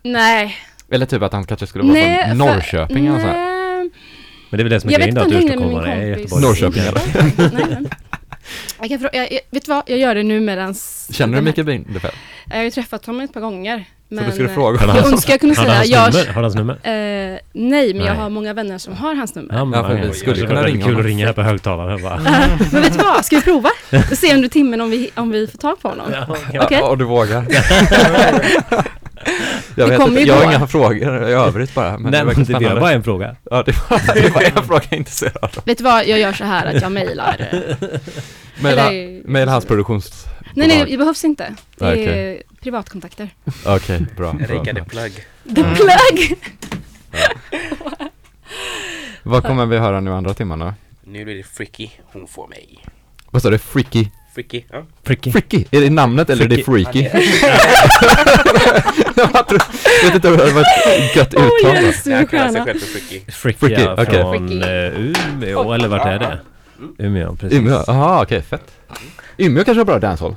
Nej. 0.02 0.56
Eller 0.90 1.06
typ 1.06 1.22
att 1.22 1.32
han 1.32 1.44
kanske 1.44 1.66
skulle 1.66 1.84
vara 1.84 1.92
Nej, 1.92 2.28
från 2.28 2.38
Norrköping 2.38 3.06
eller 3.06 3.18
så 3.20 3.26
här. 3.26 3.57
Men 4.50 4.58
det 4.58 4.62
är 4.62 4.64
väl 4.64 4.70
det 4.72 4.80
som 4.80 4.88
är 4.90 4.92
Jag 4.92 5.00
grejen 5.00 5.14
då, 5.14 5.20
att 5.20 5.28
min 5.28 5.50
är 5.50 5.56
kompis. 5.56 6.08
Göteborg. 6.08 6.42
Norrköping 6.42 6.82
eller? 6.82 7.02
Nej, 7.54 7.66
nej. 7.80 7.90
Jag 8.80 8.88
kan 8.88 9.08
jag, 9.12 9.32
jag, 9.32 9.40
vet 9.50 9.64
du 9.64 9.72
vad, 9.72 9.82
jag 9.86 9.98
gör 9.98 10.14
det 10.14 10.22
nu 10.22 10.40
medans... 10.40 11.08
Känner 11.12 11.36
du 11.38 11.42
Mikael 11.44 11.66
Bindefeld? 11.66 12.14
Jag 12.46 12.56
har 12.56 12.62
ju 12.62 12.70
träffat 12.70 13.06
honom 13.06 13.20
ett 13.20 13.32
par 13.32 13.40
gånger. 13.40 13.84
Men 14.10 14.24
du 14.24 14.32
skulle 14.32 14.48
eh, 14.48 14.54
fråga 14.54 14.80
Jag 14.80 14.86
honom? 14.88 15.12
önskar 15.12 15.32
jag 15.32 15.40
kunde 15.40 15.56
Har 15.56 15.64
säga... 15.66 15.84
jag, 15.84 16.00
hans 16.00 16.14
nummer? 16.14 16.26
Har 16.26 16.34
han 16.34 16.42
hans 16.44 16.54
nummer? 16.54 16.74
Eh, 16.82 17.38
nej, 17.52 17.94
men 17.94 18.06
jag 18.06 18.14
Nej. 18.14 18.22
har 18.22 18.30
många 18.30 18.54
vänner 18.54 18.78
som 18.78 18.94
har 18.96 19.14
hans 19.14 19.34
nummer. 19.34 19.54
Ja, 19.54 19.64
men, 19.64 19.80
Ja, 19.80 19.88
för 19.88 19.94
vi 20.08 20.14
skulle 20.14 20.40
det 20.40 20.46
kunna 20.46 20.62
ringa 20.62 20.86
kul 20.86 20.98
att 20.98 21.04
ringa 21.06 21.26
här 21.26 21.32
på 21.32 21.42
högtalaren 21.42 22.02
bara. 22.02 22.18
Men 22.72 22.82
vet 22.82 22.92
du 22.92 23.04
vad, 23.04 23.24
ska 23.24 23.36
vi 23.36 23.42
prova? 23.42 23.70
Och 24.10 24.18
se 24.18 24.34
under 24.34 24.48
timmen 24.48 24.80
om 24.80 24.90
vi, 24.90 25.10
om 25.14 25.30
vi 25.30 25.46
får 25.46 25.58
tag 25.58 25.80
på 25.82 25.88
honom. 25.88 26.06
Ja, 26.52 26.62
Okej? 26.64 26.80
och 26.82 26.98
du 26.98 27.04
vågar. 27.04 27.44
jag 29.74 29.86
vet 29.88 30.00
inte, 30.00 30.20
jag 30.22 30.34
har 30.34 30.44
inga 30.44 30.66
frågor 30.66 31.28
i 31.28 31.32
övrigt 31.32 31.74
bara. 31.74 31.98
Men 31.98 32.12
Nej, 32.12 32.34
det 32.36 32.58
det 32.58 32.68
var 32.68 32.80
bara 32.80 32.92
en 32.92 33.02
fråga. 33.02 33.36
Ja, 33.50 33.62
det 33.66 33.72
var, 33.90 34.14
det 34.14 34.34
var 34.34 34.42
en 34.42 34.66
fråga 34.66 34.80
jag 34.84 34.92
är 34.92 34.96
intresserad 34.96 35.36
av. 35.42 35.50
Vet 35.64 35.78
du 35.78 35.84
vad, 35.84 36.06
jag 36.06 36.18
gör 36.18 36.32
så 36.32 36.44
här 36.44 36.66
att 36.66 36.82
jag 36.82 36.92
mejlar. 36.92 37.48
eh, 37.50 37.76
maila 39.24 39.50
hans 39.52 39.64
produktions... 39.64 40.24
Nej, 40.54 40.68
nej, 40.68 40.84
det 40.90 40.96
behövs 40.98 41.24
inte. 41.24 41.54
Det 41.76 41.86
är. 42.06 42.42
Privatkontakter. 42.60 43.30
Okej, 43.66 44.00
bra. 44.16 44.32
bra. 44.32 44.42
Erika 44.42 44.74
the 44.74 44.84
plug. 44.84 45.12
The 45.54 45.62
plug! 45.74 46.38
Vad 49.22 49.42
kommer 49.44 49.66
vi 49.66 49.76
höra 49.78 50.00
nu 50.00 50.12
andra 50.12 50.34
timmen 50.34 50.58
då? 50.58 50.74
Nu 51.04 51.24
blir 51.24 51.34
det 51.36 51.42
Fricky, 51.42 51.90
hon 52.12 52.26
får 52.26 52.48
mig. 52.48 52.84
Vad 53.30 53.42
sa 53.42 53.50
du? 53.50 53.58
Freaky? 53.58 54.06
Fricky, 54.34 54.64
ja. 54.70 54.84
Fricky. 55.02 55.32
Freaky? 55.32 55.64
Är 55.70 55.80
det 55.80 55.90
namnet 55.90 56.30
eller 56.30 56.44
är 56.44 56.48
det 56.48 56.62
Freaky. 56.64 57.08
freaky? 57.08 57.38
jag 59.16 60.04
vet 60.04 60.14
inte 60.14 60.28
om 60.30 60.36
det 60.36 60.52
var 60.52 60.60
ett 60.62 61.16
gött 61.16 61.34
uttal. 61.34 61.50
jag 61.62 61.76
är 61.76 61.92
stor 61.92 62.12
Jag 62.12 62.30
kallar 62.30 62.44
sig 62.44 62.52
stjärna. 62.52 62.64
själv 62.64 62.78
för 62.78 62.86
Fricky. 62.86 63.20
Fricky, 63.32 63.58
Fricky, 63.58 63.82
ja, 63.82 63.92
okej. 63.92 64.06
från 64.06 64.48
Fricky. 64.48 64.60
eh, 64.62 65.32
Umeå, 65.32 65.72
eller 65.72 65.88
vart 65.88 66.06
är 66.06 66.18
det? 66.18 66.40
Umeå, 66.98 67.36
precis. 67.36 67.58
Umeå? 67.58 67.84
Jaha, 67.86 68.22
okej, 68.22 68.42
fett. 68.42 68.70
Umeå 69.36 69.64
kanske 69.64 69.80
har 69.80 69.84
bra 69.84 69.98
dancehall? 69.98 70.36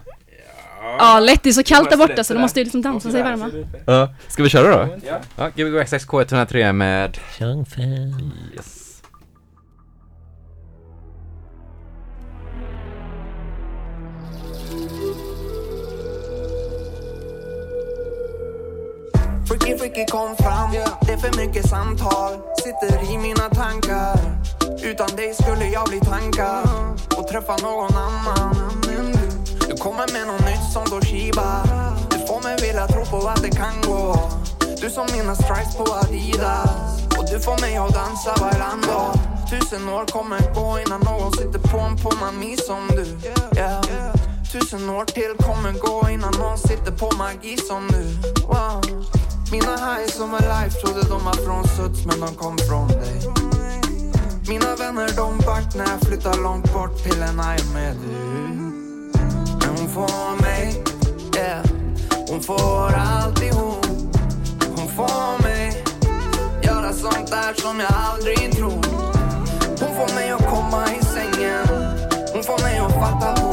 Ja, 1.00 1.20
lätt. 1.20 1.44
Det 1.44 1.50
är 1.50 1.54
så 1.54 1.64
kallt 1.64 1.90
där 1.90 1.98
borta 1.98 2.24
så 2.24 2.34
de 2.34 2.40
måste 2.40 2.60
ju 2.60 2.64
liksom 2.64 2.82
dansa 2.82 3.12
sig 3.12 3.24
varma. 3.24 3.50
Ja. 3.86 4.14
Ska 4.28 4.44
vi 4.44 4.50
köra 4.50 4.86
då? 4.86 4.98
Ja. 5.08 5.20
ja 5.36 5.50
Gbg 5.56 5.86
XX 5.86 6.08
K103 6.08 6.74
med... 6.74 7.18
Young 7.40 7.66
fan. 7.66 8.32
Yes. 8.56 8.82
Freaky 19.48 19.78
freaky 19.78 20.06
kom 20.06 20.36
fram, 20.36 20.72
det 21.02 21.14
är 21.14 21.18
för 21.18 21.38
mycket 21.38 21.70
samtal 21.70 22.32
Sitter 22.64 23.14
i 23.14 23.18
mina 23.18 23.50
tankar 23.50 24.20
Utan 24.84 25.16
dig 25.16 25.34
skulle 25.34 25.66
jag 25.66 25.90
bli 25.90 26.00
tankad 26.00 26.70
Och 27.18 27.28
träffa 27.28 27.56
någon 27.58 27.96
annan 27.96 28.56
än 28.98 29.12
du 29.12 29.21
Du 29.21 29.21
kommer 29.84 30.14
med 30.14 30.28
något 30.28 30.46
nytt 30.46 30.66
som 30.74 30.86
Toshiba 30.86 31.64
Du 32.12 32.18
får 32.28 32.42
mig 32.44 32.56
vilja 32.62 32.88
tro 32.88 33.06
på 33.06 33.28
att 33.28 33.42
det 33.42 33.50
kan 33.50 33.76
gå. 33.82 34.30
Du 34.82 34.90
som 34.90 35.08
mina 35.12 35.36
stripes 35.36 35.76
på 35.76 35.86
Adidas. 35.94 37.04
Och 37.18 37.26
du 37.32 37.40
får 37.40 37.62
mig 37.62 37.78
att 37.78 37.94
dansa 37.94 38.34
bailando 38.40 39.00
Tusen 39.50 39.90
år 39.90 40.06
kommer 40.06 40.42
gå 40.56 40.80
innan 40.80 41.02
någon 41.02 41.32
sitter 41.32 41.60
på 41.60 41.78
en 41.80 41.98
på 41.98 42.12
mami 42.22 42.58
som 42.58 42.88
du. 42.88 43.06
Yeah. 43.60 44.14
Tusen 44.52 44.90
år 44.90 45.06
till 45.06 45.34
kommer 45.48 45.72
gå 45.72 46.10
innan 46.10 46.34
någon 46.40 46.58
sitter 46.58 46.92
på 46.92 47.12
magi 47.18 47.58
som 47.58 47.88
du. 47.88 48.04
Wow. 48.48 48.82
Mina 49.52 49.76
highs 49.86 50.14
som 50.14 50.34
är 50.34 50.46
life 50.54 50.80
trodde 50.80 51.02
de 51.10 51.26
var 51.26 51.38
från 51.46 51.64
Suds 51.68 52.06
men 52.06 52.20
de 52.20 52.36
kom 52.36 52.58
från 52.58 52.88
dig. 52.88 53.22
Mina 54.48 54.76
vänner 54.76 55.10
de 55.16 55.38
back 55.38 55.76
när 55.76 55.88
jag 55.92 56.02
flyttar 56.08 56.44
långt 56.44 56.74
bort 56.74 57.04
till 57.04 57.22
en 57.22 57.40
aj 57.40 57.60
med 57.74 57.96
du 57.96 58.81
får 59.94 60.42
mig, 60.42 60.84
yeah. 61.36 61.66
Hon 62.28 62.42
får 62.42 62.94
alltihop. 62.94 63.86
Hon 64.76 64.88
får 64.88 65.44
mig 65.44 65.84
Göra 66.64 66.94
sånt 66.94 67.28
där 67.28 67.62
som 67.62 67.80
jag 67.80 67.94
aldrig 67.94 68.52
tror. 68.52 68.86
Hon 69.80 69.96
får 69.96 70.16
mig 70.16 70.32
att 70.32 70.50
komma 70.50 70.86
i 70.86 71.06
sängen. 71.06 71.68
Hon 72.34 72.44
får 72.44 72.64
mig 72.64 72.78
att 72.78 72.94
fatta 72.94 73.51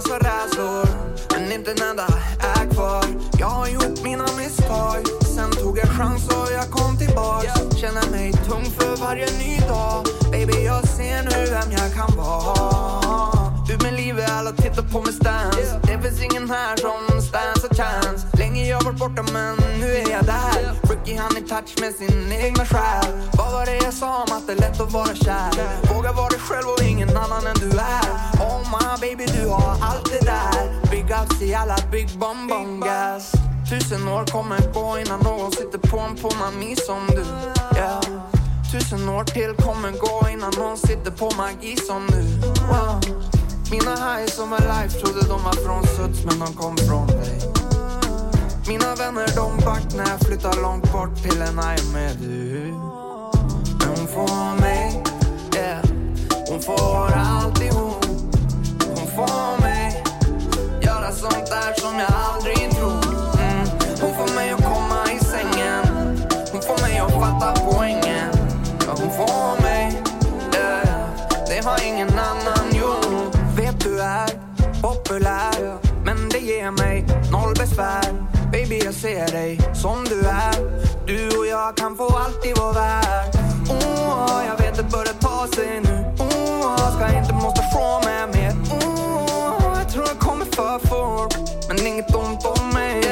massa 0.00 0.18
rädslor 0.18 0.86
Men 1.32 1.52
inte 1.52 1.70
en 1.70 1.90
enda 1.90 2.06
är 2.56 2.74
kvar. 2.74 3.04
Jag 3.38 3.46
har 3.46 3.68
gjort 3.68 4.02
mina 4.04 4.24
misstag 4.36 5.02
Sen 5.34 5.50
tog 5.50 5.78
jag 5.78 5.88
chans 5.88 6.28
och 6.28 6.52
jag 6.52 6.70
kom 6.70 6.98
tillbaks. 6.98 7.78
Känner 7.80 8.10
mig 8.10 8.32
tung 8.32 8.64
för 8.64 8.96
varje 8.96 9.26
ny 9.38 9.58
dag. 9.68 10.06
Baby 10.32 10.64
jag 10.64 10.88
ser 10.88 11.22
nu 11.22 11.50
vem 11.50 11.72
jag 11.72 11.94
kan 11.94 12.16
vara. 12.16 13.52
Ut 13.72 13.82
med 13.82 13.94
livet, 13.94 14.30
alla 14.30 14.52
tittar 14.52 14.82
på 14.82 15.00
mig 15.00 15.12
stance 15.12 15.80
Det 15.82 16.02
finns 16.02 16.22
ingen 16.22 16.50
här 16.50 16.76
som 16.76 17.22
stands 17.22 17.64
a 17.64 17.74
chance 17.74 18.29
jag 18.70 18.84
varit 18.84 18.98
borta 18.98 19.22
men 19.32 19.56
nu 19.80 19.86
är 19.86 20.10
jag 20.10 20.24
där. 20.24 20.60
Ricky 20.90 21.16
han 21.16 21.36
i 21.36 21.40
touch 21.40 21.80
med 21.80 21.94
sin 21.94 22.32
egna 22.32 22.64
själ. 22.66 23.06
Vad 23.38 23.52
var 23.52 23.66
det 23.66 23.76
jag 23.76 23.94
sa 23.94 24.22
om 24.22 24.36
att 24.36 24.46
det 24.46 24.52
är 24.52 24.56
lätt 24.56 24.80
att 24.80 24.92
vara 24.92 25.14
kär? 25.14 25.52
Våga 25.94 26.12
vara 26.12 26.28
dig 26.28 26.38
själv 26.38 26.66
och 26.68 26.82
ingen 26.82 27.16
annan 27.16 27.46
än 27.46 27.56
du 27.60 27.70
är. 27.78 28.10
Oh 28.48 28.60
my 28.74 28.90
baby 29.00 29.26
du 29.26 29.48
har 29.48 29.76
allt 29.80 30.10
det 30.12 30.24
där. 30.26 30.90
Big 30.90 31.04
ups 31.04 31.38
till 31.38 31.54
alla 31.54 31.76
big 31.92 32.08
bomb 32.18 32.50
bomb 32.50 32.84
gas 32.84 33.32
Tusen 33.70 34.08
år 34.08 34.24
kommer 34.26 34.58
gå 34.74 34.98
innan 34.98 35.20
någon 35.20 35.52
sitter 35.52 35.78
på 35.78 35.98
en 35.98 36.16
på 36.16 36.30
mami 36.40 36.76
som 36.76 37.06
du. 37.06 37.24
Yeah. 37.78 38.02
Tusen 38.72 39.08
år 39.08 39.24
till 39.24 39.54
kommer 39.64 39.90
gå 39.90 40.28
innan 40.32 40.52
någon 40.56 40.76
sitter 40.76 41.10
på 41.10 41.30
magi 41.36 41.76
som 41.76 42.06
du. 42.06 42.22
Wow. 42.70 43.00
Mina 43.70 43.94
highs 43.96 44.34
som 44.36 44.52
är 44.52 44.60
life 44.60 45.00
trodde 45.00 45.20
de 45.28 45.42
var 45.44 45.52
från 45.52 45.86
Suds 45.86 46.24
men 46.24 46.38
de 46.38 46.54
kom 46.54 46.76
från 46.76 47.08
mina 48.70 48.94
vänner 48.94 49.28
de 49.36 49.64
vart 49.64 49.94
när 49.94 50.10
jag 50.10 50.20
flyttar 50.20 50.62
långt 50.62 50.92
bort 50.92 51.22
till 51.22 51.42
en 51.42 51.54
med 51.54 52.16
du 52.20 52.74
Men 53.78 53.88
hon 53.96 54.06
får 54.06 54.60
mig, 54.60 55.02
yeah. 55.56 55.84
Hon 56.48 56.60
får 56.60 57.12
alltihop 57.16 58.04
Hon 58.94 59.06
får 59.16 59.60
mig 59.60 60.04
Göra 60.82 61.12
sånt 61.12 61.46
där 61.46 61.80
som 61.80 61.98
jag 61.98 62.12
aldrig 62.12 62.70
tror. 62.70 63.40
Mm. 63.40 63.66
Hon 64.00 64.14
får 64.14 64.34
mig 64.34 64.50
att 64.50 64.64
komma 64.64 65.12
i 65.12 65.18
sängen. 65.24 65.84
Hon 66.52 66.62
får 66.62 66.82
mig 66.82 66.98
att 66.98 67.12
fatta 67.12 67.60
poängen. 67.60 68.30
Ja, 68.86 68.94
hon 68.98 69.10
får 69.10 69.62
mig, 69.62 70.02
yeah. 70.54 71.08
Det 71.48 71.64
har 71.64 71.86
ingen 71.86 72.08
annan 72.08 72.74
gjort. 72.74 73.34
Vet 73.56 73.80
du 73.80 74.00
är 74.00 74.30
populär 74.82 75.78
Men 76.04 76.28
det 76.28 76.38
ger 76.38 76.70
mig 76.70 77.06
noll 77.32 77.54
besvär 77.58 78.09
jag 78.90 78.94
ser 78.96 79.32
dig 79.32 79.60
som 79.74 80.04
du 80.04 80.20
är. 80.20 80.54
Du 81.06 81.38
och 81.38 81.46
jag 81.46 81.76
kan 81.76 81.96
få 81.96 82.06
allt 82.16 82.46
i 82.46 82.52
vår 82.56 82.72
värld. 82.74 83.34
oh, 83.68 84.42
Jag 84.46 84.56
vet 84.64 84.76
det 84.76 84.82
börjar 84.82 85.14
ta 85.20 85.46
sig 85.54 85.80
nu. 85.84 86.14
Oh, 86.18 86.96
Ska 86.96 87.18
inte 87.18 87.32
måste 87.34 87.62
från 87.72 88.04
mig 88.04 88.26
mer. 88.34 88.52
Oh, 88.72 89.78
Jag 89.78 89.92
tror 89.92 90.04
jag 90.06 90.18
kommer 90.18 90.44
för 90.44 90.78
fort 90.88 91.34
Men 91.68 91.86
inget 91.86 92.14
ont 92.14 92.44
om 92.44 92.68
mig. 92.74 93.02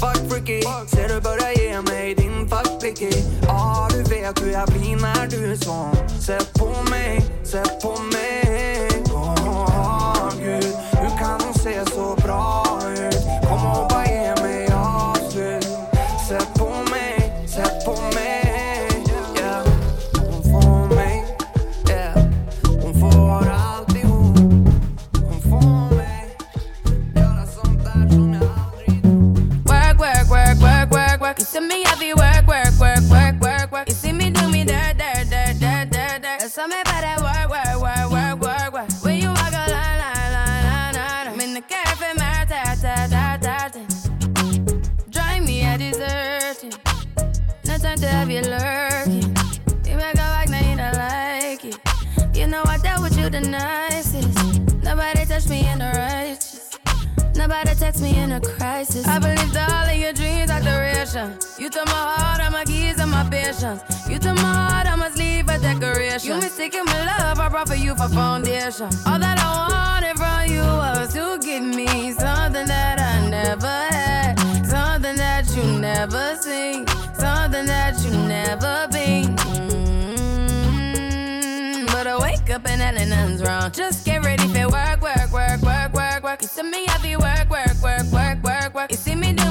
Fuck 0.00 0.30
freaky 0.30 0.62
Ser 0.86 1.08
du 1.08 1.20
börjar 1.20 1.52
ge 1.52 1.80
mig 1.80 2.14
din 2.14 2.48
fuck 2.48 2.80
blicky 2.80 3.12
Ja 3.46 3.88
du 3.90 4.02
vet 4.02 4.42
hur 4.42 4.52
jag 4.52 4.68
blir 4.68 4.96
när 4.96 5.26
du 5.26 5.52
är 5.52 5.56
sån. 5.56 5.96
Sätt 6.20 6.52
på 6.54 6.90
mig, 6.90 7.20
sätt 7.44 7.82
No 48.24 48.30
have 48.30 48.44
you 48.44 48.50
lurking. 48.50 49.36
You 49.84 49.96
make 49.98 50.14
a 50.14 50.28
like, 50.30 50.48
now 50.48 50.70
you 50.70 50.76
don't 50.78 50.96
like 50.96 51.62
it. 51.62 51.78
You 52.34 52.46
know 52.46 52.62
I 52.64 52.78
dealt 52.78 53.02
with 53.02 53.18
you 53.18 53.28
the 53.28 53.40
nicest. 53.40 54.82
Nobody 54.82 55.26
touched 55.26 55.50
me 55.50 55.68
in 55.68 55.82
a 55.82 55.92
righteous. 55.92 56.78
Nobody 57.34 57.74
text 57.74 58.00
me 58.00 58.16
in 58.16 58.32
a 58.32 58.40
crisis. 58.40 59.06
I 59.06 59.18
believed 59.18 59.54
all 59.54 59.90
of 59.90 59.94
your 59.94 60.14
dreams 60.14 60.50
are 60.50 60.60
duration. 60.60 61.36
You 61.58 61.68
took 61.68 61.84
my 61.84 61.92
heart, 61.92 62.40
all 62.40 62.50
my 62.50 62.64
keys, 62.64 62.98
and 62.98 63.10
my 63.10 63.28
patience. 63.28 63.82
You 64.08 64.18
took 64.18 64.36
my 64.36 64.54
heart, 64.54 64.86
I 64.86 64.96
must 64.96 65.18
leave 65.18 65.46
a 65.50 65.58
decoration. 65.58 66.26
You 66.26 66.36
mistaken 66.36 66.86
my 66.86 67.04
love, 67.04 67.38
I 67.38 67.50
brought 67.50 67.68
for 67.68 67.74
you 67.74 67.94
for 67.94 68.08
foundation. 68.08 68.88
All 69.04 69.18
that 69.18 69.38
I 69.38 70.00
wanted 70.00 70.16
from 70.16 70.50
you 70.50 70.62
was 70.62 71.12
to 71.12 71.38
give 71.44 71.62
me 71.62 72.12
something 72.12 72.66
that 72.66 72.98
I 73.00 73.28
never 73.28 73.66
had, 73.66 74.38
something 74.64 75.16
that 75.16 75.44
you 75.54 75.78
never 75.78 76.36
seen, 76.36 76.86
something 77.24 77.66
that 77.66 77.94
you 78.04 78.10
never 78.36 78.86
been. 78.92 79.34
Mm, 80.66 81.86
But 81.92 82.06
I 82.06 82.16
wake 82.18 82.50
up 82.50 82.66
and 82.68 82.80
hell 82.82 83.06
nothing's 83.08 83.42
wrong. 83.42 83.70
Just 83.72 84.04
get 84.04 84.22
ready 84.24 84.46
for 84.48 84.68
work, 84.68 85.00
work, 85.00 85.30
work, 85.32 85.60
work, 85.62 85.92
work, 85.94 86.22
work. 86.22 86.42
You 86.42 86.48
see 86.48 86.62
me 86.74 86.84
heavy 86.86 87.16
work, 87.16 87.48
work, 87.48 87.76
work, 87.82 88.06
work, 88.12 88.38
work, 88.42 88.74
work. 88.74 88.90
You 88.90 88.98
see 88.98 89.14
me 89.14 89.32
do 89.32 89.43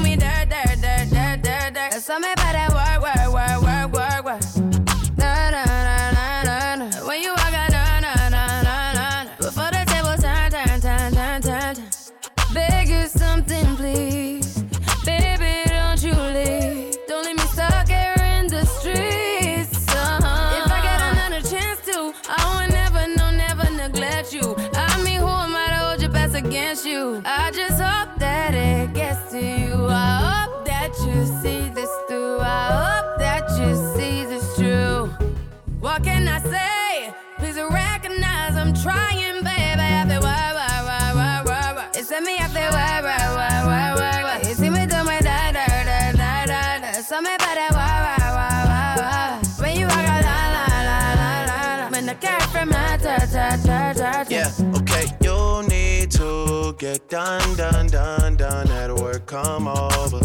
done, 57.14 57.56
done, 57.56 57.86
done, 57.86 58.36
done 58.38 58.72
at 58.72 58.92
work. 58.92 59.28
Come 59.28 59.68
over. 59.68 60.20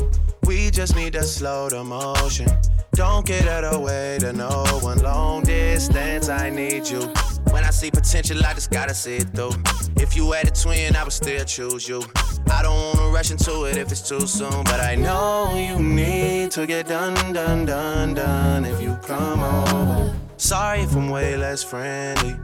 We 0.46 0.70
just 0.70 0.96
need 0.96 1.12
to 1.12 1.22
slow 1.22 1.68
the 1.68 1.84
motion. 1.84 2.48
Don't 2.94 3.26
get 3.26 3.46
out 3.46 3.62
of 3.62 3.74
the 3.74 3.80
way 3.80 4.16
to 4.20 4.32
no 4.32 4.64
one. 4.80 4.98
Long 5.02 5.42
distance, 5.42 6.30
I 6.30 6.48
need 6.48 6.88
you. 6.88 7.02
When 7.50 7.62
I 7.62 7.68
see 7.68 7.90
potential, 7.90 8.38
I 8.42 8.54
just 8.54 8.70
gotta 8.70 8.94
see 8.94 9.16
it 9.16 9.28
through. 9.34 9.52
If 9.96 10.16
you 10.16 10.32
had 10.32 10.48
a 10.48 10.50
twin, 10.50 10.96
I 10.96 11.04
would 11.04 11.12
still 11.12 11.44
choose 11.44 11.86
you. 11.86 12.02
I 12.50 12.62
don't 12.62 12.96
wanna 12.96 13.12
rush 13.12 13.30
into 13.30 13.64
it 13.64 13.76
if 13.76 13.92
it's 13.92 14.08
too 14.08 14.26
soon, 14.26 14.64
but 14.64 14.80
I 14.80 14.94
know 14.94 15.58
you 15.58 15.78
need 15.78 16.52
to 16.52 16.66
get 16.66 16.88
done, 16.88 17.34
done, 17.34 17.66
done, 17.66 18.14
done 18.14 18.64
if 18.64 18.80
you 18.80 18.96
come 19.02 19.40
over. 19.40 20.18
Sorry 20.38 20.80
if 20.80 20.96
I'm 20.96 21.10
way 21.10 21.36
less 21.36 21.62
friendly. 21.62 22.34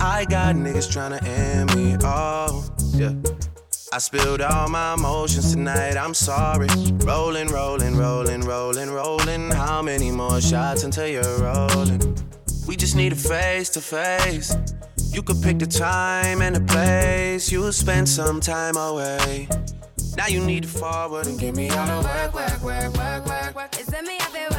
I 0.00 0.26
got 0.28 0.54
niggas 0.54 0.88
tryna 0.94 1.20
end 1.26 1.74
me. 1.74 1.96
Oh, 2.04 2.70
yeah. 2.94 3.14
I 3.92 3.98
spilled 3.98 4.40
all 4.40 4.68
my 4.68 4.94
emotions 4.94 5.52
tonight, 5.52 5.96
I'm 5.96 6.14
sorry. 6.14 6.68
Rolling, 7.04 7.48
rolling, 7.48 7.96
rolling, 7.96 8.42
rolling, 8.42 8.88
rolling. 8.88 9.50
How 9.50 9.82
many 9.82 10.12
more 10.12 10.40
shots 10.40 10.84
until 10.84 11.08
you're 11.08 11.38
rolling? 11.38 12.00
We 12.68 12.76
just 12.76 12.94
need 12.94 13.12
a 13.12 13.16
face 13.16 13.68
to 13.70 13.80
face. 13.80 14.54
You 15.10 15.22
could 15.22 15.42
pick 15.42 15.58
the 15.58 15.66
time 15.66 16.40
and 16.40 16.54
the 16.54 16.60
place. 16.60 17.50
You'll 17.50 17.72
spend 17.72 18.08
some 18.08 18.38
time 18.40 18.76
away. 18.76 19.48
Now 20.16 20.28
you 20.28 20.38
need 20.38 20.62
to 20.62 20.68
forward 20.68 21.26
and 21.26 21.36
give 21.36 21.56
me 21.56 21.68
all 21.70 22.02
the 22.02 22.08
work, 22.08 22.34
work, 22.34 22.62
work, 22.62 22.96
work, 22.96 23.26
work, 23.26 23.56
work. 23.56 23.74
It's 23.76 23.90
me, 23.90 24.18
feel 24.20 24.49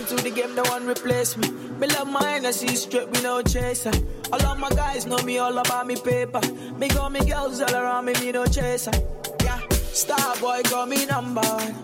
into 0.00 0.16
the 0.16 0.30
game, 0.30 0.54
no 0.54 0.62
one 0.62 0.86
replace 0.86 1.36
me. 1.36 1.50
Me 1.78 1.86
love 1.88 2.08
my 2.08 2.34
energy 2.34 2.74
straight, 2.74 3.08
we 3.10 3.20
no 3.22 3.42
chaser. 3.42 3.92
All 4.32 4.42
of 4.42 4.58
my 4.58 4.70
guys 4.70 5.06
know 5.06 5.18
me 5.18 5.38
all 5.38 5.56
about 5.58 5.86
me 5.86 5.96
paper. 5.96 6.40
Me 6.78 6.88
got 6.88 7.12
me 7.12 7.20
girls 7.20 7.60
all 7.60 7.74
around 7.74 8.06
me, 8.06 8.14
me 8.14 8.32
no 8.32 8.46
chaser. 8.46 8.92
Yeah, 9.44 9.60
star 9.92 10.36
boy 10.40 10.62
got 10.70 10.88
me 10.88 11.04
number 11.06 11.42
one. 11.42 11.74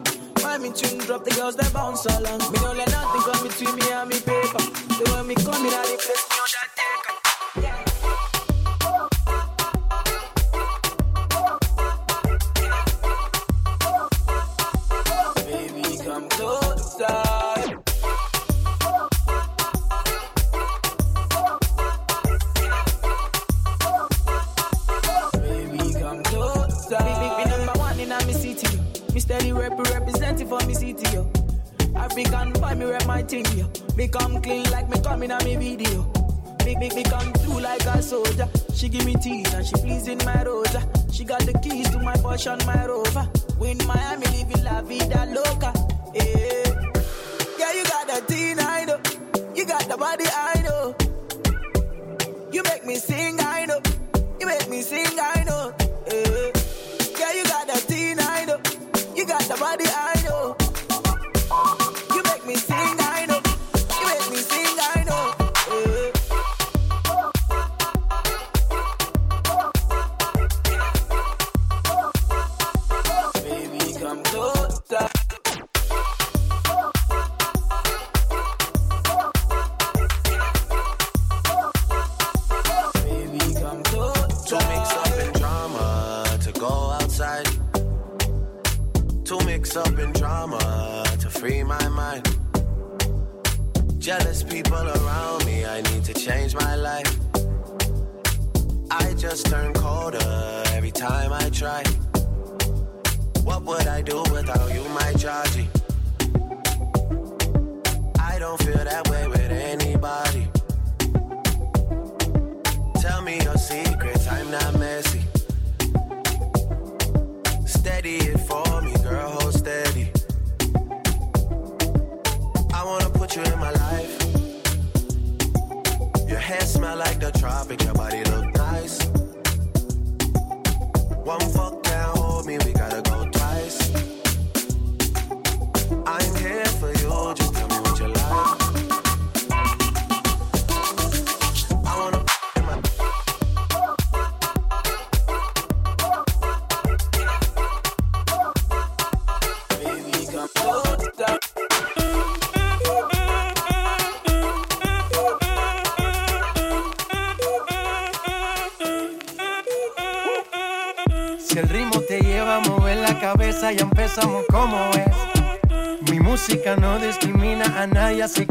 When 0.43 0.63
me 0.63 0.73
tune 0.73 0.99
drop, 0.99 1.25
the 1.25 1.33
girls 1.33 1.57
they 1.57 1.69
bounce 1.71 2.07
along. 2.07 2.39
Me 2.53 2.59
don't 2.59 2.77
let 2.77 2.91
nothing 2.91 3.21
come 3.21 3.47
between 3.47 3.77
me 3.77 3.93
and 3.93 4.09
me 4.09 4.19
paper. 4.21 4.65
The 4.97 5.13
way 5.13 5.23
me 5.23 5.35
come 5.35 5.67
in, 5.67 5.75
I 5.75 5.83
the 5.83 5.97
place 6.01 6.26
Me 29.17 29.21
steady 29.21 29.51
rep 29.51 29.73
representing 29.79 30.47
for 30.47 30.61
me 30.67 30.75
city. 30.75 31.11
Yo. 31.15 31.27
African 31.95 32.53
boy, 32.53 32.75
me 32.75 32.85
rep 32.85 33.07
my 33.07 33.23
thing. 33.23 33.47
Yo. 33.57 33.67
Me 33.97 34.09
come 34.09 34.43
clean 34.43 34.71
like 34.71 34.91
me 34.91 35.01
coming 35.01 35.31
in 35.31 35.41
a 35.41 35.43
me 35.43 35.57
video. 35.57 36.03
Big, 36.63 36.79
me 36.79 37.03
come 37.03 37.33
through 37.33 37.61
like 37.61 37.83
a 37.87 38.03
soldier. 38.03 38.47
She 38.75 38.91
give 38.91 39.07
me 39.07 39.15
teeth 39.15 39.55
and 39.55 39.67
she 39.67 39.73
pleasing 39.77 40.19
my 40.19 40.43
rosa. 40.43 40.87
She 41.11 41.25
got 41.25 41.41
the 41.47 41.55
keys 41.61 41.89
to 41.93 41.99
my 42.01 42.13
Porsche 42.17 42.53
and 42.53 42.67
my 42.67 42.85
Rover. 42.85 43.27
We 43.59 43.71
in 43.71 43.79
Miami, 43.87 44.27
living 44.27 44.63
la 44.63 44.83
vida 44.83 45.25
loca. 45.33 45.73
Yeah, 46.15 46.93
yeah, 47.59 47.73
you 47.73 47.85
got 47.85 48.07
the 48.09 48.23
teen, 48.29 48.59
I 48.61 48.85
know. 48.85 49.01
You 49.55 49.65
got 49.65 49.89
the 49.89 49.97
body, 49.97 50.27
I 50.27 50.61
know. 50.61 50.95
You 52.53 52.63
make 52.65 52.85
me 52.85 52.97
sing, 52.97 53.41
I 53.41 53.65
know. 53.65 53.81
You 54.39 54.47
make 54.47 54.69
me 54.69 54.83
sing, 54.83 55.07
I 55.19 55.36
know. 55.36 55.36
Got 59.39 59.49
the 59.49 59.57
body, 59.61 59.96
free 91.39 91.63
my 91.63 91.89
mind. 91.89 92.25
Jealous 93.99 94.43
people 94.43 94.89
around 94.89 95.45
me, 95.45 95.67
I 95.67 95.81
need 95.83 96.05
to 96.05 96.15
change 96.15 96.55
my 96.55 96.75
life. 96.77 97.13
I 98.91 99.15
just 99.15 99.47
turn 99.47 99.75
colder 99.75 100.63
every 100.73 100.91
time 100.91 101.33
I 101.33 101.51
try. 101.51 101.83
What 103.45 103.63
would 103.65 103.87
I 103.87 104.03
do 104.03 104.23
without 104.33 104.73
you, 104.75 104.85
my 104.89 105.13
Georgie? 105.15 105.69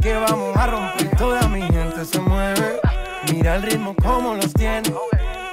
que 0.05 0.13
vamos 0.13 0.55
a 0.55 0.67
romper. 0.67 1.17
Toda 1.17 1.47
mi 1.47 1.63
gente 1.63 2.05
se 2.05 2.19
mueve. 2.19 2.79
Mira 3.31 3.55
el 3.55 3.63
ritmo 3.63 3.95
como 3.95 4.35
los 4.35 4.53
tiene. 4.53 4.93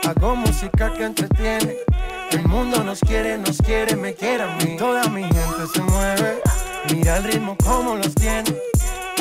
Hago 0.07 0.37
música 0.37 0.93
que 0.93 1.05
entretiene. 1.05 1.77
El 2.33 2.47
mundo 2.49 2.85
nos 2.85 3.01
quiere, 3.01 3.39
nos 3.39 3.57
quiere, 3.57 3.97
me 3.97 4.12
quiere 4.12 4.43
a 4.43 4.55
mí. 4.57 4.77
Toda 4.77 5.05
mi 5.09 5.23
gente 5.23 5.66
se 5.73 5.81
mueve. 5.81 6.43
Mira 6.93 7.16
el 7.16 7.24
ritmo 7.24 7.57
como 7.65 7.97
los 7.97 8.15
tiene. 8.15 8.55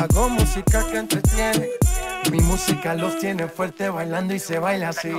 Hago 0.02 0.28
música 0.28 0.86
que 0.92 0.98
entretiene. 0.98 1.70
Mi 2.30 2.40
música 2.42 2.94
los 2.94 3.18
tiene 3.20 3.48
fuerte 3.48 3.90
bailando 3.90 4.34
y 4.34 4.40
se 4.40 4.60
baila 4.60 4.90
así. 4.90 5.14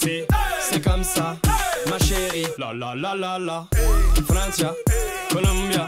C'est 0.00 0.82
comme 0.82 1.02
ça, 1.02 1.36
ma 1.88 1.98
chérie. 1.98 2.46
La 2.58 2.72
la 2.72 2.94
la 2.94 3.14
la 3.14 3.38
la, 3.38 3.66
Francia, 4.26 4.74
Colombia. 5.30 5.85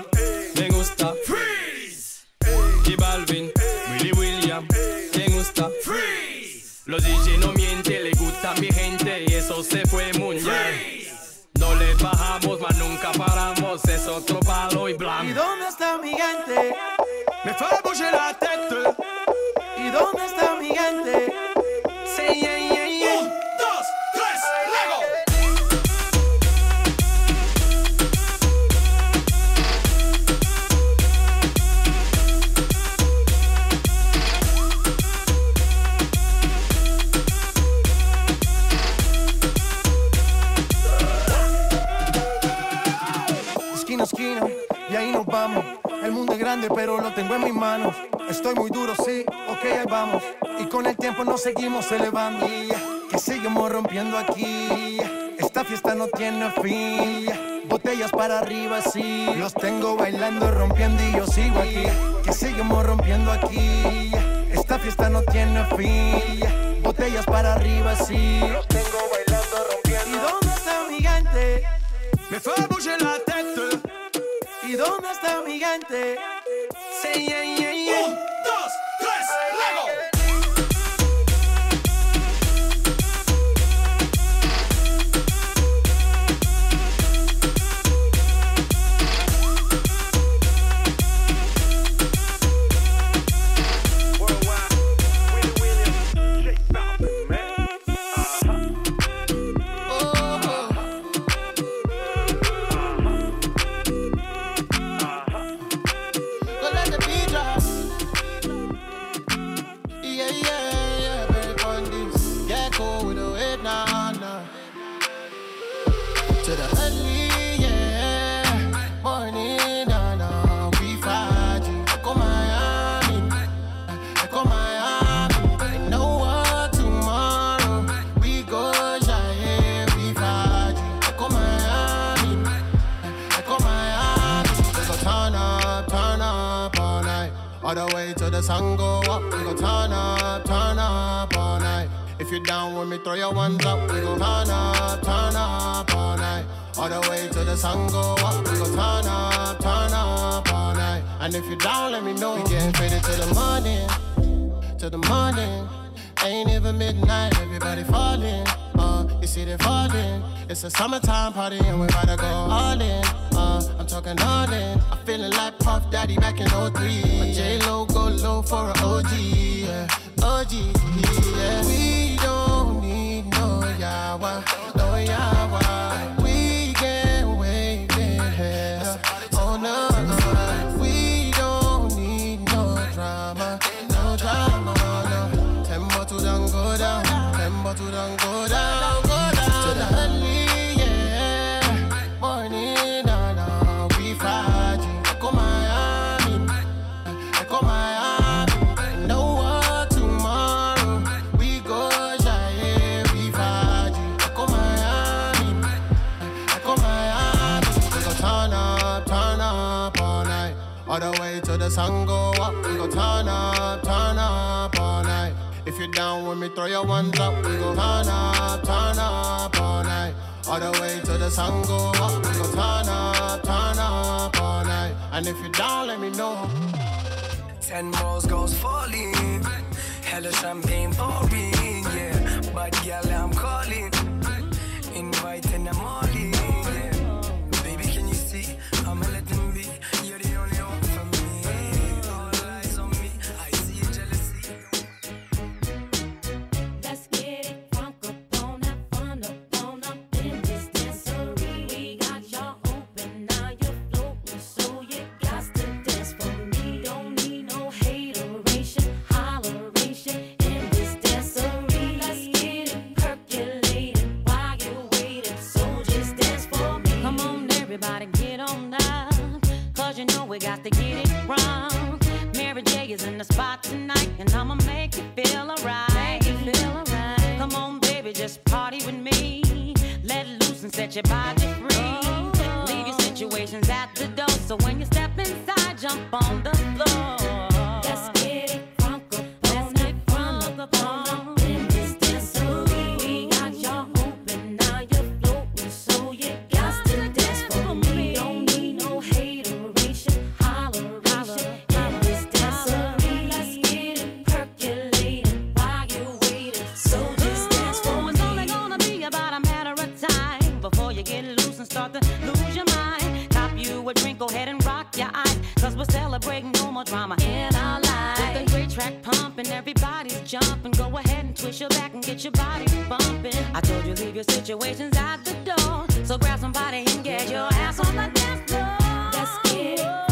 break, 316.41 316.55
no 316.55 316.71
more 316.71 316.85
drama 316.85 317.17
in 317.23 317.55
our 317.55 317.81
lives. 317.81 318.21
With 318.21 318.45
the 318.45 318.53
great 318.53 318.71
track 318.71 319.03
pumping, 319.03 319.47
everybody's 319.49 320.21
jumping. 320.21 320.73
Go 320.73 320.97
ahead 320.97 321.25
and 321.25 321.37
twist 321.37 321.61
your 321.61 321.69
back 321.71 321.95
and 321.95 322.03
get 322.03 322.25
your 322.25 322.33
body 322.33 322.67
bumping. 322.89 323.35
I 323.55 323.61
told 323.61 323.85
you 323.85 323.95
leave 323.95 324.15
your 324.15 324.25
situations 324.25 324.97
out 324.97 325.25
the 325.25 325.35
door, 325.45 326.05
so 326.05 326.19
grab 326.19 326.39
somebody 326.39 326.85
and 326.87 327.05
get 327.05 327.31
your 327.31 327.49
ass 327.53 327.81
on 327.81 327.95
the 327.95 328.11
dance 328.15 328.51
floor. 328.51 328.77
Let's 329.13 329.53
get 329.53 329.81
it. 329.81 330.08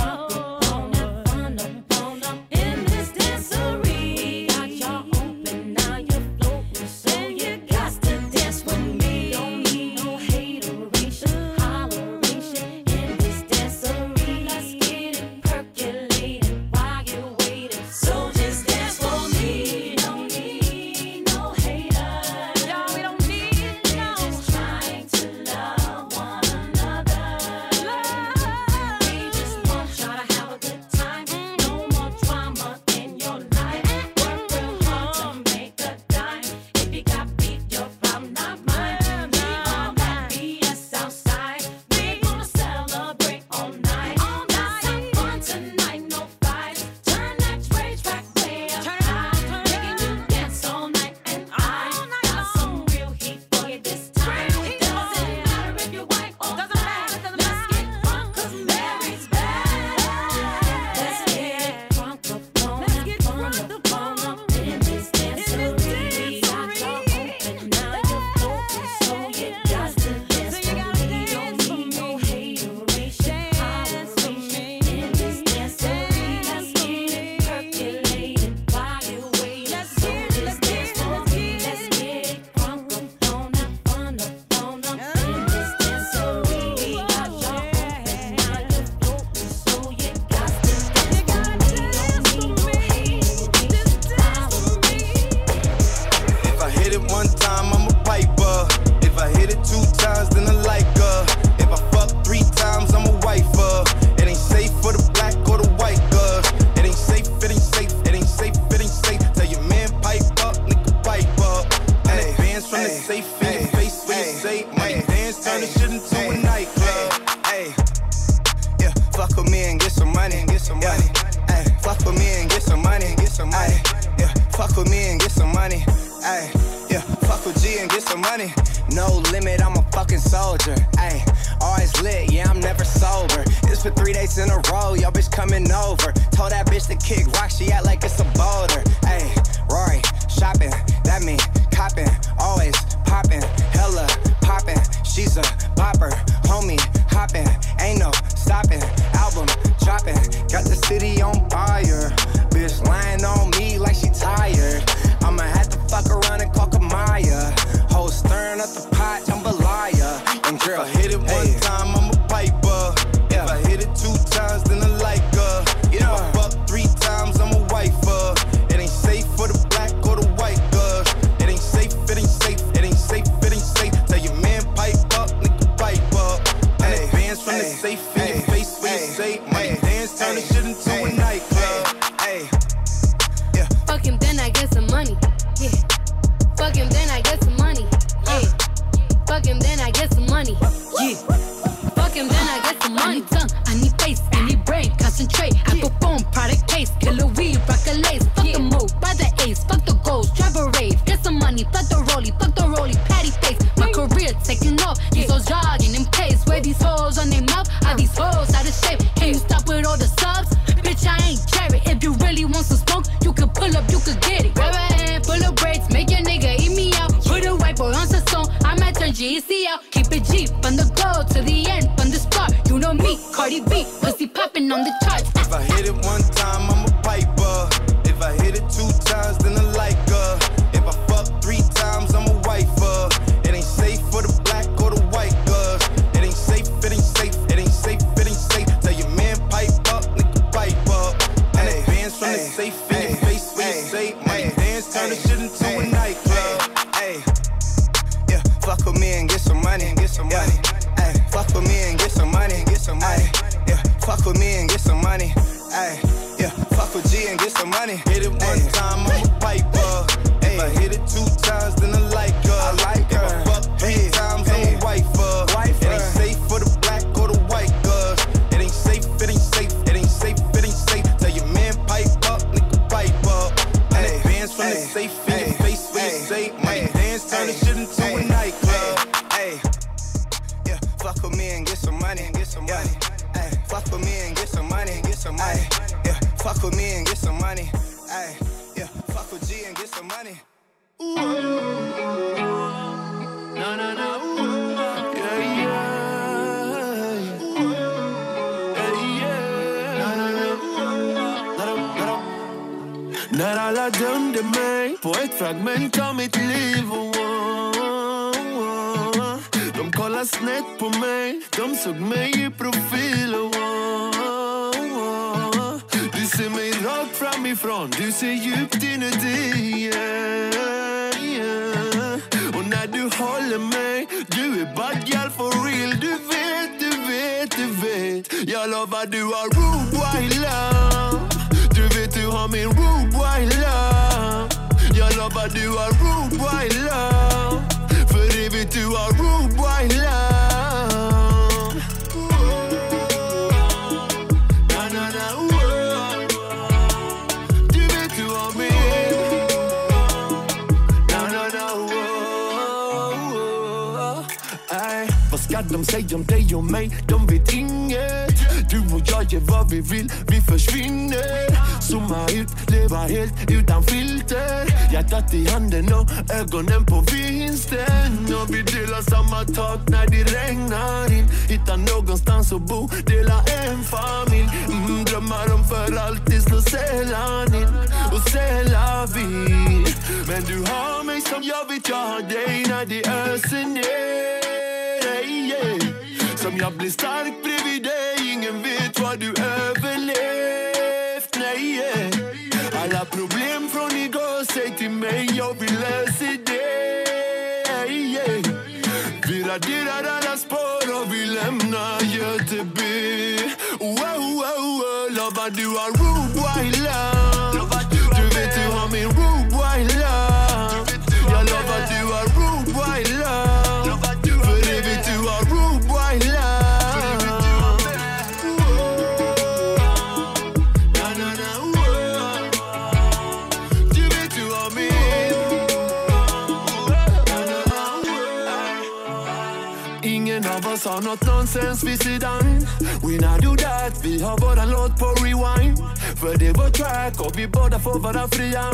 Sa 430.87 431.01
nåt 431.01 431.27
nonsens 431.27 431.85
vid 431.85 432.03
sidan. 432.03 432.67
We 433.03 433.13
not 433.27 433.43
do 433.43 433.57
that 433.57 434.05
Vi 434.05 434.23
har 434.23 434.39
våran 434.39 434.71
låt 434.71 434.99
på 434.99 435.07
rewind. 435.07 435.79
För 436.21 436.39
det 436.39 436.47
är 436.47 436.55
vår 436.55 436.71
track 436.71 437.21
och 437.21 437.39
vi 437.39 437.49
båda 437.49 437.79
får 437.79 437.99
vara 438.01 438.29
fria. 438.29 438.65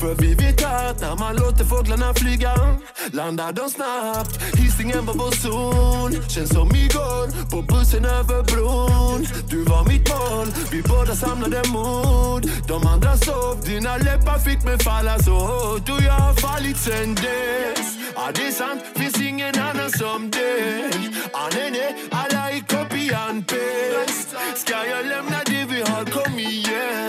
För 0.00 0.14
vi 0.14 0.34
vet 0.34 0.64
att 0.64 1.00
när 1.00 1.16
man 1.16 1.36
låter 1.36 1.64
fåglarna 1.64 2.14
flyga 2.14 2.54
Landar 3.12 3.52
de 3.52 3.70
snabbt. 3.70 4.58
Hisingen 4.58 5.06
var 5.06 5.14
vår 5.14 5.30
zon 5.30 6.28
Känns 6.28 6.50
som 6.50 6.68
igår 6.74 7.50
på 7.50 7.62
bussen 7.62 8.04
över 8.04 8.42
bron. 8.42 9.26
Du 9.50 9.64
var 9.64 9.84
mitt 9.88 10.08
mål 10.08 10.46
Vi 10.72 10.82
båda 10.82 11.14
samlade 11.14 11.62
mod. 11.68 12.50
De 12.68 12.86
andra 12.86 13.16
sov 13.16 13.60
Dina 13.66 13.96
läppar 13.96 14.38
fick 14.38 14.64
mig 14.64 14.78
falla 14.78 15.18
så 15.18 15.36
hårt. 15.50 15.88
Och 15.88 16.02
jag 16.02 16.18
har 16.26 16.34
fallit 16.34 16.78
sen 16.78 17.14
dess. 17.14 17.88
Ja 18.16 18.30
det 18.34 18.46
är 18.46 18.52
sant, 18.52 18.82
finns 18.96 19.20
ingen 19.20 19.54
annan 19.58 19.90
som 19.90 20.30
dig 20.30 21.03
And 21.36 21.52
I 22.12 22.28
like 22.32 22.68
copy 22.68 23.08
and 23.08 23.46
paste. 23.46 24.30
Sky, 24.54 25.00
I 25.00 25.02
let 25.02 25.28
not 25.28 25.46
give 25.46 25.72
you 25.72 25.82
all 25.84 26.04
come 26.04 26.38
here. 26.38 27.03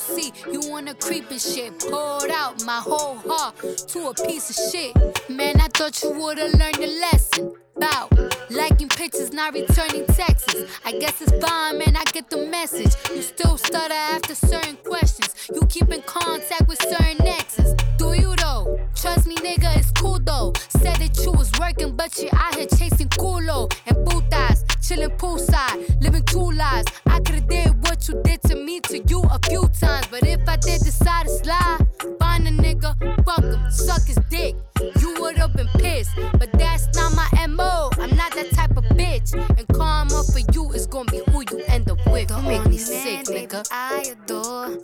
See 0.00 0.32
you 0.50 0.60
wanna 0.70 0.94
creep 0.94 1.30
and 1.30 1.40
shit. 1.40 1.78
Poured 1.78 2.30
out 2.30 2.64
my 2.64 2.78
whole 2.78 3.16
heart 3.16 3.56
to 3.88 4.08
a 4.08 4.14
piece 4.26 4.50
of 4.50 4.56
shit. 4.70 4.94
Man, 5.28 5.60
I 5.60 5.68
thought 5.68 6.02
you 6.02 6.10
would've 6.10 6.54
learned 6.58 6.78
your 6.78 7.00
lesson. 7.00 7.54
About 7.76 8.12
liking 8.50 8.88
pictures, 8.88 9.32
not 9.32 9.54
returning 9.54 10.06
texts. 10.06 10.54
I 10.84 10.92
guess 10.98 11.20
it's 11.22 11.32
fine, 11.44 11.78
man. 11.78 11.96
I 11.96 12.04
get 12.12 12.28
the 12.28 12.46
message. 12.46 12.94
You 13.14 13.22
still 13.22 13.56
stutter 13.56 13.94
after 13.94 14.34
certain 14.34 14.76
questions. 14.76 15.34
You 15.54 15.62
keep 15.66 15.90
in 15.90 16.02
contact 16.02 16.68
with 16.68 16.80
certain 16.82 17.26
exes. 17.26 17.74
Do 17.96 18.12
you 18.12 18.34
though? 18.36 18.78
Trust 18.94 19.26
me, 19.26 19.36
nigga, 19.36 19.76
it's 19.76 19.90
cool 19.92 20.18
though. 20.18 20.52
Said 20.68 20.96
that 20.96 21.16
you 21.24 21.32
was 21.32 21.50
working, 21.58 21.96
but 21.96 22.16
you 22.18 22.28
out 22.32 22.54
here 22.54 22.66
chasing 22.66 23.08
culo 23.08 23.72
and 23.86 23.96
putas, 24.06 24.64
chilling 24.86 25.10
poolside, 25.16 26.02
living 26.02 26.24
two 26.24 26.50
lives. 26.50 26.88
I 27.06 27.20
could've 27.20 27.48
did 27.48 27.82
what 27.82 28.06
you 28.08 28.20
did 28.24 28.42
to 28.42 28.56
me 28.56 28.80
to 28.80 28.98
you 28.98 29.22
a 29.22 29.38
few 29.48 29.68
times, 29.80 30.06
but 30.10 30.26
if 30.26 30.46
I 30.48 30.56
did 30.56 30.80
decide 30.82 31.26
to 31.26 31.30
slide, 31.30 31.86
find 32.18 32.46
a 32.46 32.50
nigga, 32.50 33.24
fuck 33.24 33.42
him, 33.42 33.70
suck 33.70 34.06
his 34.06 34.18
dick. 34.28 34.54
You 34.80 35.14
would've 35.20 35.52
been 35.54 35.68
pissed, 35.78 36.10
but 36.38 36.50
that's 36.52 36.88
not 36.96 37.14
my 37.14 37.46
mo. 37.46 37.90
I'm 37.98 38.16
not 38.16 38.34
that 38.34 38.50
type 38.52 38.76
of 38.76 38.84
bitch, 38.96 39.34
and 39.34 39.68
karma 39.68 40.22
for 40.32 40.40
you 40.54 40.72
is 40.72 40.86
gonna 40.86 41.10
be 41.10 41.22
who 41.30 41.42
you 41.50 41.62
end 41.68 41.90
up 41.90 41.98
with. 42.06 42.28
Don't 42.28 42.46
make 42.46 42.64
me 42.66 42.78
sick, 42.78 43.26
nigga. 43.26 43.66
I 43.70 44.12
adore. 44.12 44.78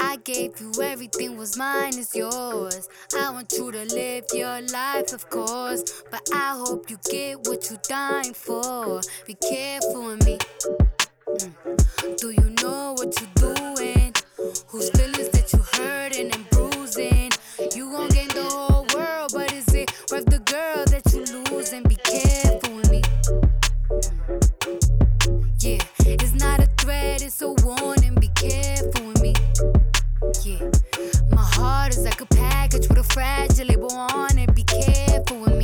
I 0.00 0.16
gave 0.24 0.58
you 0.60 0.72
everything 0.82 1.36
was 1.36 1.56
mine 1.58 1.98
is 1.98 2.14
yours. 2.14 2.88
I 3.14 3.30
want 3.30 3.52
you 3.52 3.70
to 3.72 3.84
live 3.94 4.24
your 4.32 4.62
life, 4.62 5.12
of 5.12 5.28
course. 5.28 6.02
But 6.10 6.28
I 6.32 6.56
hope 6.56 6.88
you 6.90 6.98
get 7.10 7.46
what 7.46 7.68
you're 7.68 7.80
dying 7.88 8.32
for. 8.32 9.00
Be 9.26 9.34
careful 9.34 10.06
with 10.06 10.24
me. 10.24 10.38
Mm. 11.28 12.18
Do 12.18 12.30
you 12.30 12.54
know 12.62 12.94
what 12.94 13.14
you're 13.20 13.54
doing? 13.54 14.14
Whose 14.68 14.90
feelings 14.90 15.28
that 15.30 15.52
you 15.52 15.60
hurting 15.74 16.41
is 20.14 20.24
the 20.26 20.38
girl 20.40 20.84
that 20.92 21.04
you 21.14 21.24
losing? 21.50 21.82
Be 21.84 21.96
careful 21.96 22.76
with 22.76 22.90
me. 22.90 23.02
Yeah, 25.60 25.78
it's 26.00 26.34
not 26.34 26.60
a 26.60 26.66
threat, 26.78 27.22
it's 27.22 27.40
a 27.40 27.52
warning. 27.64 28.14
Be 28.16 28.28
careful 28.34 29.06
with 29.06 29.22
me. 29.22 29.34
Yeah, 30.44 30.70
my 31.30 31.42
heart 31.56 31.96
is 31.96 32.04
like 32.04 32.20
a 32.20 32.26
package 32.26 32.88
with 32.88 32.98
a 32.98 33.04
fragile 33.04 33.66
label 33.66 33.92
on 33.92 34.38
it. 34.38 34.54
Be 34.54 34.64
careful 34.64 35.38
with 35.40 35.56
me. 35.56 35.61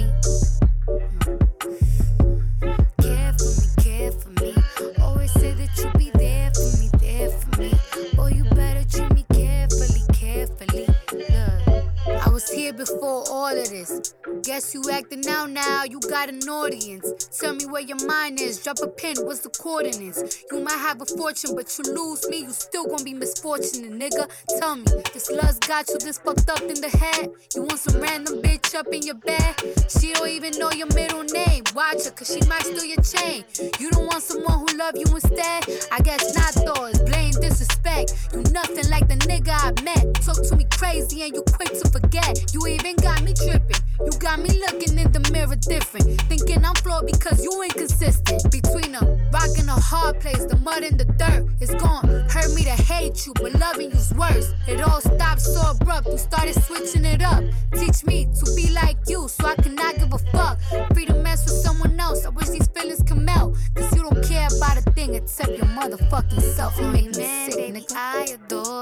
Here 12.69 12.77
before 12.77 13.25
all 13.31 13.57
of 13.57 13.71
this. 13.71 14.15
Guess 14.43 14.75
you 14.75 14.83
acting 14.91 15.27
out 15.29 15.51
now, 15.51 15.85
you 15.85 16.01
got 16.01 16.29
an 16.29 16.41
audience. 16.49 17.29
Tell 17.39 17.55
me 17.55 17.65
where 17.67 17.83
your 17.83 18.05
mind 18.07 18.41
is, 18.41 18.63
drop 18.63 18.79
a 18.83 18.89
pin, 18.89 19.17
what's 19.23 19.41
the 19.41 19.49
coordinates? 19.49 20.45
You 20.51 20.61
might 20.61 20.79
have 20.79 21.01
a 21.01 21.07
fortune, 21.07 21.55
but 21.55 21.67
you 21.79 21.95
lose 21.95 22.29
me, 22.29 22.39
you 22.41 22.51
still 22.51 22.85
gonna 22.87 23.05
be 23.05 23.15
misfortunate, 23.15 23.93
nigga. 23.93 24.29
Tell 24.59 24.77
me, 24.77 24.85
this 25.15 25.31
lust 25.31 25.67
got 25.67 25.89
you 25.89 25.99
this 25.99 26.19
fucked 26.19 26.49
up 26.51 26.61
in 26.61 26.81
the 26.81 26.91
head? 26.91 27.31
You 27.55 27.63
want 27.63 27.79
some 27.79 28.01
random 28.01 28.43
bitch 28.43 28.75
up 28.75 28.89
in 28.93 29.03
your 29.03 29.17
bed? 29.17 29.55
She 29.89 30.13
don't 30.13 30.29
even 30.29 30.59
know 30.59 30.71
your 30.73 30.93
middle 30.95 31.25
name. 31.25 31.65
Watch 31.75 32.05
her, 32.05 32.11
cause 32.11 32.29
she 32.29 32.47
might 32.49 32.65
steal 32.65 32.85
your 32.85 33.03
chain. 33.03 33.45
You 33.79 33.91
don't 33.91 34.07
want 34.07 34.23
someone 34.23 34.59
who 34.61 34.77
love 34.77 34.95
you 34.97 35.07
instead? 35.09 35.65
I 35.91 36.01
guess 36.01 36.37
not 36.37 36.55
though, 36.67 36.87
it's 36.87 37.01
blame 37.01 37.33
disrespect. 37.41 38.13
You 38.33 38.43
nothing 38.53 38.89
like 38.91 39.09
the 39.09 39.17
nigga 39.25 39.53
I 39.53 39.73
met. 39.83 40.15
Talk 40.23 40.43
to 40.49 40.57
me 40.57 40.67
crazy 40.73 41.23
and 41.23 41.35
you 41.35 41.43
quick 41.55 41.73
to 41.73 41.89
forget. 41.91 42.53
You 42.53 42.58
even 42.67 42.97
got 42.97 43.23
me 43.23 43.35
tripping. 43.35 43.77
You 44.01 44.11
got 44.19 44.41
me 44.41 44.51
looking 44.61 44.99
in 44.99 45.11
the 45.13 45.21
mirror 45.33 45.57
different. 45.57 46.21
Thinking 46.23 46.65
I'm 46.65 46.75
flawed 46.77 47.07
because 47.07 47.43
you 47.43 47.63
inconsistent. 47.63 48.51
Between 48.51 48.95
a 48.95 49.01
rock 49.33 49.51
and 49.59 49.69
a 49.69 49.73
hard 49.73 50.21
place, 50.21 50.45
the 50.47 50.57
mud 50.57 50.83
and 50.83 50.99
the 50.99 51.05
dirt. 51.05 51.47
It's 51.61 51.75
gone. 51.75 52.07
Hurt 52.31 52.55
me 52.55 52.65
to 52.65 52.71
hate 52.71 53.27
you, 53.27 53.35
but 53.35 53.55
loving 53.55 53.91
you's 53.91 54.13
worse. 54.15 54.53
It 54.67 54.81
all 54.81 55.01
stopped 55.01 55.41
so 55.41 55.71
abrupt. 55.71 56.07
You 56.09 56.19
started 56.19 56.55
switching 56.55 57.05
it 57.05 57.23
up. 57.23 57.43
Teach 57.75 58.05
me 58.05 58.27
to 58.27 58.55
be 58.55 58.71
like 58.73 58.97
you 59.09 59.29
so 59.29 59.47
I 59.47 59.55
cannot 59.57 59.97
give 59.97 60.13
a 60.13 60.19
fuck. 60.19 60.59
Free 60.95 61.07
to 61.07 61.15
mess 61.15 61.45
with 61.45 61.55
someone 61.55 61.99
else. 61.99 62.25
I 62.25 62.31
wish 62.31 62.49
these 62.49 62.69
feelings 62.69 63.03
could 63.03 63.19
melt. 63.19 63.57
Cause 63.75 63.95
you 63.95 64.03
don't 64.03 64.25
care 64.25 64.49
about 64.57 64.79
a 64.79 64.83
thing 64.93 65.15
except 65.15 65.51
your 65.51 65.67
motherfucking 65.67 66.41
self. 66.41 66.79
You 66.79 66.87
make 66.89 67.17
me 67.17 67.25
sick, 67.51 67.75
nigga. 67.75 67.93
I 67.97 68.35
adore. 68.35 68.78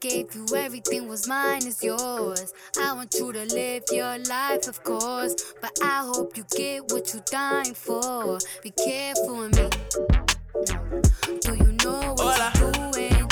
Gave 0.00 0.34
you 0.34 0.46
everything 0.56 1.08
was 1.08 1.28
mine 1.28 1.66
is 1.66 1.82
yours. 1.82 2.54
I 2.80 2.94
want 2.94 3.12
you 3.18 3.34
to 3.34 3.44
live 3.54 3.82
your 3.92 4.16
life, 4.30 4.66
of 4.66 4.82
course. 4.82 5.34
But 5.60 5.78
I 5.82 6.04
hope 6.06 6.38
you 6.38 6.44
get 6.56 6.90
what 6.90 7.12
you're 7.12 7.22
dying 7.30 7.74
for. 7.74 8.38
Be 8.62 8.70
careful 8.70 9.36
with 9.40 9.56
me. 9.56 9.68
Do 11.42 11.54
you 11.54 11.72
know 11.84 12.14
what 12.16 12.58
you're 12.58 12.72
doing? 12.72 13.28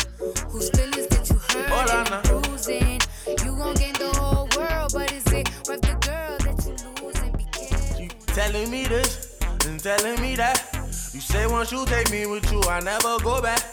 Whose 0.50 0.68
feelings 0.68 1.06
that 1.06 1.30
you 1.30 1.38
hurt 1.38 1.90
and 1.90 2.42
bruising? 2.42 3.00
You 3.26 3.56
gon' 3.56 3.74
gain 3.76 3.94
the 3.94 4.12
whole 4.18 4.46
world, 4.54 4.90
but 4.92 5.10
is 5.10 5.24
it 5.32 5.48
worth 5.66 5.80
the 5.80 5.96
girl 6.04 6.36
that 6.44 6.66
you 6.66 7.06
losing? 7.06 7.32
Be 7.32 7.44
careful. 7.50 8.34
Telling 8.34 8.70
me 8.70 8.84
this 8.84 9.40
and 9.64 9.80
telling 9.80 10.20
me 10.20 10.36
that. 10.36 10.68
You 11.14 11.22
say 11.22 11.46
once 11.46 11.72
you 11.72 11.86
take 11.86 12.10
me 12.10 12.26
with 12.26 12.52
you, 12.52 12.60
I 12.64 12.80
never 12.80 13.18
go 13.20 13.40
back. 13.40 13.64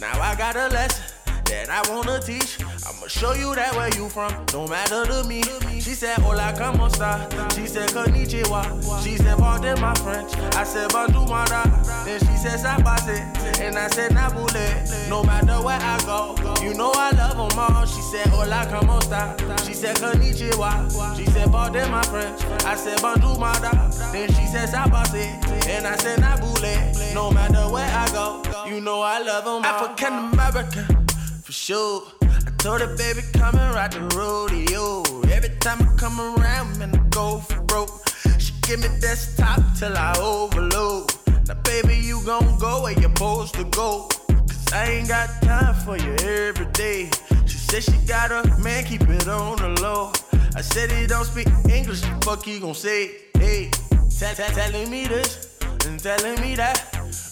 Now 0.00 0.20
I 0.20 0.34
got 0.34 0.56
a 0.56 0.66
lesson 0.66 1.09
that 1.50 1.68
I 1.68 1.82
wanna 1.90 2.20
teach. 2.20 2.58
I'ma 2.86 3.06
show 3.08 3.34
you 3.34 3.54
that 3.54 3.74
where 3.76 3.90
you 3.96 4.08
from, 4.08 4.32
no 4.52 4.66
matter 4.66 5.04
to 5.06 5.24
me. 5.28 5.42
She 5.80 5.94
said, 5.94 6.18
Hola, 6.18 6.54
como 6.56 6.86
esta? 6.86 7.26
She 7.54 7.66
said, 7.66 7.90
Konnichiwa. 7.90 9.02
She 9.02 9.16
said, 9.16 9.38
Pardon 9.38 9.80
my 9.80 9.94
French. 9.94 10.32
I 10.54 10.64
said, 10.64 10.90
Bonjour, 10.92 11.26
mara. 11.26 11.62
Then 12.04 12.20
she 12.20 12.36
said, 12.36 12.60
Sabase. 12.60 13.18
And 13.60 13.76
I 13.76 13.88
said, 13.88 14.12
Nabule. 14.12 15.08
No 15.08 15.22
matter 15.24 15.60
where 15.64 15.78
I 15.80 15.98
go, 16.06 16.36
you 16.62 16.74
know 16.74 16.92
I 16.94 17.10
love 17.10 17.36
them 17.36 17.58
all. 17.58 17.86
She 17.86 18.00
said, 18.02 18.26
Hola, 18.28 18.66
como 18.70 18.98
esta? 18.98 19.34
She 19.66 19.74
said, 19.74 19.96
Konnichiwa. 19.96 21.16
She 21.16 21.26
said, 21.26 21.50
Pardon 21.50 21.90
my 21.90 22.02
French. 22.02 22.40
I 22.64 22.76
said, 22.76 23.00
Bonjour, 23.02 23.38
mara. 23.38 23.90
Then 24.12 24.28
she 24.28 24.46
said, 24.46 24.68
Sabase. 24.68 25.66
And 25.68 25.86
I 25.86 25.96
said, 25.96 26.20
Nabule. 26.20 27.14
No 27.14 27.30
matter 27.30 27.68
where 27.72 27.88
I 27.90 28.06
go, 28.12 28.42
you 28.68 28.80
know 28.80 29.00
I 29.00 29.20
love 29.22 29.44
them 29.44 29.54
all. 29.54 29.64
African 29.64 30.12
American, 30.32 31.06
for 31.50 31.54
sure. 31.54 32.02
I 32.22 32.50
told 32.58 32.80
her, 32.80 32.96
baby, 32.96 33.22
come 33.32 33.56
and 33.56 33.74
ride 33.74 33.92
the 33.92 34.02
rodeo. 34.16 35.02
Every 35.34 35.50
time 35.58 35.82
I 35.82 35.96
come 35.96 36.20
around, 36.20 36.78
man, 36.78 36.94
I 36.94 37.02
go 37.08 37.40
for 37.40 37.60
broke. 37.62 37.90
She 38.38 38.52
give 38.62 38.78
me 38.78 38.88
desktop 39.00 39.58
till 39.76 39.96
I 39.96 40.14
overload. 40.20 41.12
Now, 41.48 41.54
baby, 41.64 41.96
you 41.96 42.22
gon' 42.24 42.56
go 42.58 42.82
where 42.82 42.92
you're 42.92 43.14
supposed 43.14 43.54
to 43.54 43.64
go. 43.64 44.08
Cause 44.28 44.72
I 44.72 44.84
ain't 44.90 45.08
got 45.08 45.28
time 45.42 45.74
for 45.84 45.96
you 45.96 46.12
every 46.22 46.66
day. 46.66 47.10
She 47.46 47.58
said 47.58 47.82
she 47.82 47.98
got 48.06 48.30
a 48.30 48.46
man, 48.58 48.84
keep 48.84 49.02
it 49.02 49.26
on 49.26 49.56
the 49.56 49.80
low. 49.82 50.12
I 50.54 50.60
said 50.60 50.92
he 50.92 51.08
don't 51.08 51.24
speak 51.24 51.48
English, 51.68 52.02
fuck 52.22 52.44
he 52.44 52.60
gon' 52.60 52.74
say, 52.74 53.10
hey. 53.34 53.70
Tell, 54.18 54.34
tell, 54.34 54.50
telling 54.50 54.88
me 54.88 55.08
this 55.08 55.58
and 55.86 55.98
telling 55.98 56.40
me 56.40 56.54
that. 56.54 56.76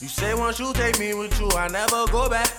You 0.01 0.09
say 0.09 0.35
once 0.35 0.59
you 0.59 0.73
take 0.73 0.99
me 0.99 1.15
with 1.15 1.39
you, 1.39 1.49
I 1.53 1.69
never 1.69 2.07
go 2.11 2.29
back. 2.29 2.51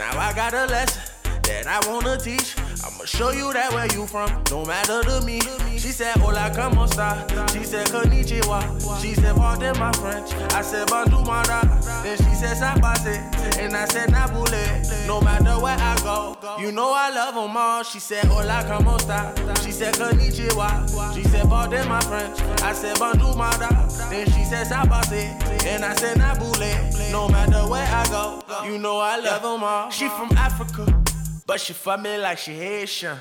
Now 0.00 0.18
I 0.18 0.32
got 0.32 0.54
a 0.54 0.64
lesson 0.64 1.02
that 1.42 1.66
I 1.66 1.78
wanna 1.86 2.16
teach. 2.16 2.56
I'ma 2.84 3.04
show 3.04 3.30
you 3.30 3.52
that 3.52 3.72
where 3.72 3.86
you 3.92 4.06
from, 4.06 4.30
no 4.50 4.64
matter 4.64 5.02
to 5.02 5.20
me. 5.24 5.40
She 5.78 5.92
said, 5.92 6.16
Hola, 6.18 6.50
como 6.54 6.84
esta? 6.84 7.26
She 7.52 7.64
said, 7.64 7.86
Konnichiwa. 7.88 9.00
She 9.02 9.14
said, 9.14 9.36
Pardon 9.36 9.78
my 9.78 9.92
French. 9.92 10.32
I 10.54 10.62
said, 10.62 10.88
Bonjour, 10.88 11.24
mara. 11.24 11.60
Then 12.02 12.16
she 12.16 12.34
said, 12.34 12.56
Sabase. 12.56 13.16
And 13.58 13.76
I 13.76 13.84
said, 13.86 14.08
Nabule. 14.10 15.06
No 15.06 15.20
matter 15.20 15.60
where 15.62 15.76
I 15.78 15.96
go, 16.02 16.36
you 16.60 16.72
know 16.72 16.92
I 16.94 17.10
love 17.10 17.34
them 17.34 17.56
all. 17.56 17.82
She 17.82 17.98
said, 17.98 18.24
Hola, 18.26 18.64
como 18.66 18.96
esta? 18.96 19.32
She 19.62 19.72
said, 19.72 19.94
Konnichiwa. 19.94 21.14
She 21.14 21.24
said, 21.24 21.48
Pardon 21.48 21.88
my 21.88 22.00
French. 22.00 22.40
I 22.62 22.72
said, 22.72 22.98
Bonjour, 22.98 23.36
mara. 23.36 23.88
Then 24.10 24.26
she 24.26 24.44
said, 24.44 24.66
Sabase. 24.66 25.64
And 25.66 25.84
I 25.84 25.94
said, 25.94 26.16
Nabule. 26.18 27.12
No 27.12 27.28
matter 27.28 27.68
where 27.68 27.86
I 27.86 28.06
go, 28.08 28.42
you 28.66 28.78
know 28.78 28.98
I 28.98 29.18
love 29.18 29.42
them 29.42 29.64
all. 29.64 29.90
She 29.90 30.08
from 30.08 30.30
Africa. 30.36 30.86
But 31.50 31.60
she 31.60 31.72
fuck 31.72 32.00
me 32.00 32.16
like 32.16 32.38
she 32.38 32.52
Haitian. 32.52 33.18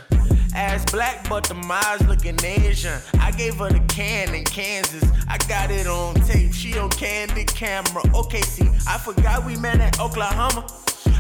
Ass 0.54 0.86
black, 0.92 1.28
but 1.28 1.46
the 1.46 1.56
miles 1.56 2.08
looking 2.08 2.38
Asian. 2.46 3.02
I 3.20 3.32
gave 3.32 3.56
her 3.56 3.70
the 3.70 3.80
can 3.88 4.36
in 4.36 4.44
Kansas. 4.44 5.04
I 5.28 5.40
got 5.48 5.72
it 5.72 5.88
on 5.88 6.14
tape. 6.14 6.54
She 6.54 6.78
on 6.78 6.92
candid 6.92 7.48
camera. 7.48 8.04
Okay, 8.14 8.42
see, 8.42 8.70
I 8.88 9.00
forgot 9.00 9.48
we 9.48 9.56
met 9.56 9.78
in 9.82 10.00
Oklahoma. 10.00 10.64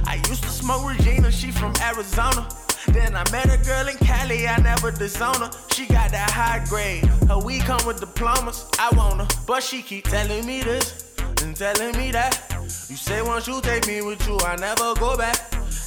I 0.05 0.21
used 0.29 0.43
to 0.43 0.49
smoke 0.49 0.87
Regina. 0.87 1.31
She 1.31 1.49
from 1.49 1.73
Arizona. 1.81 2.47
Then 2.89 3.15
I 3.15 3.23
met 3.31 3.47
a 3.51 3.57
girl 3.65 3.87
in 3.87 3.97
Cali, 3.97 4.47
I 4.47 4.57
never 4.57 4.91
disown 4.91 5.33
her. 5.33 5.49
She 5.71 5.87
got 5.87 6.11
that 6.11 6.29
high 6.29 6.63
grade. 6.69 7.05
Her 7.27 7.39
weed 7.39 7.61
come 7.61 7.83
with 7.87 7.99
diplomas. 7.99 8.67
I 8.77 8.95
want 8.95 9.21
her, 9.21 9.27
but 9.47 9.63
she 9.63 9.81
keep 9.81 10.03
telling 10.03 10.45
me 10.45 10.61
this 10.61 11.11
and 11.41 11.55
telling 11.55 11.97
me 11.97 12.11
that. 12.11 12.58
You 12.89 12.95
say 12.97 13.21
once 13.21 13.47
you 13.47 13.61
take 13.61 13.87
me 13.87 14.01
with 14.01 14.25
you, 14.27 14.37
I 14.41 14.55
never 14.55 14.93
go 14.95 15.17
back. 15.17 15.37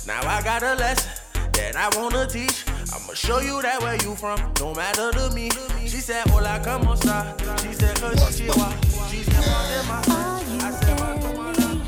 Now 0.07 0.21
I 0.27 0.43
got 0.43 0.63
a 0.63 0.75
lesson 0.75 1.11
that 1.55 1.77
I 1.77 1.89
wanna 1.99 2.27
teach. 2.27 2.65
I'ma 2.93 3.15
show 3.15 3.41
you 3.41 3.63
that 3.63 3.81
where 3.81 3.97
you 4.03 4.15
from, 4.17 4.39
don't 4.55 4.77
matter 4.77 5.11
to 5.13 5.31
me. 5.35 5.51
She 5.83 6.01
said, 6.01 6.27
Hola, 6.29 6.61
como 6.65 6.93
esta? 6.93 7.35
She 7.63 7.73
said, 7.73 7.97
Konnichiwa. 7.97 9.11
She 9.11 9.23
said, 9.23 9.45
"What's 9.89 10.09
I 10.09 10.71
said, 10.71 11.01
"What 11.01 11.21
come 11.23 11.39
on 11.39 11.63
up?" 11.63 11.79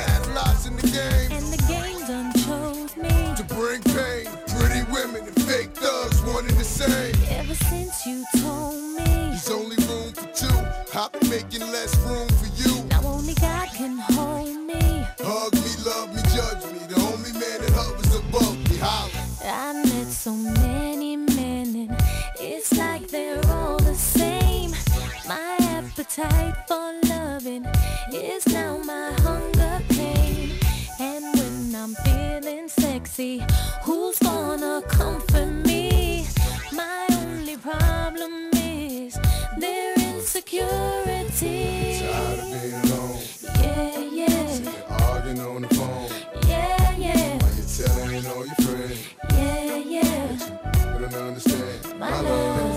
Had 0.00 0.26
lots 0.34 0.66
in 0.66 0.76
the 0.76 0.82
game 0.88 1.32
And 1.32 1.46
the 1.52 1.62
game 1.68 2.00
done 2.06 2.32
chose 2.32 2.96
me. 2.96 3.08
to 3.36 3.44
bring 3.54 3.82
pain. 3.82 4.26
Pretty 4.58 4.82
women 4.92 5.22
and 5.28 5.42
fake 5.44 5.74
thugs, 5.74 6.22
one 6.22 6.46
and 6.46 6.56
the 6.56 6.64
same. 6.64 7.14
Ever 7.30 7.54
since 7.54 8.06
you 8.06 8.24
told 8.40 8.74
me. 8.96 9.04
There's 9.04 9.50
only 9.50 9.76
room 9.86 10.12
for 10.12 10.26
two. 10.32 10.98
I've 10.98 11.12
been 11.12 11.28
making 11.30 11.60
less 11.72 11.94
so 20.16 20.32
many 20.32 21.14
men 21.16 21.76
and 21.76 21.96
it's 22.40 22.76
like 22.76 23.06
they're 23.08 23.40
all 23.48 23.76
the 23.78 23.94
same. 23.94 24.70
My 25.28 25.56
appetite 25.76 26.56
for 26.66 26.92
loving 27.06 27.66
is 28.12 28.46
now 28.48 28.78
my 28.78 29.12
hunger 29.18 29.80
pain. 29.90 30.58
And 30.98 31.24
when 31.38 31.74
I'm 31.74 31.94
feeling 32.06 32.68
sexy, 32.68 33.44
who's 33.82 34.18
gonna 34.18 34.82
comfort 34.88 35.52
me? 35.66 36.26
My 36.72 37.06
only 37.10 37.56
problem 37.58 38.50
is 38.54 39.18
their 39.58 39.94
insecurity. 39.96 41.75
My 51.98 52.20
love 52.20 52.75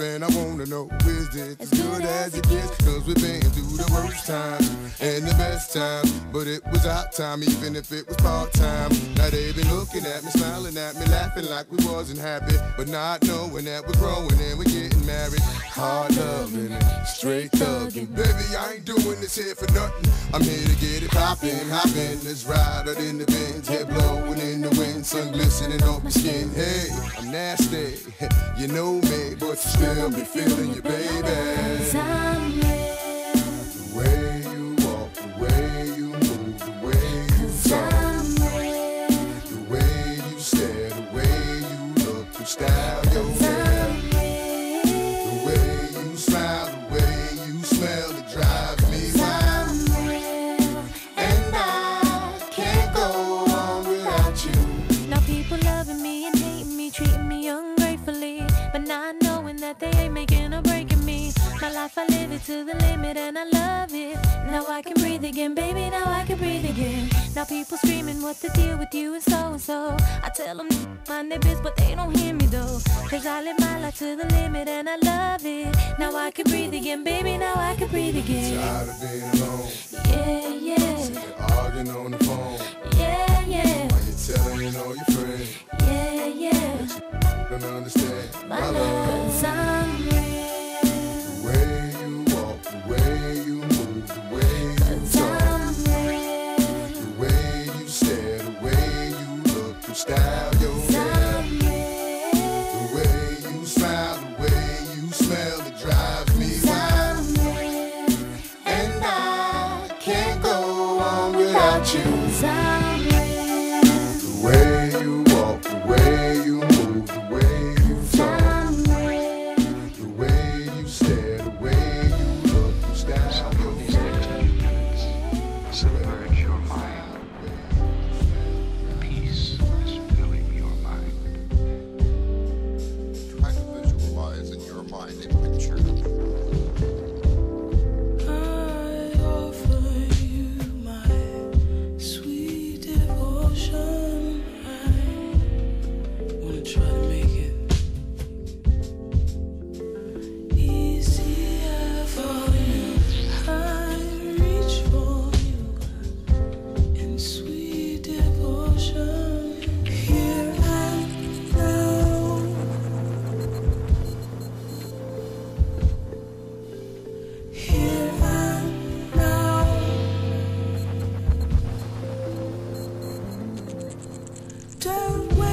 and 0.00 0.24
I 0.24 0.28
wanna 0.28 0.66
know 0.66 0.88
is 1.06 1.34
it 1.34 1.60
as 1.60 1.70
good 1.70 2.02
as 2.02 2.34
it 2.34 2.48
gets? 2.48 2.76
Cause 2.84 3.04
we've 3.06 3.16
been 3.16 3.40
through 3.40 3.76
the 3.76 3.90
worst 3.92 4.26
times 4.26 4.70
and 5.00 5.26
the 5.26 5.34
best 5.34 5.72
times, 5.72 6.12
but 6.32 6.46
it 6.46 6.62
was 6.70 6.86
our 6.86 7.08
time, 7.08 7.42
even 7.42 7.74
if 7.74 7.90
it 7.90 8.06
was 8.06 8.16
part 8.18 8.52
time. 8.52 8.90
Now 9.16 9.30
they've 9.30 9.54
been 9.54 9.68
looking 9.74 10.04
at 10.06 10.22
me, 10.22 10.30
smiling 10.30 10.76
at 10.76 10.94
me, 10.96 11.06
laughing 11.06 11.46
like 11.46 11.70
we 11.70 11.84
wasn't 11.86 12.20
happy, 12.20 12.54
but 12.76 12.88
not 12.88 13.24
knowing 13.26 13.64
that 13.64 13.86
we're 13.86 13.98
growing 13.98 14.38
and 14.38 14.58
we're 14.58 14.64
getting 14.64 15.04
married. 15.06 15.40
Hard 15.74 16.14
loving, 16.16 16.76
straight 17.04 17.50
thugging. 17.52 18.14
Baby, 18.14 18.56
I 18.58 18.74
ain't 18.74 18.84
doing 18.84 19.20
this 19.20 19.36
here 19.36 19.54
for 19.54 19.70
nothing. 19.72 20.10
I'm 20.32 20.42
here 20.42 20.66
to 20.66 20.76
get 20.76 21.02
it 21.02 21.10
poppin', 21.10 21.68
hoppin'. 21.70 22.22
Let's 22.24 22.44
ride 22.44 22.88
out 22.88 22.98
in 22.98 23.18
the 23.18 23.26
Benz, 23.26 23.68
head 23.68 23.88
blowing 23.88 24.38
in 24.38 24.60
the 24.62 24.70
wind, 24.78 25.04
sun 25.04 25.32
glistening 25.32 25.82
off 25.84 26.04
my 26.04 26.10
skin. 26.10 26.50
Hey, 26.54 26.88
I'm 27.18 27.30
nasty, 27.30 27.98
you 28.58 28.68
know 28.68 29.00
me, 29.00 29.34
but 29.38 29.58
you 29.80 29.87
still 29.94 30.10
be 30.10 30.22
feeling 30.22 30.74
you, 30.74 30.82
baby. 30.82 31.28
I'm 31.94 32.60
real. 32.60 33.38
The 33.74 33.96
way 33.96 34.37
it 62.38 62.44
to 62.44 62.64
the 62.64 62.74
limit 62.86 63.16
and 63.16 63.38
I 63.38 63.44
love 63.44 63.92
it. 63.92 64.16
Now 64.50 64.66
I 64.68 64.82
can 64.82 64.94
breathe 64.94 65.24
again, 65.24 65.54
baby. 65.54 65.88
Now 65.90 66.04
I 66.06 66.24
can 66.24 66.38
breathe 66.38 66.64
again. 66.64 67.08
Now 67.34 67.44
people 67.44 67.76
screaming 67.78 68.22
what 68.22 68.36
the 68.40 68.48
deal 68.50 68.76
with 68.78 68.92
you 68.94 69.14
and 69.14 69.22
so 69.22 69.36
and 69.52 69.60
so. 69.60 69.96
I 70.22 70.28
tell 70.34 70.56
them 70.56 70.68
mind 71.08 71.30
their 71.32 71.38
biz, 71.38 71.60
but 71.60 71.76
they 71.76 71.94
don't 71.94 72.16
hear 72.16 72.34
me 72.34 72.46
though. 72.46 72.80
Cause 73.10 73.26
I 73.26 73.42
live 73.42 73.58
my 73.60 73.80
life 73.80 73.98
to 73.98 74.16
the 74.16 74.26
limit 74.26 74.68
and 74.68 74.88
I 74.88 74.96
love 74.96 75.44
it. 75.44 75.74
Now 75.98 76.14
I 76.16 76.30
can 76.30 76.44
breathe 76.50 76.74
again, 76.74 77.04
baby. 77.04 77.36
Now 77.38 77.54
I 77.56 77.74
can 77.76 77.88
breathe 77.88 78.16
again. 78.16 78.56
Tired 78.56 78.88
of 78.88 79.00
being 79.00 79.22
alone, 79.42 79.68
Yeah, 80.08 80.48
yeah, 80.68 81.56
arguing 81.56 81.90
on 81.90 82.10
the 82.12 82.24
phone. 82.24 82.58
yeah, 82.98 83.44
yeah, 83.46 83.88
Why 83.88 84.00
you 84.06 84.14
telling 84.26 84.76
all 84.76 84.94
your 84.94 85.04
friends? 85.06 85.50
yeah, 85.82 86.26
yeah. 86.26 87.48
Don't 87.50 87.64
understand 87.64 88.28
My 88.48 88.60
my 88.60 88.70
love, 88.70 88.74
love. 88.74 89.26
cause 89.26 89.44
I'm 89.44 90.08
real. 90.08 90.18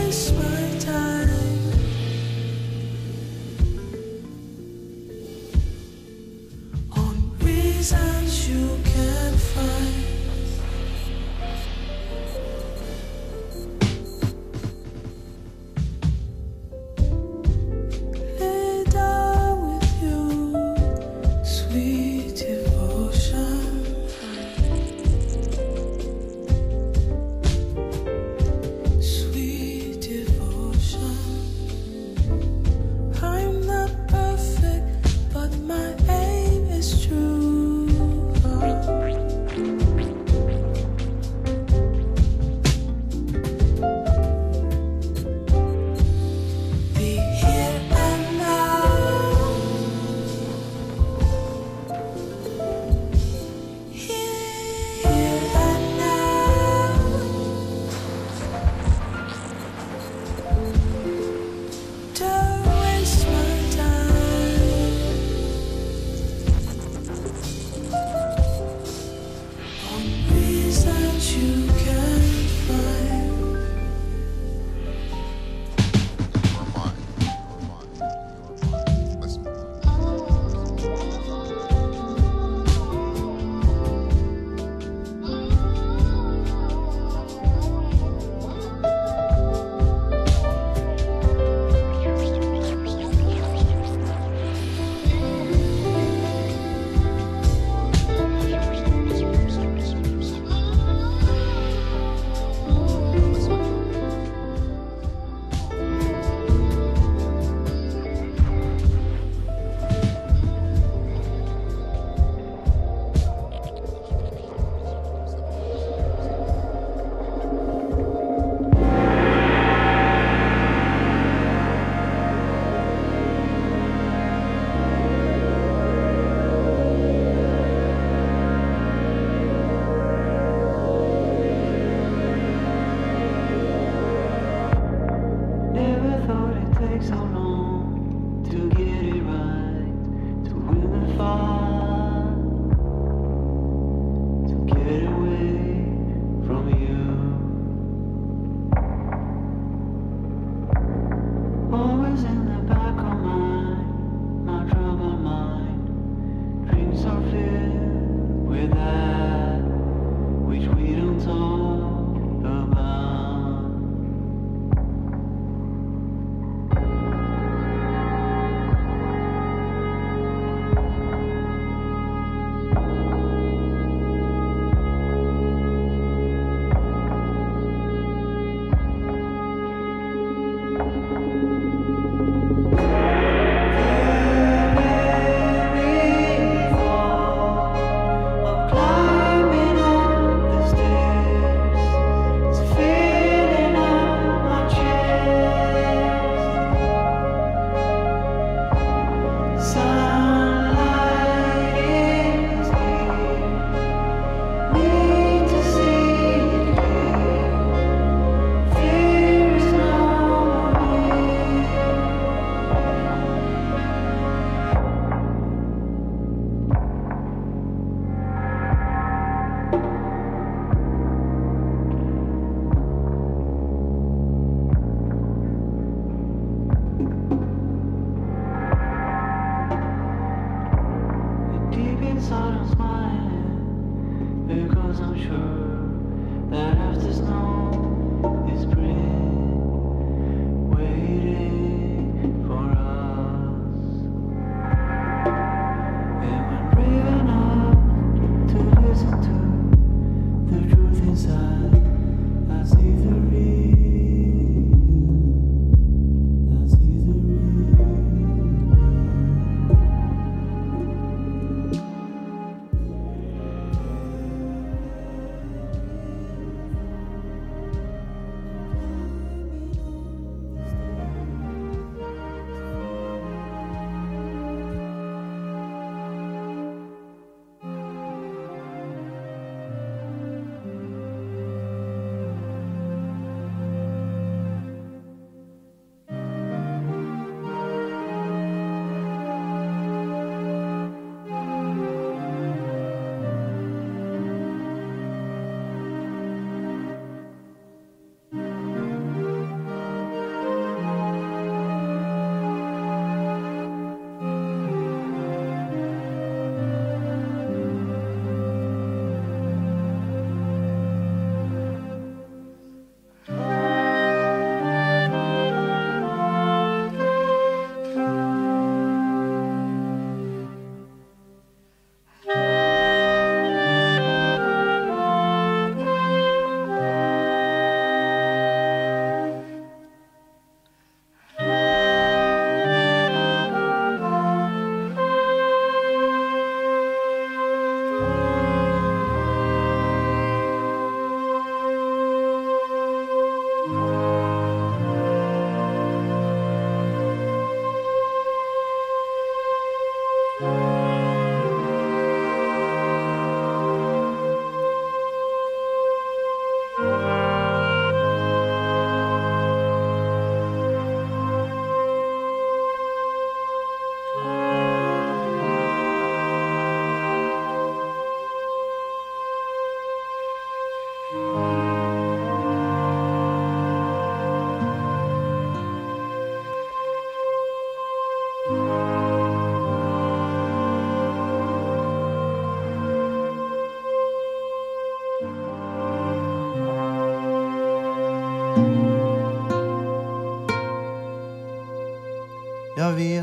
Christmas. 0.06 0.65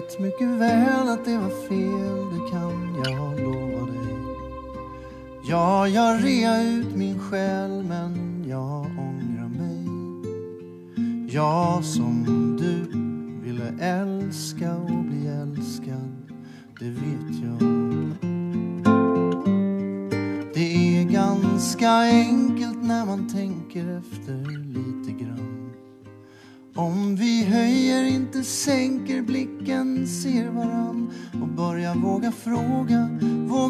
Vet 0.02 0.18
mycket 0.18 0.48
väl 0.48 1.08
att 1.08 1.24
det 1.24 1.38
var 1.38 1.68
fel, 1.68 2.30
det 2.32 2.50
kan 2.50 3.02
jag 3.04 3.40
lova 3.40 3.86
dig. 3.86 4.16
Ja, 5.42 5.88
jag 5.88 6.24
rea 6.24 6.62
ut 6.62 6.81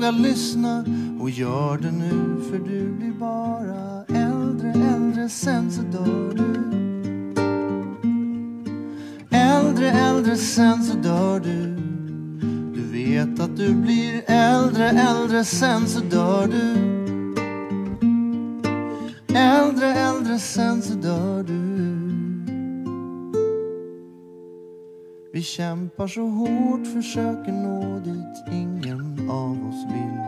våga 0.03 0.11
lyssna 0.11 0.85
och 1.21 1.31
gör 1.31 1.79
det 1.79 1.91
nu 1.91 2.41
för 2.51 2.59
du 2.59 2.93
blir 2.93 3.13
bara 3.13 4.05
äldre, 4.09 4.73
äldre, 4.95 5.29
sen 5.29 5.71
så 5.71 5.83
dör 5.83 6.35
du. 6.35 6.73
Äldre, 9.37 9.91
äldre, 9.91 10.37
sen 10.37 10.85
så 10.85 10.97
dör 10.99 11.41
du. 11.41 11.77
Du 12.75 12.83
vet 12.93 13.41
att 13.41 13.57
du 13.57 13.75
blir 13.75 14.23
äldre, 14.27 14.91
äldre, 14.91 15.45
sen 15.45 15.87
så 15.87 16.01
dör 16.01 16.47
du. 16.47 16.73
Äldre, 19.35 19.95
äldre, 19.95 20.39
sen 20.39 20.83
så 20.83 20.95
dör 20.95 21.43
du. 21.43 21.73
Vi 25.33 25.43
kämpar 25.43 26.07
så 26.07 26.27
hårt, 26.27 26.87
försöker 26.95 27.53
nå 27.53 27.99
dit 27.99 28.55
ingen 28.55 28.92
av 29.33 29.69
oss 29.69 29.85
vill. 29.93 30.23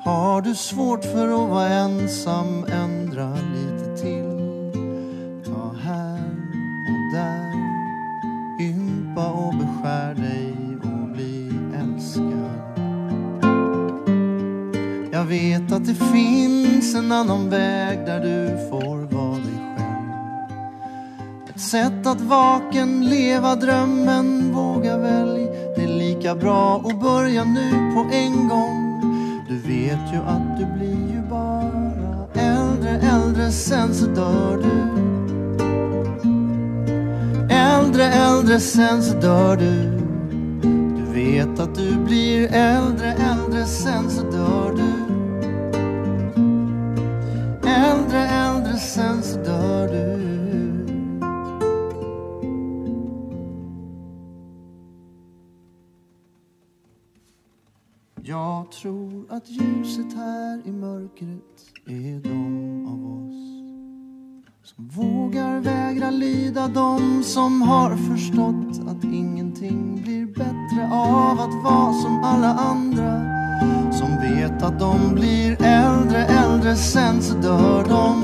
Har 0.00 0.42
du 0.42 0.54
svårt 0.54 1.04
för 1.04 1.24
att 1.24 1.50
vara 1.50 1.68
ensam, 1.68 2.64
ändra 2.64 3.34
lite 3.34 4.02
till. 4.02 4.40
Ta 5.44 5.74
här 5.82 6.20
och 6.88 7.14
där, 7.14 7.52
ympa 8.60 9.30
och 9.30 9.54
beskär 9.54 10.14
dig 10.14 10.54
och 10.82 11.08
bli 11.08 11.52
älskad. 11.80 12.34
Jag 15.12 15.24
vet 15.24 15.72
att 15.72 15.86
det 15.86 15.94
finns 15.94 16.94
en 16.94 17.12
annan 17.12 17.50
väg 17.50 17.98
där 17.98 18.20
du 18.20 18.68
får 18.70 19.16
vara 19.16 19.34
dig 19.34 19.76
själv. 19.76 20.10
Ett 21.48 21.60
sätt 21.60 22.06
att 22.06 22.20
vaken 22.20 23.08
leva 23.08 23.56
drömmen, 23.56 24.52
våga 24.52 24.98
välj. 24.98 25.73
Lika 26.14 26.34
bra 26.34 26.82
att 26.84 27.00
börja 27.00 27.44
nu 27.44 27.70
på 27.70 28.14
en 28.14 28.48
gång. 28.48 29.00
Du 29.48 29.56
vet 29.56 30.12
ju 30.12 30.18
att 30.26 30.58
du 30.58 30.64
blir 30.64 31.14
ju 31.14 31.22
bara 31.30 32.26
äldre, 32.34 32.90
äldre, 32.90 33.50
sen 33.50 33.94
så 33.94 34.06
dör 34.06 34.56
du. 34.56 34.70
Äldre, 37.54 38.04
äldre, 38.04 38.60
sen 38.60 39.02
så 39.02 39.18
dör 39.18 39.56
du. 39.56 40.00
Du 40.96 41.12
vet 41.12 41.60
att 41.60 41.74
du 41.74 41.96
blir 41.96 42.54
äldre, 42.54 43.12
äldre, 43.12 43.66
sen 43.66 44.10
så 44.10 44.22
dör 44.22 44.74
du. 44.76 44.92
Äldre, 47.68 48.26
äldre, 48.28 48.76
sen 48.78 49.22
så 49.22 49.38
dör 49.38 49.88
du. 49.88 50.33
Jag 58.34 58.72
tror 58.72 59.26
att 59.30 59.48
ljuset 59.48 60.16
här 60.16 60.62
i 60.64 60.72
mörkret 60.72 61.60
är 61.86 62.20
de 62.20 62.86
av 62.86 63.06
oss 63.16 63.34
som 64.62 64.88
vågar 64.88 65.60
vägra 65.60 66.10
lyda 66.10 66.68
de 66.68 67.22
som 67.22 67.62
har 67.62 67.96
förstått 67.96 68.88
att 68.88 69.04
ingenting 69.04 70.02
blir 70.02 70.26
bättre 70.26 70.88
av 70.92 71.40
att 71.40 71.64
vara 71.64 71.92
som 71.92 72.24
alla 72.24 72.54
andra 72.54 73.20
som 73.92 74.20
vet 74.20 74.62
att 74.62 74.80
de 74.80 75.14
blir 75.14 75.62
äldre, 75.62 76.24
äldre, 76.24 76.76
sen 76.76 77.22
så 77.22 77.34
dör 77.34 77.84
de. 77.88 78.22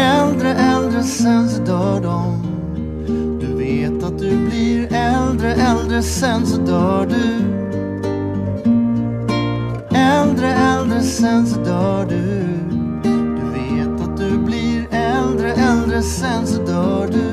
Äldre, 0.00 0.54
äldre, 0.54 1.02
sen 1.02 1.48
så 1.48 1.62
dör 1.62 2.00
de. 2.00 2.42
Du 3.40 3.56
vet 3.56 4.04
att 4.04 4.18
du 4.18 4.48
blir 4.48 4.81
äldre, 5.32 5.54
äldre, 5.54 6.02
sen 6.02 6.46
så 6.46 6.56
dör 6.56 7.06
du. 7.06 7.24
Äldre, 9.96 10.54
äldre, 10.54 11.02
sen 11.02 11.46
så 11.46 11.60
dör 11.60 12.06
du. 12.06 12.44
Du 13.02 13.44
vet 13.52 14.00
att 14.00 14.16
du 14.16 14.38
blir 14.38 14.86
äldre, 14.90 15.52
äldre, 15.52 16.02
sen 16.02 16.46
så 16.46 16.62
dör 16.62 17.08
du. 17.12 17.30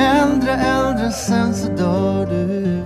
Äldre, 0.00 0.52
äldre, 0.52 1.12
sen 1.12 1.54
så 1.54 1.68
dör 1.68 2.26
du. 2.26 2.77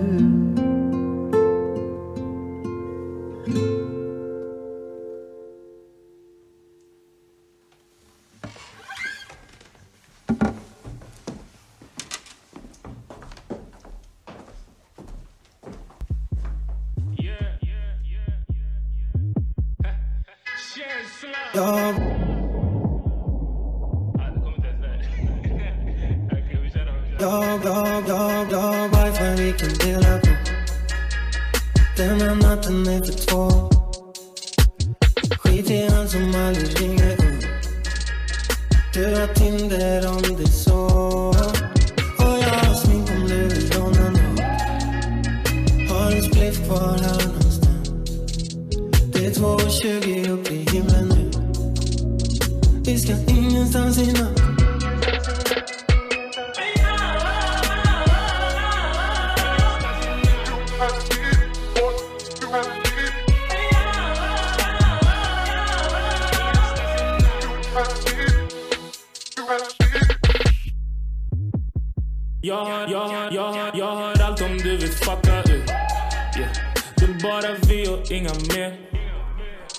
Mer 78.48 78.72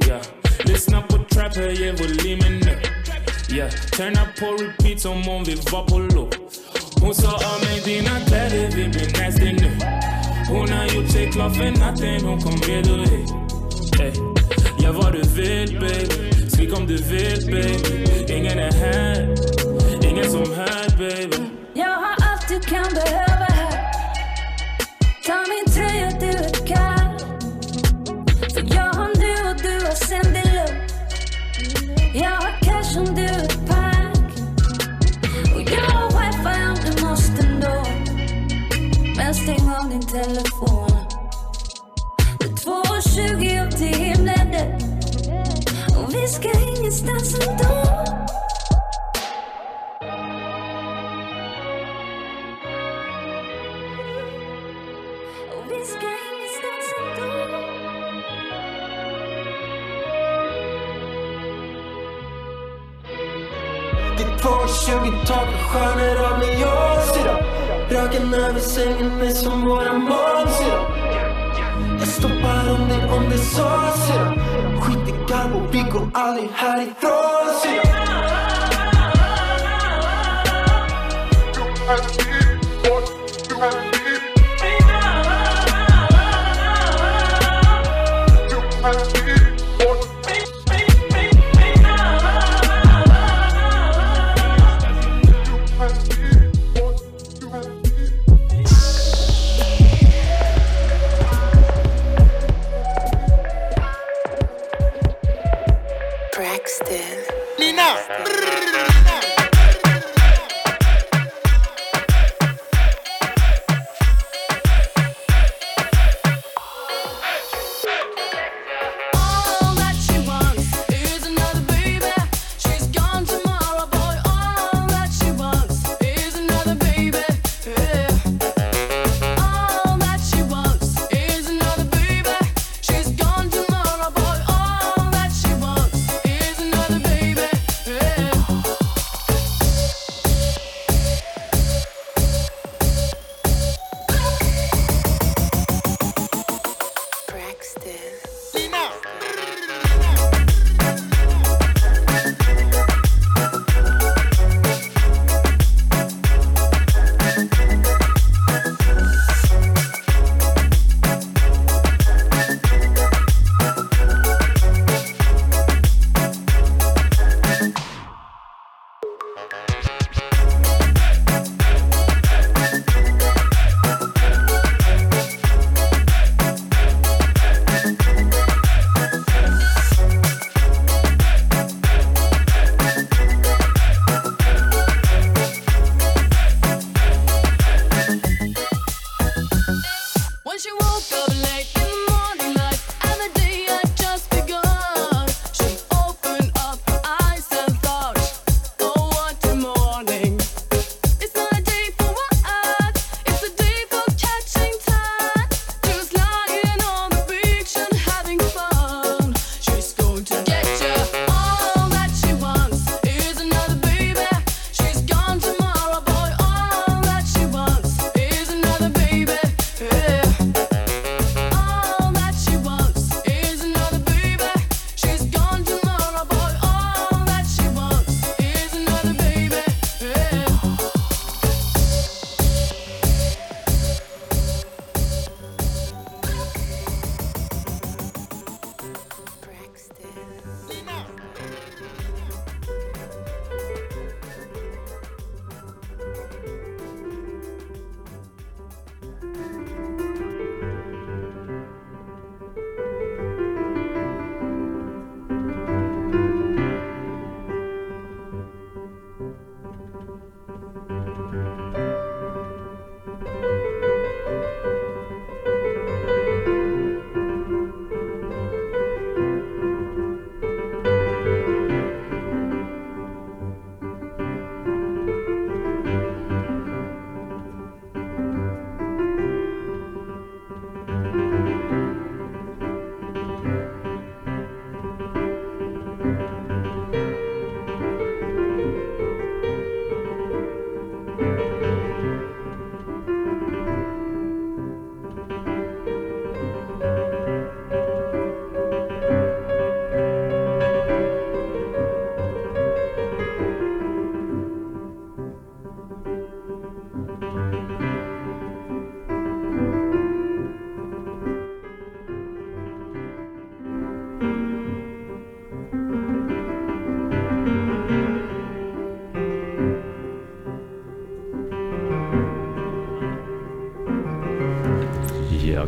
yeah. 0.07 0.21
Lyssna 0.65 1.01
på 1.01 1.17
trap, 1.17 1.55
höjer 1.55 1.93
volymen 1.93 2.59
nu 2.59 2.77
yeah. 3.55 3.71
Tärna 3.97 4.27
på 4.39 4.45
repeat 4.63 5.01
som 5.01 5.29
om 5.29 5.43
vi 5.43 5.55
var 5.55 5.87
på 5.87 5.99
loop 5.99 6.35
Hon 7.01 7.15
sa 7.15 7.33
av 7.33 7.59
mig 7.65 7.81
dina 7.85 8.19
kläder, 8.27 8.67
vi 8.75 8.87
blir 8.87 9.23
nasty 9.23 9.53
nu 9.53 9.71
Hon 10.49 10.69
har 10.69 10.85
gjort 10.85 11.11
sig 11.11 11.31
klar 11.31 11.49
för 11.49 11.71
natten, 11.79 12.25
hon 12.25 12.41
kom 12.41 12.61
redo 12.61 12.97
hit 12.97 13.29
hey. 13.99 14.11
Gör 14.83 14.91
vad 14.91 15.13
du 15.13 15.21
vill 15.21 15.79
baby, 15.79 16.49
skrik 16.49 16.77
om 16.77 16.87
du 16.87 16.97
vill 16.97 17.45
baby 17.45 18.33
Ingen 18.33 18.59
är 18.59 18.71
här, 18.71 19.35
ingen 20.03 20.31
som 20.31 20.53
hör 20.53 20.97
baby 20.97 21.37
Jag 21.73 21.89
har 21.89 22.15
allt 22.31 22.47
du 22.49 22.59
kan 22.59 22.93
behöva 22.93 23.45
här 23.45 23.93
Ta 25.25 25.33
min 25.33 25.73
tröja, 25.73 26.11
du 26.19 26.37
är 26.37 26.52
Jag 32.15 32.29
har 32.29 32.51
cash 32.61 32.99
om 32.99 33.15
du 33.15 33.21
är 33.21 33.47
pank 33.67 34.37
Och 35.55 35.61
jag 35.61 35.81
har 35.81 36.09
wifi 36.09 36.63
om 36.69 36.77
du 36.85 37.05
måste 37.05 37.47
nå 37.47 37.83
Men 39.17 39.33
stäng 39.35 39.69
av 39.69 39.89
din 39.89 40.01
telefon. 40.01 40.91
Det 42.39 42.45
är 42.45 42.49
2.20 42.49 43.67
upp 43.67 43.77
till 43.77 43.87
himlen. 43.87 44.47
Nu 44.47 45.97
Och 45.97 46.15
vi 46.15 46.27
ska 46.27 46.49
ingenstans 46.77 47.35
ändå. 47.47 48.22
Stjärnor 65.73 66.17
av 66.25 66.39
neon 66.39 66.83
röken 67.89 68.33
över 68.33 68.59
sängen 68.59 69.21
är 69.21 69.29
som 69.29 69.65
våra 69.65 69.93
moln 69.93 70.47
jag. 70.69 72.07
Stoppar 72.07 72.73
om 72.73 72.89
det, 72.89 73.15
om 73.15 73.29
det 73.29 73.37
sa 73.37 73.93
Syrra, 74.07 74.33
skit 74.81 75.09
i 75.09 75.11
Galbo, 75.29 75.67
vi 75.71 75.79
går 75.79 76.09
aldrig 76.13 76.49
härifrån 76.49 77.53
Syrra 77.61 78.03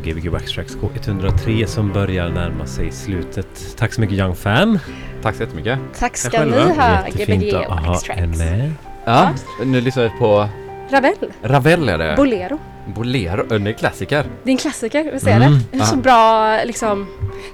Gbg 0.06 0.30
Waxtracks 0.30 0.78
K103 0.78 1.66
som 1.66 1.92
börjar 1.94 2.30
närma 2.30 2.66
sig 2.66 2.92
slutet. 2.92 3.76
Tack 3.78 3.94
så 3.94 4.02
mycket 4.02 4.18
Young 4.18 4.36
Fan. 4.36 4.80
Tack 5.22 5.36
så 5.36 5.44
jättemycket. 5.44 5.80
Tack 6.00 6.18
ska 6.18 6.46
ni 6.46 6.58
ha, 6.58 6.98
Gbg 7.16 7.54
att 7.56 7.66
ha 7.66 7.92
Waxtracks. 7.92 8.22
en 8.22 8.38
med. 8.38 8.72
Ja, 9.06 9.30
nu 9.64 9.82
lyssnar 9.82 10.04
vi 10.04 10.10
på 10.10 10.50
Ravel. 10.90 11.16
Ravel 11.44 11.90
är 11.90 11.98
det. 11.98 12.14
Bolero. 12.18 12.60
Bolero, 12.88 13.44
det 13.50 13.56
är 13.56 13.60
en 13.68 13.74
klassiker. 13.74 14.26
Det 14.44 14.50
är 14.50 14.52
en 14.52 14.58
klassiker, 14.58 15.12
visst 15.14 15.28
är 15.28 15.32
Mm. 15.36 15.54
det? 15.54 15.60
Det 15.72 15.78
är 15.84 15.86
så 15.86 15.96
bra, 15.96 16.58
liksom, 16.64 17.08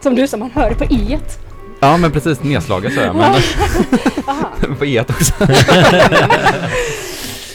som 0.03 0.15
du 0.15 0.27
som 0.27 0.39
man 0.39 0.51
hör 0.51 0.73
på 0.73 0.83
i 0.85 1.13
et. 1.13 1.39
Ja 1.79 1.97
men 1.97 2.11
precis, 2.11 2.43
nedslaget 2.43 2.93
så 2.93 2.99
jag 2.99 3.15
men 3.15 4.75
på 4.79 4.85
E 4.85 5.01
också. 5.09 5.33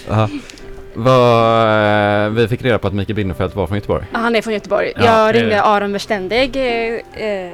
ja. 0.97 1.02
Vad, 1.02 2.32
vi 2.35 2.48
fick 2.48 2.62
reda 2.62 2.78
på 2.78 2.86
att 2.86 2.94
Mikael 2.94 3.16
Bindefeld 3.16 3.55
var 3.55 3.66
från 3.66 3.77
Göteborg. 3.77 4.05
Ja, 4.12 4.18
han 4.18 4.36
är 4.36 4.43
från 4.43 4.55
Göteborg. 4.55 4.93
Ja, 4.97 5.05
jag 5.05 5.35
det- 5.35 5.40
ringde 5.40 5.62
Aron 5.62 5.93
Verständig 5.93 6.56
eh, 6.56 7.27
eh, 7.27 7.52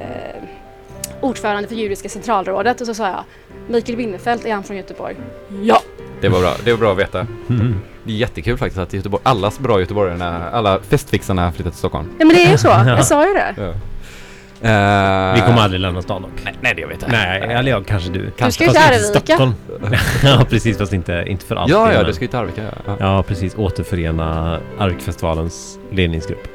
ordförande 1.21 1.67
för 1.67 1.75
Judiska 1.75 2.09
centralrådet 2.09 2.81
och 2.81 2.87
så 2.87 2.93
sa 2.93 3.07
jag 3.07 3.23
Mikael 3.67 3.95
Winnerfelt, 3.97 4.45
är 4.45 4.53
han 4.53 4.63
från 4.63 4.77
Göteborg? 4.77 5.15
Ja! 5.63 5.79
Det 6.21 6.29
var 6.29 6.39
bra, 6.41 6.53
det 6.65 6.71
var 6.71 6.77
bra 6.79 6.91
att 6.91 6.97
veta. 6.97 7.27
Det 8.03 8.11
är 8.11 8.15
jättekul 8.15 8.57
faktiskt 8.57 8.79
att 8.79 8.93
Göteborg, 8.93 9.21
alla 9.25 9.51
bra 9.59 9.79
göteborgarna, 9.79 10.49
alla 10.49 10.79
festfixarna 10.79 11.45
har 11.45 11.51
flyttat 11.51 11.73
till 11.73 11.79
Stockholm. 11.79 12.09
Ja 12.19 12.25
men 12.25 12.35
det 12.35 12.43
är 12.43 12.51
ju 12.51 12.57
så, 12.57 12.67
jag 12.87 13.05
sa 13.05 13.27
ju 13.27 13.33
det. 13.33 13.53
Ja. 13.57 13.73
Eh, 14.63 15.33
Vi 15.35 15.41
kommer 15.41 15.61
aldrig 15.61 15.81
lämna 15.81 16.01
stan 16.01 16.21
dock. 16.21 16.31
Nej, 16.43 16.53
nej 16.61 16.73
det 16.75 16.81
gör 16.81 16.87
vi 16.87 16.93
inte. 16.93 17.07
Nej, 17.07 17.41
eller 17.41 17.71
ja, 17.71 17.81
kanske 17.87 18.09
du. 18.09 18.31
ska 18.51 18.63
ju 18.63 18.69
till 18.69 18.79
Arvika. 18.81 18.99
Stockholm. 18.99 19.53
ja, 20.23 20.45
precis. 20.49 20.77
Fast 20.77 20.93
inte, 20.93 21.23
inte 21.27 21.45
för 21.45 21.55
alltid. 21.55 21.75
Ja, 21.75 21.93
ja, 21.93 22.03
du 22.03 22.13
ska 22.13 22.23
ju 22.23 22.27
till 22.27 22.39
Arvika. 22.39 22.61
Ja. 22.85 22.95
Ja, 22.99 23.23
precis. 23.23 23.55
Återförena 23.57 24.59
Arvikfestivalens 24.79 25.79
ledningsgrupp. 25.91 26.47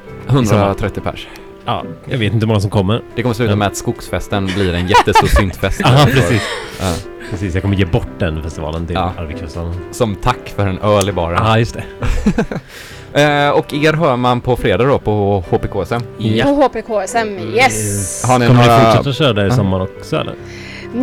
I 0.43 0.47
sommar. 0.47 0.63
130 0.67 1.01
pers. 1.03 1.29
Ja, 1.67 1.85
jag 2.09 2.19
vet 2.19 2.33
inte 2.33 2.45
hur 2.45 2.49
många 2.49 2.61
som 2.61 2.71
kommer. 2.71 3.03
Det 3.17 3.23
kommer 3.23 3.35
sluta 3.35 3.57
med 3.57 3.67
att 3.69 3.77
skogsfesten 3.77 4.47
blir 4.47 4.75
en 4.75 4.87
jättestor 4.89 5.27
syntfest. 5.41 5.81
Ja, 5.85 6.07
precis. 6.13 6.43
Ja. 6.81 6.93
Precis, 7.31 7.55
jag 7.55 7.63
kommer 7.63 7.77
ge 7.77 7.85
bort 7.85 8.09
den 8.19 8.43
festivalen 8.43 8.87
till 8.87 8.95
Ja. 8.97 9.13
Arvikfestivalen. 9.19 9.75
Som 9.93 10.15
tack 10.15 10.53
för 10.57 10.67
en 10.67 10.79
öl 10.79 11.09
i 11.09 11.13
baren. 11.13 11.39
Ja, 11.45 11.59
just 11.59 11.75
det. 11.75 11.85
Eh, 13.15 13.51
och 13.51 13.75
er 13.75 13.93
hör 13.93 14.17
man 14.17 14.41
på 14.41 14.57
fredag 14.57 14.85
då 14.85 14.99
på 14.99 15.45
HPKSM. 15.51 16.01
På 16.43 16.49
HPKSM, 16.49 17.39
yes! 17.55 18.25
Har 18.25 18.39
ni 18.39 18.47
Kommer 18.47 18.67
några... 18.67 18.79
ni 18.79 18.85
fortsätta 18.97 19.13
köra 19.13 19.33
det 19.33 19.47
i 19.47 19.51
sommar 19.51 19.81
också 19.83 20.17
eller? 20.17 20.35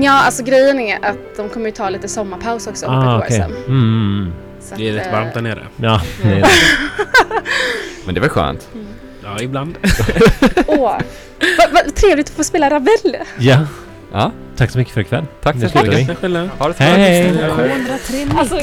Ja, 0.01 0.11
alltså 0.11 0.43
grejen 0.43 0.79
är 0.79 0.95
att 1.05 1.17
de 1.37 1.49
kommer 1.49 1.65
ju 1.65 1.71
ta 1.71 1.89
lite 1.89 2.07
sommarpaus 2.07 2.67
också, 2.67 2.85
Ah, 2.85 3.17
HPKSM. 3.17 3.41
okej. 3.43 3.63
Mm, 3.67 3.79
mm. 4.19 4.33
Så 4.61 4.75
Det 4.75 4.89
är 4.89 4.93
att, 4.93 4.99
rätt 4.99 5.07
eh, 5.07 5.11
varmt 5.13 5.33
där 5.33 5.41
nere. 5.41 5.63
Ja, 5.75 6.01
det 6.23 6.29
är 6.29 6.35
det. 6.35 6.45
Men 8.05 8.15
det 8.15 8.19
är 8.19 8.21
väl 8.21 8.29
skönt? 8.29 8.67
Ja, 9.23 9.41
ibland. 9.41 9.77
Åh, 10.67 10.77
vad, 11.57 11.71
vad 11.71 11.95
trevligt 11.95 12.29
att 12.29 12.35
få 12.35 12.43
spela 12.43 12.69
Ravel! 12.69 13.17
Ja. 13.37 13.57
Ja. 14.11 14.31
Tack 14.57 14.71
så 14.71 14.77
mycket 14.77 14.93
för 14.93 15.01
ikväll. 15.01 15.25
Tack 15.43 15.55
så 15.55 15.61
mycket. 15.61 16.07
Ha 16.59 16.67
det 16.67 16.73
så 16.73 16.77
bra. 16.77 16.85
Hej! 16.85 17.33
Alltså, 18.37 18.59